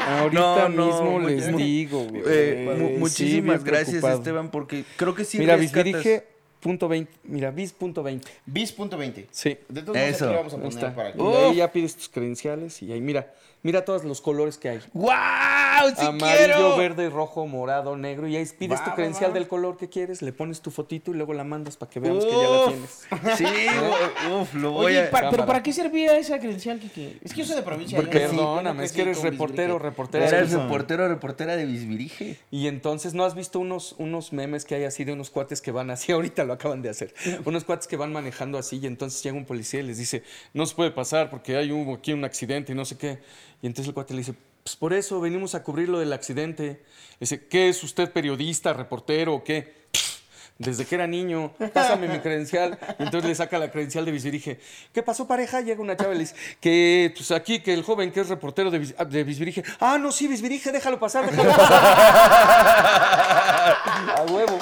Ahorita, 0.09 0.41
No, 0.41 0.68
no, 0.68 0.87
mismo 0.87 1.29
les 1.29 1.57
digo, 1.57 2.05
güey. 2.05 2.23
Eh, 2.27 2.75
mu- 2.79 2.89
Sí, 2.89 2.97
muchísimas 2.99 3.64
gracias, 3.64 3.89
preocupado. 3.89 4.18
Esteban, 4.18 4.51
porque 4.51 4.85
creo 4.97 5.14
que 5.14 5.25
sí 5.25 5.39
Mira, 5.39 5.57
rescatas- 5.57 5.85
bisdirige 5.85 6.25
punto 6.63 6.89
20. 6.89 7.13
Mira, 7.25 7.51
bis.20. 7.51 8.23
Bis.20. 8.47 9.27
Sí. 9.31 9.59
De 9.69 9.83
todos 9.83 9.99
modos, 9.99 10.23
aquí 10.23 10.35
vamos 10.35 10.55
a 10.55 10.57
poner 10.57 10.69
está. 10.73 10.95
para 10.95 11.13
que... 11.13 11.19
Y 11.23 11.27
ahí 11.27 11.57
ya 11.57 11.71
pides 11.73 11.97
tus 11.97 12.09
credenciales 12.09 12.81
y 12.83 12.93
ahí, 12.93 13.01
mira, 13.01 13.35
Mira 13.65 13.85
todos 13.85 14.03
los 14.05 14.21
colores 14.21 14.59
que 14.59 14.69
hay. 14.71 14.81
¡Guau! 14.93 15.89
¡Sí 15.97 16.05
Amarillo, 16.05 16.37
quiero! 16.37 16.77
verde, 16.77 17.09
rojo, 17.11 17.47
morado, 17.47 17.97
negro. 17.97 18.27
Y 18.27 18.37
ahí 18.37 18.45
pides 18.59 18.81
Va, 18.81 18.85
tu 18.85 18.95
credencial 18.95 19.31
va. 19.31 19.35
del 19.35 19.47
color 19.47 19.77
que 19.77 19.89
quieres, 19.89 20.21
le 20.21 20.33
pones 20.33 20.61
tu 20.61 20.71
fotito 20.73 21.13
y 21.13 21.15
luego 21.15 21.33
la 21.33 21.45
mandas 21.45 21.77
para 21.77 21.91
que 21.91 22.01
veamos 22.01 22.25
que 22.25 22.31
ya 22.33 22.49
la 22.49 22.67
tienes. 22.69 23.03
Sí, 23.39 23.47
uf, 24.33 24.55
lo 24.55 24.73
voy 24.73 24.87
Oye, 24.87 25.07
a... 25.07 25.11
pa- 25.11 25.31
¿pero 25.31 25.47
para 25.47 25.63
qué 25.63 25.73
servía 25.73 26.17
esa 26.19 26.39
credencial, 26.41 26.81
Kike? 26.81 27.19
Es 27.23 27.33
que 27.33 27.41
yo 27.41 27.47
soy 27.47 27.57
de 27.57 27.63
provincia. 27.63 27.97
Porque 27.99 28.21
yo 28.21 28.29
no- 28.33 28.37
Perdóname, 28.37 28.79
no 28.79 28.83
es 28.83 28.93
que 28.93 29.03
eres 29.03 29.23
reportero, 29.23 29.75
Bisbirige. 29.75 29.83
reportero. 29.91 30.25
Era 30.25 30.39
el 30.41 30.47
Eso. 30.47 30.63
reportero, 30.63 31.09
reportera 31.09 31.57
de 31.57 31.65
Bisbirige. 31.65 32.39
Y 32.51 32.67
entonces, 32.67 33.15
¿no 33.15 33.25
has 33.25 33.35
visto 33.35 33.61
unos, 33.61 33.95
unos 33.99 34.33
memes 34.33 34.65
que 34.65 34.75
hay 34.75 34.85
así 34.85 35.05
de 35.05 35.13
unos 35.13 35.31
cuates 35.31 35.61
que 35.63 35.71
van 35.71 35.91
así? 35.91 36.11
Ahorita 36.13 36.45
lo 36.45 36.53
acaban 36.55 36.83
de 36.83 36.91
hacer. 36.91 37.15
Unos 37.45 37.63
cuates 37.65 37.87
que 37.87 37.97
van 37.97 38.13
manejando 38.13 38.59
así 38.59 38.79
y 38.83 38.87
entonces 38.87 39.23
llega 39.23 39.37
un 39.37 39.45
policía 39.45 39.81
y 39.81 39.85
les 39.85 39.99
dice, 39.99 40.25
no 40.53 40.67
se 40.67 40.75
puede 40.75 40.91
pasar 40.91 41.31
porque 41.31 41.57
hay 41.57 41.71
un, 41.71 41.89
aquí 41.95 42.13
un 42.13 42.25
accidente 42.25 42.73
y 42.73 42.75
no 42.75 42.85
sé 42.85 42.99
qué. 42.99 43.21
Y 43.63 43.67
entonces 43.67 43.89
el 43.89 43.95
cuate 43.95 44.13
le 44.13 44.19
dice, 44.19 44.35
pues 44.65 44.77
por 44.77 44.93
eso 44.93 45.21
venimos 45.21 45.55
a 45.55 45.63
cubrir 45.63 45.89
lo 45.89 46.01
del 46.01 46.13
accidente. 46.13 46.83
Dice, 47.21 47.47
¿qué 47.47 47.69
es 47.69 47.83
usted 47.83 48.13
periodista, 48.13 48.73
reportero 48.73 49.35
o 49.35 49.45
qué? 49.45 49.82
Desde 50.63 50.85
que 50.85 50.95
era 50.95 51.07
niño, 51.07 51.53
pásame 51.75 52.09
mi 52.09 52.19
credencial. 52.21 52.79
Entonces 52.99 53.29
le 53.29 53.35
saca 53.35 53.59
la 53.59 53.71
credencial 53.71 54.05
de 54.05 54.13
Bisbirige. 54.13 54.61
¿Qué 54.93 55.03
pasó, 55.03 55.27
pareja? 55.27 55.61
Llega 55.61 55.81
una 55.81 55.97
chava 55.97 56.13
y 56.13 56.15
le 56.15 56.21
dice 56.21 56.35
que 56.61 57.13
pues 57.17 57.31
aquí, 57.33 57.61
que 57.61 57.75
el 57.75 57.83
joven 57.83 58.13
que 58.13 58.21
es 58.21 58.29
reportero 58.29 58.71
de, 58.71 58.79
Bis- 58.79 58.95
de 59.09 59.25
Bisbirige. 59.25 59.63
Ah, 59.81 59.99
no, 59.99 60.13
sí, 60.13 60.29
Bisbirige, 60.29 60.71
déjalo 60.73 60.99
pasar, 60.99 61.29
déjalo 61.31 61.51
pasar. 61.51 61.83
A 64.17 64.23
huevo. 64.31 64.59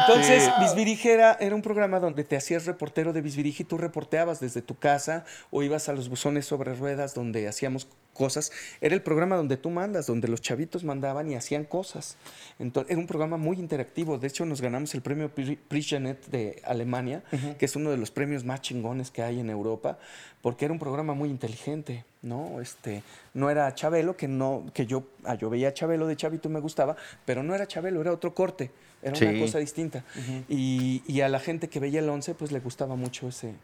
Entonces, 0.00 0.50
Bisbirige 0.60 1.12
era, 1.12 1.36
era 1.40 1.54
un 1.54 1.62
programa 1.62 2.00
donde 2.00 2.24
te 2.24 2.36
hacías 2.36 2.66
reportero 2.66 3.12
de 3.12 3.20
Bisbirige 3.20 3.62
y 3.62 3.66
tú 3.66 3.78
reporteabas 3.78 4.40
desde 4.40 4.62
tu 4.62 4.76
casa 4.76 5.24
o 5.50 5.62
ibas 5.62 5.88
a 5.88 5.92
los 5.92 6.08
buzones 6.08 6.46
sobre 6.46 6.74
ruedas 6.74 7.14
donde 7.14 7.46
hacíamos 7.48 7.88
cosas. 8.12 8.50
Era 8.80 8.94
el 8.94 9.02
programa 9.02 9.36
donde 9.36 9.56
tú 9.58 9.68
mandas, 9.70 10.06
donde 10.06 10.28
los 10.28 10.40
chavitos 10.40 10.84
mandaban 10.84 11.30
y 11.30 11.34
hacían 11.36 11.64
cosas. 11.64 12.16
Entonces, 12.58 12.90
era 12.90 12.98
un 13.00 13.06
programa 13.06 13.36
muy 13.36 13.58
interactivo. 13.58 14.16
De 14.18 14.28
hecho, 14.28 14.46
nos 14.46 14.60
ganamos 14.62 14.94
el 14.94 15.02
premio 15.02 15.28
Pri- 15.36 15.56
Prisjanet 15.68 16.26
de 16.26 16.60
Alemania, 16.64 17.22
que 17.58 17.66
es 17.66 17.76
uno 17.76 17.90
de 17.90 17.96
los 17.98 18.10
premios 18.10 18.42
más 18.44 18.60
chingones 18.62 19.10
que 19.12 19.22
hay 19.22 19.38
en 19.38 19.50
Europa, 19.50 19.98
porque 20.42 20.64
era 20.64 20.72
un 20.72 20.80
programa 20.80 21.12
muy 21.14 21.28
inteligente, 21.28 22.04
¿no? 22.22 22.60
Este, 22.60 23.02
no 23.34 23.50
era 23.50 23.72
Chabelo, 23.74 24.16
que 24.16 24.26
no, 24.28 24.64
que 24.74 24.86
yo, 24.86 25.04
ah, 25.24 25.34
yo 25.34 25.50
veía 25.50 25.68
a 25.68 25.74
Chabelo 25.74 26.06
de 26.06 26.16
chavito 26.16 26.48
y 26.48 26.52
me 26.52 26.60
gustaba, 26.60 26.96
pero 27.24 27.42
no 27.42 27.54
era 27.54 27.66
Chabelo, 27.68 28.00
era 28.00 28.12
otro 28.12 28.34
corte, 28.34 28.70
era 29.02 29.14
Sí. 29.14 29.26
una 29.26 29.38
cosa 29.40 29.58
distinta. 29.58 30.04
y, 30.48 31.02
y 31.06 31.20
a 31.20 31.28
la 31.28 31.38
gente 31.38 31.68
que 31.68 31.78
veía 31.80 32.00
el 32.00 32.08
11, 32.08 32.34
pues 32.34 32.50
le 32.50 32.60
gustaba 32.60 32.96
mucho 32.96 33.28
ese, 33.28 33.54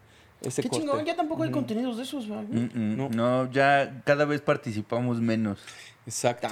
ese 0.41 0.61
Qué 0.61 0.69
corte. 0.69 0.85
chingón, 0.85 1.05
ya 1.05 1.15
tampoco 1.15 1.43
hay 1.43 1.51
contenidos 1.51 1.97
de 1.97 2.03
esos. 2.03 2.27
Mm, 2.27 2.33
mm, 2.73 2.97
No. 2.97 3.09
no. 3.09 3.51
ya 3.51 4.01
cada 4.05 4.25
vez 4.25 4.41
participamos 4.41 5.19
menos. 5.19 5.59
Exacto. 6.05 6.49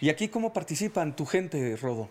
¿Y 0.00 0.08
aquí 0.08 0.28
cómo 0.28 0.52
participan 0.52 1.14
tu 1.14 1.24
gente, 1.24 1.76
Rodo? 1.76 2.08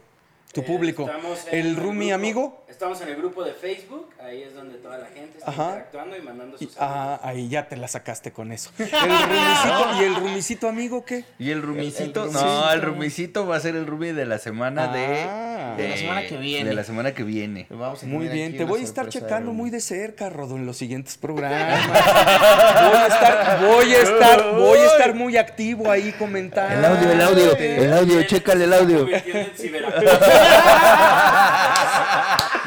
Tu 0.51 0.61
Eh, 0.61 0.63
público. 0.63 1.03
estamos 1.05 1.39
en 1.51 1.59
¿El 1.67 1.75
Rumi 1.75 2.05
grupo- 2.07 2.15
amigo? 2.15 2.63
Estamos 2.69 3.01
en 3.01 3.09
el 3.09 3.15
grupo 3.17 3.43
de 3.43 3.53
Facebook, 3.53 4.09
ahí 4.19 4.41
es 4.41 4.55
donde 4.55 4.77
toda 4.77 4.97
la 4.97 5.05
gente 5.07 5.37
está 5.37 5.51
Ajá. 5.51 5.63
interactuando 5.65 6.17
y 6.17 6.21
mandando 6.21 6.55
Y- 6.59 6.65
sus 6.65 6.75
ah, 6.79 7.19
ahí 7.23 7.49
ya 7.49 7.67
te 7.67 7.75
la 7.75 7.87
sacaste 7.87 8.31
con 8.31 8.51
eso. 8.51 8.71
¿El 8.79 8.87
rumicito, 8.89 9.85
¿Y 9.99 10.03
el 10.05 10.15
rumicito 10.15 10.67
amigo 10.69 11.05
qué? 11.05 11.23
¿Y 11.37 11.51
el 11.51 11.61
rumicito? 11.61 12.23
el 12.25 12.31
no, 12.31 12.39
rumicito. 12.39 12.71
el 12.73 12.81
rumicito 12.81 13.47
va 13.47 13.57
a 13.57 13.59
ser 13.59 13.75
el 13.75 13.85
rumi 13.85 14.11
de 14.13 14.25
la 14.25 14.39
semana 14.39 14.85
Ah. 14.91 15.75
de... 15.75 15.83
De 15.83 15.89
la 15.89 15.97
semana 15.97 16.25
que 16.25 16.37
viene. 16.37 16.69
De 16.69 16.75
la 16.75 16.83
semana 16.83 17.13
que 17.13 17.23
viene. 17.23 17.67
Vamos 17.69 18.01
a 18.01 18.05
Muy 18.07 18.27
bien, 18.29 18.57
te 18.57 18.63
voy 18.63 18.81
a 18.81 18.83
estar 18.83 19.07
checando 19.09 19.51
de- 19.51 19.57
muy 19.57 19.69
de 19.69 19.81
cerca, 19.81 20.29
Rodo, 20.29 20.55
en 20.55 20.65
los 20.65 20.77
siguientes 20.77 21.17
programas. 21.17 21.85
voy 21.87 22.97
a 22.97 23.07
estar, 23.07 23.59
voy 23.67 23.93
a 23.93 24.01
estar, 24.01 24.51
voy 24.55 24.79
a 24.79 24.85
estar 24.85 25.13
muy 25.13 25.37
activo 25.37 25.91
ahí 25.91 26.11
comentando. 26.17 26.73
El 26.79 26.85
audio, 26.85 27.11
el 27.11 27.21
audio, 27.21 27.55
el 27.57 27.93
audio, 27.93 28.23
chécale 28.23 28.63
el 28.63 28.73
audio. 28.73 29.05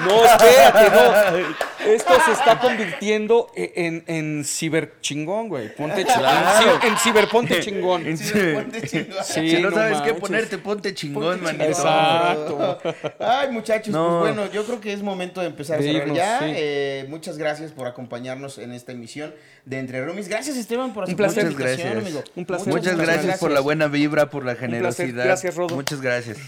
No, 0.06 0.24
espérate, 0.24 0.90
no. 0.90 1.92
Esto 1.92 2.12
se 2.24 2.32
está 2.32 2.58
convirtiendo 2.60 3.50
e- 3.54 3.72
en, 3.76 4.04
en 4.06 4.44
ciberchingón, 4.44 5.48
güey. 5.48 5.74
Ponte 5.74 6.04
chingón. 6.04 6.20
Claro. 6.22 6.80
En 6.82 6.96
ciberponte 6.96 7.60
chingón. 7.60 8.06
En- 8.06 8.18
Sí, 8.18 8.32
ponte 8.54 8.82
chingón. 8.88 9.16
Sí, 9.24 9.50
si 9.50 9.62
no, 9.62 9.70
no 9.70 9.76
sabes 9.76 10.00
qué 10.00 10.14
ponerte, 10.14 10.58
ponte 10.58 10.94
chingón, 10.94 11.38
Ponte 11.40 11.42
manito. 11.44 11.64
Exacto. 11.64 12.78
Ay, 13.20 13.48
muchachos, 13.50 13.92
No. 13.92 14.20
pues 14.20 14.34
bueno, 14.34 14.50
yo 14.52 14.64
creo 14.64 14.80
que 14.80 14.92
es 14.92 15.02
momento 15.02 15.40
de 15.40 15.48
empezar 15.48 15.78
a 15.78 15.82
cerrar 15.82 16.12
ya. 16.12 16.38
sí. 16.40 16.46
Eh, 16.48 17.06
muchas 17.08 17.36
gracias 17.38 17.72
por 17.72 17.86
acompañarnos 17.86 18.58
en 18.58 18.72
esta 18.72 18.92
emisión 18.92 19.34
de 19.64 19.78
Entre 19.78 20.04
Rumis. 20.04 20.28
Gracias, 20.28 20.56
Esteban, 20.56 20.92
por 20.92 21.04
Un 21.04 21.10
aceptar 21.10 21.26
placer. 21.26 21.44
la 21.44 21.50
invitación, 21.50 21.88
Muchas 21.94 22.04
amigo. 22.06 22.24
Un 22.36 22.44
placer. 22.44 22.68
Muchas 22.72 22.96
gracias 22.96 23.38
por 23.38 23.50
la 23.50 23.60
buena 23.60 23.86
vibra, 23.88 24.30
por 24.30 24.44
la 24.44 24.54
generosidad. 24.56 25.24
Gracias, 25.24 25.54
Rodo. 25.56 25.74
Muchas 25.74 26.00
gracias. 26.00 26.38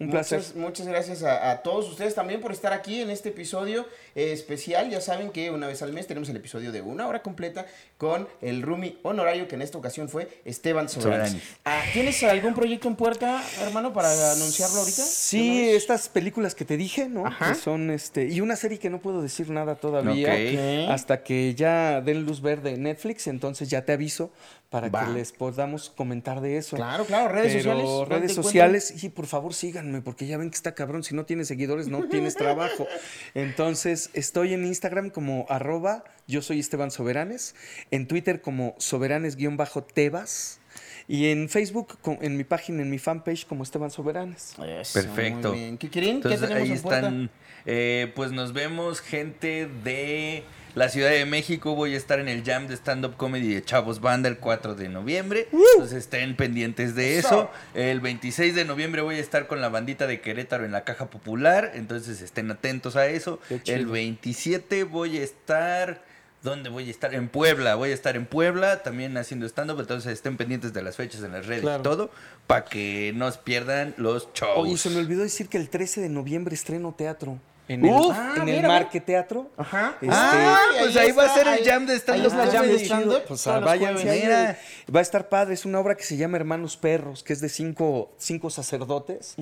Un 0.00 0.10
placer. 0.10 0.38
Muchas, 0.38 0.56
muchas 0.56 0.86
gracias 0.88 1.22
a, 1.22 1.50
a 1.50 1.62
todos 1.62 1.88
ustedes 1.88 2.14
también 2.14 2.40
por 2.40 2.52
estar 2.52 2.72
aquí 2.72 3.02
en 3.02 3.10
este 3.10 3.28
episodio 3.28 3.86
eh, 4.14 4.32
especial. 4.32 4.90
Ya 4.90 5.00
saben 5.00 5.30
que 5.30 5.50
una 5.50 5.66
vez 5.66 5.82
al 5.82 5.92
mes 5.92 6.06
tenemos 6.06 6.28
el 6.28 6.36
episodio 6.36 6.72
de 6.72 6.80
una 6.82 7.06
hora 7.06 7.22
completa 7.22 7.66
con 7.98 8.28
el 8.40 8.62
Rumi 8.62 8.98
honorario, 9.02 9.48
que 9.48 9.54
en 9.54 9.62
esta 9.62 9.78
ocasión 9.78 10.08
fue 10.08 10.28
Esteban 10.44 10.88
Soberanis. 10.88 11.42
Ah, 11.64 11.82
¿Tienes 11.92 12.22
algún 12.22 12.54
proyecto 12.54 12.88
en 12.88 12.96
puerta, 12.96 13.42
hermano, 13.62 13.92
para 13.92 14.32
anunciarlo 14.32 14.78
ahorita? 14.78 15.02
Sí, 15.02 15.68
estas 15.70 16.08
películas 16.08 16.54
que 16.54 16.64
te 16.64 16.76
dije, 16.76 17.08
¿no? 17.08 17.26
Ajá. 17.26 17.50
Que 17.52 17.54
son 17.54 17.90
este. 17.90 18.26
Y 18.26 18.40
una 18.40 18.56
serie 18.56 18.78
que 18.78 18.90
no 18.90 19.00
puedo 19.00 19.22
decir 19.22 19.50
nada 19.50 19.74
todavía. 19.74 20.32
Ok. 20.32 20.40
Ok. 20.86 20.90
Hasta 20.90 21.22
que 21.22 21.54
ya 21.54 22.00
den 22.00 22.24
luz 22.24 22.40
verde 22.40 22.70
en 22.70 22.82
Netflix, 22.84 23.26
entonces 23.26 23.68
ya 23.68 23.84
te 23.84 23.92
aviso 23.92 24.30
para 24.70 24.88
Va. 24.88 25.04
que 25.06 25.12
les 25.12 25.32
podamos 25.32 25.90
comentar 25.90 26.40
de 26.40 26.56
eso. 26.56 26.76
Claro, 26.76 27.04
claro, 27.04 27.28
redes 27.28 27.52
Pero 27.52 27.62
sociales. 27.64 27.84
¿dónde 27.84 28.14
redes 28.16 28.34
sociales, 28.34 29.04
y 29.04 29.08
por 29.08 29.26
favor 29.26 29.52
síganme, 29.52 30.00
porque 30.00 30.26
ya 30.28 30.38
ven 30.38 30.48
que 30.48 30.54
está 30.54 30.74
cabrón. 30.74 31.02
Si 31.02 31.14
no 31.14 31.24
tienes 31.24 31.48
seguidores, 31.48 31.88
no 31.88 32.04
tienes 32.08 32.36
trabajo. 32.36 32.86
Entonces, 33.34 33.99
estoy 34.14 34.54
en 34.54 34.64
Instagram 34.64 35.10
como 35.10 35.44
arroba, 35.50 36.04
yo 36.26 36.40
soy 36.40 36.60
Esteban 36.60 36.90
Soberanes, 36.90 37.54
en 37.90 38.06
Twitter 38.06 38.40
como 38.40 38.74
soberanes-tebas, 38.78 40.60
y 41.08 41.26
en 41.26 41.48
Facebook, 41.48 41.98
en 42.20 42.36
mi 42.36 42.44
página, 42.44 42.82
en 42.82 42.90
mi 42.90 42.98
fanpage, 42.98 43.44
como 43.44 43.64
Esteban 43.64 43.90
Soberanes. 43.90 44.54
Eso, 44.64 45.00
Perfecto. 45.00 45.50
Muy 45.50 45.58
bien. 45.58 45.76
Kikirín, 45.76 46.22
¿qué 46.22 46.28
Entonces 46.28 46.40
tenemos 46.40 46.62
ahí 46.62 46.76
en 46.76 46.82
puerta? 46.82 47.08
están. 47.08 47.30
eh, 47.66 48.12
pues 48.14 48.30
nos 48.30 48.52
vemos, 48.52 49.00
gente 49.00 49.68
de 49.82 50.44
la 50.74 50.88
Ciudad 50.88 51.10
de 51.10 51.24
México. 51.26 51.74
Voy 51.74 51.94
a 51.94 51.96
estar 51.96 52.20
en 52.20 52.28
el 52.28 52.44
Jam 52.44 52.66
de 52.68 52.74
Stand 52.74 53.04
Up 53.04 53.16
Comedy 53.16 53.54
de 53.54 53.62
Chavos 53.64 54.00
Banda 54.00 54.28
el 54.28 54.38
4 54.38 54.74
de 54.74 54.88
noviembre. 54.88 55.48
Entonces 55.74 55.98
estén 55.98 56.36
pendientes 56.36 56.94
de 56.94 57.18
eso. 57.18 57.50
El 57.74 58.00
26 58.00 58.54
de 58.54 58.64
noviembre 58.64 59.02
voy 59.02 59.16
a 59.16 59.20
estar 59.20 59.46
con 59.46 59.60
la 59.60 59.68
bandita 59.68 60.06
de 60.06 60.20
Querétaro 60.20 60.64
en 60.64 60.72
la 60.72 60.84
Caja 60.84 61.10
Popular. 61.10 61.72
Entonces 61.74 62.20
estén 62.22 62.50
atentos 62.50 62.96
a 62.96 63.06
eso. 63.06 63.40
El 63.66 63.86
27 63.86 64.84
voy 64.84 65.18
a 65.18 65.22
estar. 65.22 66.02
¿Dónde 66.42 66.70
voy 66.70 66.88
a 66.88 66.90
estar? 66.90 67.14
En 67.14 67.28
Puebla. 67.28 67.74
Voy 67.74 67.90
a 67.90 67.94
estar 67.94 68.16
en 68.16 68.24
Puebla 68.24 68.82
también 68.82 69.14
haciendo 69.18 69.44
stand-up. 69.46 69.78
Entonces 69.78 70.12
estén 70.12 70.38
pendientes 70.38 70.72
de 70.72 70.80
las 70.82 70.96
fechas 70.96 71.22
en 71.22 71.32
las 71.32 71.44
redes 71.46 71.60
Claro. 71.60 71.80
y 71.80 71.82
todo. 71.82 72.10
Para 72.46 72.64
que 72.64 73.12
no 73.14 73.30
pierdan 73.44 73.92
los 73.98 74.28
shows. 74.32 74.56
Oye, 74.56 74.78
se 74.78 74.88
me 74.88 75.00
olvidó 75.00 75.22
decir 75.22 75.48
que 75.50 75.58
el 75.58 75.68
13 75.68 76.00
de 76.00 76.08
noviembre 76.08 76.54
estreno 76.54 76.94
teatro. 76.96 77.38
En 77.72 77.84
el, 77.84 77.92
Uf. 77.92 78.06
en 78.08 78.12
Ah, 78.20 78.34
el 78.38 78.42
mira, 78.44 78.66
Marque 78.68 79.00
Teatro. 79.00 79.48
Ajá. 79.56 79.94
Este- 80.00 80.08
Ah, 80.12 80.58
pues 80.80 80.96
ahí 80.96 81.12
va 81.12 81.24
a 81.26 81.34
ser 81.34 81.46
el 81.46 81.64
jam 81.64 81.86
de 81.86 81.94
stand-up 81.96 82.32
ahí 82.32 82.38
es 82.40 82.46
la 82.46 82.50
jam 82.58 82.66
de 82.66 82.84
stand-up. 82.84 83.22
Pues 83.28 83.46
ahí. 83.46 84.20
Mira. 84.20 84.58
Va 84.92 84.98
a 84.98 85.02
estar 85.02 85.28
padre. 85.28 85.54
Es 85.54 85.64
una 85.64 85.78
obra 85.78 85.94
que 85.94 86.02
se 86.02 86.16
llama 86.16 86.36
Hermanos 86.36 86.76
Perros, 86.76 87.22
que 87.22 87.32
es 87.32 87.40
de 87.40 87.48
cinco, 87.48 88.12
cinco 88.18 88.50
sacerdotes. 88.50 89.36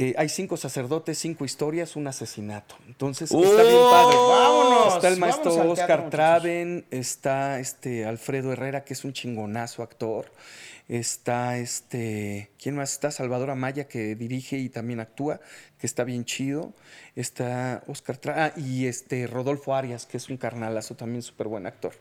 Eh, 0.00 0.14
hay 0.16 0.28
cinco 0.28 0.56
sacerdotes, 0.56 1.18
cinco 1.18 1.44
historias, 1.44 1.96
un 1.96 2.06
asesinato. 2.06 2.76
Entonces 2.86 3.32
¡Oh! 3.32 3.42
está 3.42 3.62
bien 3.64 3.74
padre. 3.90 4.16
Vámonos, 4.16 4.94
Está 4.94 5.08
el 5.08 5.16
maestro 5.16 5.52
teatro, 5.52 5.72
Oscar 5.72 5.88
muchachos. 6.04 6.10
Traven, 6.10 6.86
está 6.92 7.58
este 7.58 8.06
Alfredo 8.06 8.52
Herrera, 8.52 8.84
que 8.84 8.92
es 8.92 9.04
un 9.04 9.12
chingonazo 9.12 9.82
actor. 9.82 10.26
Está 10.88 11.58
este, 11.58 12.50
¿quién 12.58 12.74
más? 12.74 12.92
Está 12.92 13.10
Salvador 13.10 13.50
Amaya, 13.50 13.88
que 13.88 14.14
dirige 14.14 14.56
y 14.56 14.70
también 14.70 15.00
actúa, 15.00 15.38
que 15.78 15.86
está 15.86 16.02
bien 16.02 16.24
chido. 16.24 16.72
Está 17.14 17.82
Oscar 17.88 18.16
Tra 18.16 18.44
ah, 18.46 18.52
y 18.58 18.86
este 18.86 19.26
Rodolfo 19.26 19.74
Arias, 19.74 20.06
que 20.06 20.16
es 20.16 20.30
un 20.30 20.38
carnalazo, 20.38 20.96
también 20.96 21.20
súper 21.20 21.46
buen 21.46 21.66
actor. 21.66 21.92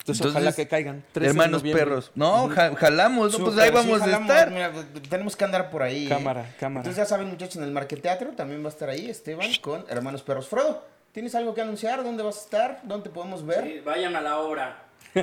Entonces, 0.00 0.26
ojalá 0.26 0.52
que 0.52 0.66
caigan. 0.66 1.04
13 1.12 1.20
de 1.20 1.26
Hermanos 1.28 1.62
perros. 1.62 2.10
No, 2.16 2.48
ja- 2.48 2.74
jalamos, 2.74 3.38
¿no? 3.38 3.44
pues 3.44 3.58
ahí 3.58 3.68
sí, 3.68 3.74
vamos 3.74 4.02
a 4.02 4.10
estar. 4.10 4.50
mira, 4.50 4.72
tenemos 5.08 5.36
que 5.36 5.44
andar 5.44 5.70
por 5.70 5.84
ahí. 5.84 6.06
¿eh? 6.06 6.08
Cámara, 6.08 6.52
cámara. 6.58 6.80
Entonces 6.80 6.96
ya 6.96 7.06
saben, 7.06 7.28
muchachos, 7.28 7.56
en 7.56 7.62
el 7.62 7.70
Marqueteatro 7.70 8.32
también 8.32 8.60
va 8.64 8.66
a 8.66 8.70
estar 8.70 8.88
ahí 8.88 9.08
Esteban 9.08 9.50
con 9.60 9.84
Hermanos 9.88 10.22
Perros. 10.22 10.48
Frodo, 10.48 10.84
¿tienes 11.12 11.36
algo 11.36 11.54
que 11.54 11.60
anunciar? 11.60 12.02
¿Dónde 12.02 12.24
vas 12.24 12.38
a 12.38 12.40
estar? 12.40 12.80
¿Dónde 12.82 13.08
te 13.08 13.14
podemos 13.14 13.46
ver? 13.46 13.62
Sí, 13.62 13.80
vayan 13.84 14.16
a 14.16 14.20
la 14.20 14.38
obra. 14.38 14.88
No, 15.14 15.22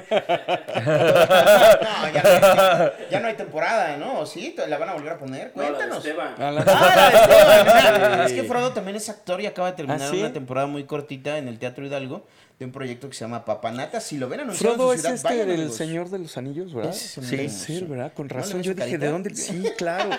ya 2.13 2.23
no, 2.23 2.29
hay, 2.29 2.91
ya 3.09 3.19
no 3.19 3.27
hay 3.27 3.33
temporada, 3.35 3.97
¿no? 3.97 4.19
¿O 4.19 4.25
sí? 4.25 4.55
¿La 4.67 4.77
van 4.77 4.89
a 4.89 4.93
volver 4.93 5.13
a 5.13 5.17
poner? 5.17 5.51
No, 5.55 5.63
la 5.63 5.69
de 5.69 5.75
Cuéntanos. 5.75 6.05
Ah, 6.37 6.51
la 6.51 6.63
de 6.63 7.17
Esteban. 7.17 8.21
Es 8.21 8.33
que 8.33 8.43
Frodo 8.43 8.71
también 8.71 8.97
es 8.97 9.09
actor 9.09 9.41
y 9.41 9.47
acaba 9.47 9.71
de 9.71 9.77
terminar 9.77 10.01
¿Ah, 10.01 10.09
sí? 10.11 10.19
una 10.19 10.33
temporada 10.33 10.67
muy 10.67 10.83
cortita 10.83 11.37
en 11.37 11.47
el 11.47 11.57
Teatro 11.59 11.85
Hidalgo 11.85 12.25
de 12.59 12.65
un 12.65 12.71
proyecto 12.71 13.07
que 13.09 13.15
se 13.15 13.21
llama 13.21 13.45
Papanata. 13.45 14.01
Si 14.01 14.17
lo 14.17 14.27
ven 14.27 14.41
anunciado 14.41 14.75
Frodo 14.75 14.91
en 14.91 14.99
es 14.99 15.01
su 15.01 15.07
ciudad, 15.07 15.15
este 15.15 15.27
vayan, 15.29 15.47
del 15.47 15.59
amigos. 15.61 15.77
Señor 15.77 16.09
de 16.09 16.19
los 16.19 16.37
Anillos, 16.37 16.73
¿verdad? 16.73 16.91
Es 16.91 16.99
sí, 16.99 17.35
el 17.35 17.49
sí. 17.49 17.85
¿verdad? 17.87 18.11
Con 18.13 18.27
¿No 18.27 18.35
le 18.35 18.41
razón. 18.41 18.61
Yo 18.61 18.73
dije, 18.73 18.97
¿de 18.97 19.07
dónde? 19.07 19.33
Sí, 19.33 19.63
claro. 19.77 20.09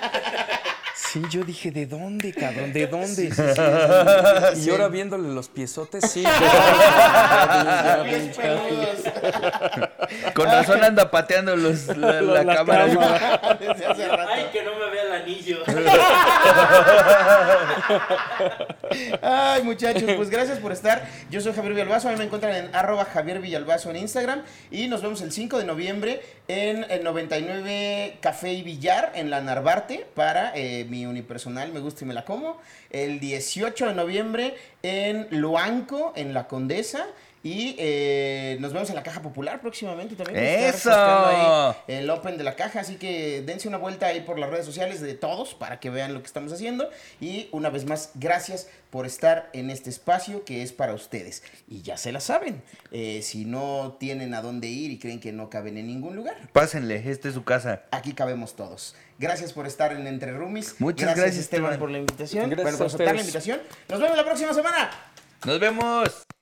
Sí, 1.12 1.22
yo 1.28 1.42
dije, 1.42 1.70
¿de 1.72 1.86
dónde, 1.86 2.32
cabrón? 2.32 2.72
¿De 2.72 2.86
dónde? 2.86 3.32
Y 4.64 4.70
ahora 4.70 4.86
viéndole 4.88 5.28
los 5.34 5.48
piezotes, 5.48 6.08
sí. 6.08 6.22
Con 10.34 10.46
razón 10.46 10.82
anda 10.84 11.10
pateando 11.10 11.56
los, 11.56 11.86
la, 11.96 12.20
la 12.22 12.44
La 12.44 12.54
cámara. 12.54 12.86
cámara. 12.88 13.58
Desde 13.60 13.86
hace 13.86 14.08
rato. 14.08 14.30
Ay, 14.32 14.46
que 14.52 14.62
no 14.62 14.70
me 14.76 14.90
vea 14.90 15.02
el 15.02 15.12
anillo. 15.22 15.58
Ay, 19.22 19.62
muchachos, 19.62 20.10
pues 20.16 20.30
gracias 20.30 20.58
por 20.58 20.72
estar. 20.72 21.06
Yo 21.30 21.40
soy 21.40 21.52
Javier 21.52 21.74
Villalbazo. 21.74 22.08
A 22.08 22.12
mí 22.12 22.18
me 22.18 22.24
encuentran 22.24 22.54
en 22.54 22.74
arroba 22.74 23.04
Javier 23.04 23.40
Villalbazo 23.40 23.90
en 23.90 23.96
Instagram. 23.96 24.42
Y 24.70 24.88
nos 24.88 25.02
vemos 25.02 25.20
el 25.22 25.32
5 25.32 25.58
de 25.58 25.64
noviembre 25.64 26.22
en 26.48 26.84
el 26.90 27.04
99 27.04 28.18
Café 28.20 28.52
y 28.52 28.62
Billar 28.62 29.12
en 29.14 29.30
la 29.30 29.40
Narvarte 29.40 30.06
para 30.14 30.52
eh, 30.54 30.86
mi 30.88 31.06
unipersonal 31.06 31.72
Me 31.72 31.80
Gusta 31.80 32.04
y 32.04 32.08
Me 32.08 32.14
La 32.14 32.24
Como. 32.24 32.60
El 32.90 33.20
18 33.20 33.88
de 33.88 33.94
noviembre 33.94 34.56
en 34.82 35.28
Loanco, 35.30 36.12
en 36.16 36.34
La 36.34 36.48
Condesa. 36.48 37.06
Y 37.42 37.74
eh, 37.78 38.58
nos 38.60 38.74
vemos 38.74 38.90
en 38.90 38.96
la 38.96 39.02
Caja 39.02 39.22
Popular 39.22 39.60
próximamente 39.62 40.14
también. 40.14 40.44
¡Eso! 40.44 40.90
ahí 40.92 41.74
el 41.86 42.10
Open 42.10 42.36
de 42.36 42.44
la 42.44 42.54
caja, 42.54 42.80
así 42.80 42.96
que 42.96 43.42
dense 43.42 43.66
una 43.66 43.78
vuelta 43.78 44.06
ahí 44.06 44.20
por 44.20 44.38
las 44.38 44.50
redes 44.50 44.66
sociales 44.66 45.00
de 45.00 45.14
todos 45.14 45.54
para 45.54 45.80
que 45.80 45.88
vean 45.88 46.12
lo 46.12 46.20
que 46.20 46.26
estamos 46.26 46.52
haciendo. 46.52 46.90
Y 47.20 47.48
una 47.52 47.70
vez 47.70 47.86
más, 47.86 48.10
gracias 48.14 48.68
por 48.90 49.06
estar 49.06 49.48
en 49.52 49.70
este 49.70 49.88
espacio 49.88 50.44
que 50.44 50.62
es 50.62 50.72
para 50.72 50.92
ustedes. 50.92 51.42
Y 51.66 51.80
ya 51.80 51.96
se 51.96 52.12
la 52.12 52.20
saben, 52.20 52.62
eh, 52.90 53.22
si 53.22 53.44
no 53.46 53.96
tienen 53.98 54.34
a 54.34 54.42
dónde 54.42 54.66
ir 54.68 54.90
y 54.90 54.98
creen 54.98 55.20
que 55.20 55.32
no 55.32 55.48
caben 55.48 55.78
en 55.78 55.86
ningún 55.86 56.16
lugar, 56.16 56.36
Pásenle, 56.52 57.10
esta 57.10 57.28
es 57.28 57.34
su 57.34 57.44
casa. 57.44 57.82
aquí 57.90 58.12
cabemos 58.12 58.54
todos. 58.54 58.94
Gracias 59.18 59.52
por 59.52 59.66
estar 59.66 59.92
en 59.92 60.06
Entre 60.06 60.32
Roomies. 60.32 60.76
Muchas 60.78 61.14
gracias, 61.16 61.38
Esteban, 61.38 61.72
Esteban. 61.72 61.78
por 61.78 61.90
la 61.90 61.98
invitación. 61.98 62.50
Gracias 62.50 62.64
bueno, 62.64 62.78
por 62.78 62.84
a 62.84 62.88
aceptar 62.88 63.14
la 63.14 63.20
invitación. 63.20 63.60
Nos 63.88 64.00
vemos 64.00 64.16
la 64.16 64.24
próxima 64.24 64.54
semana. 64.54 64.90
Nos 65.44 65.60
vemos. 65.60 66.39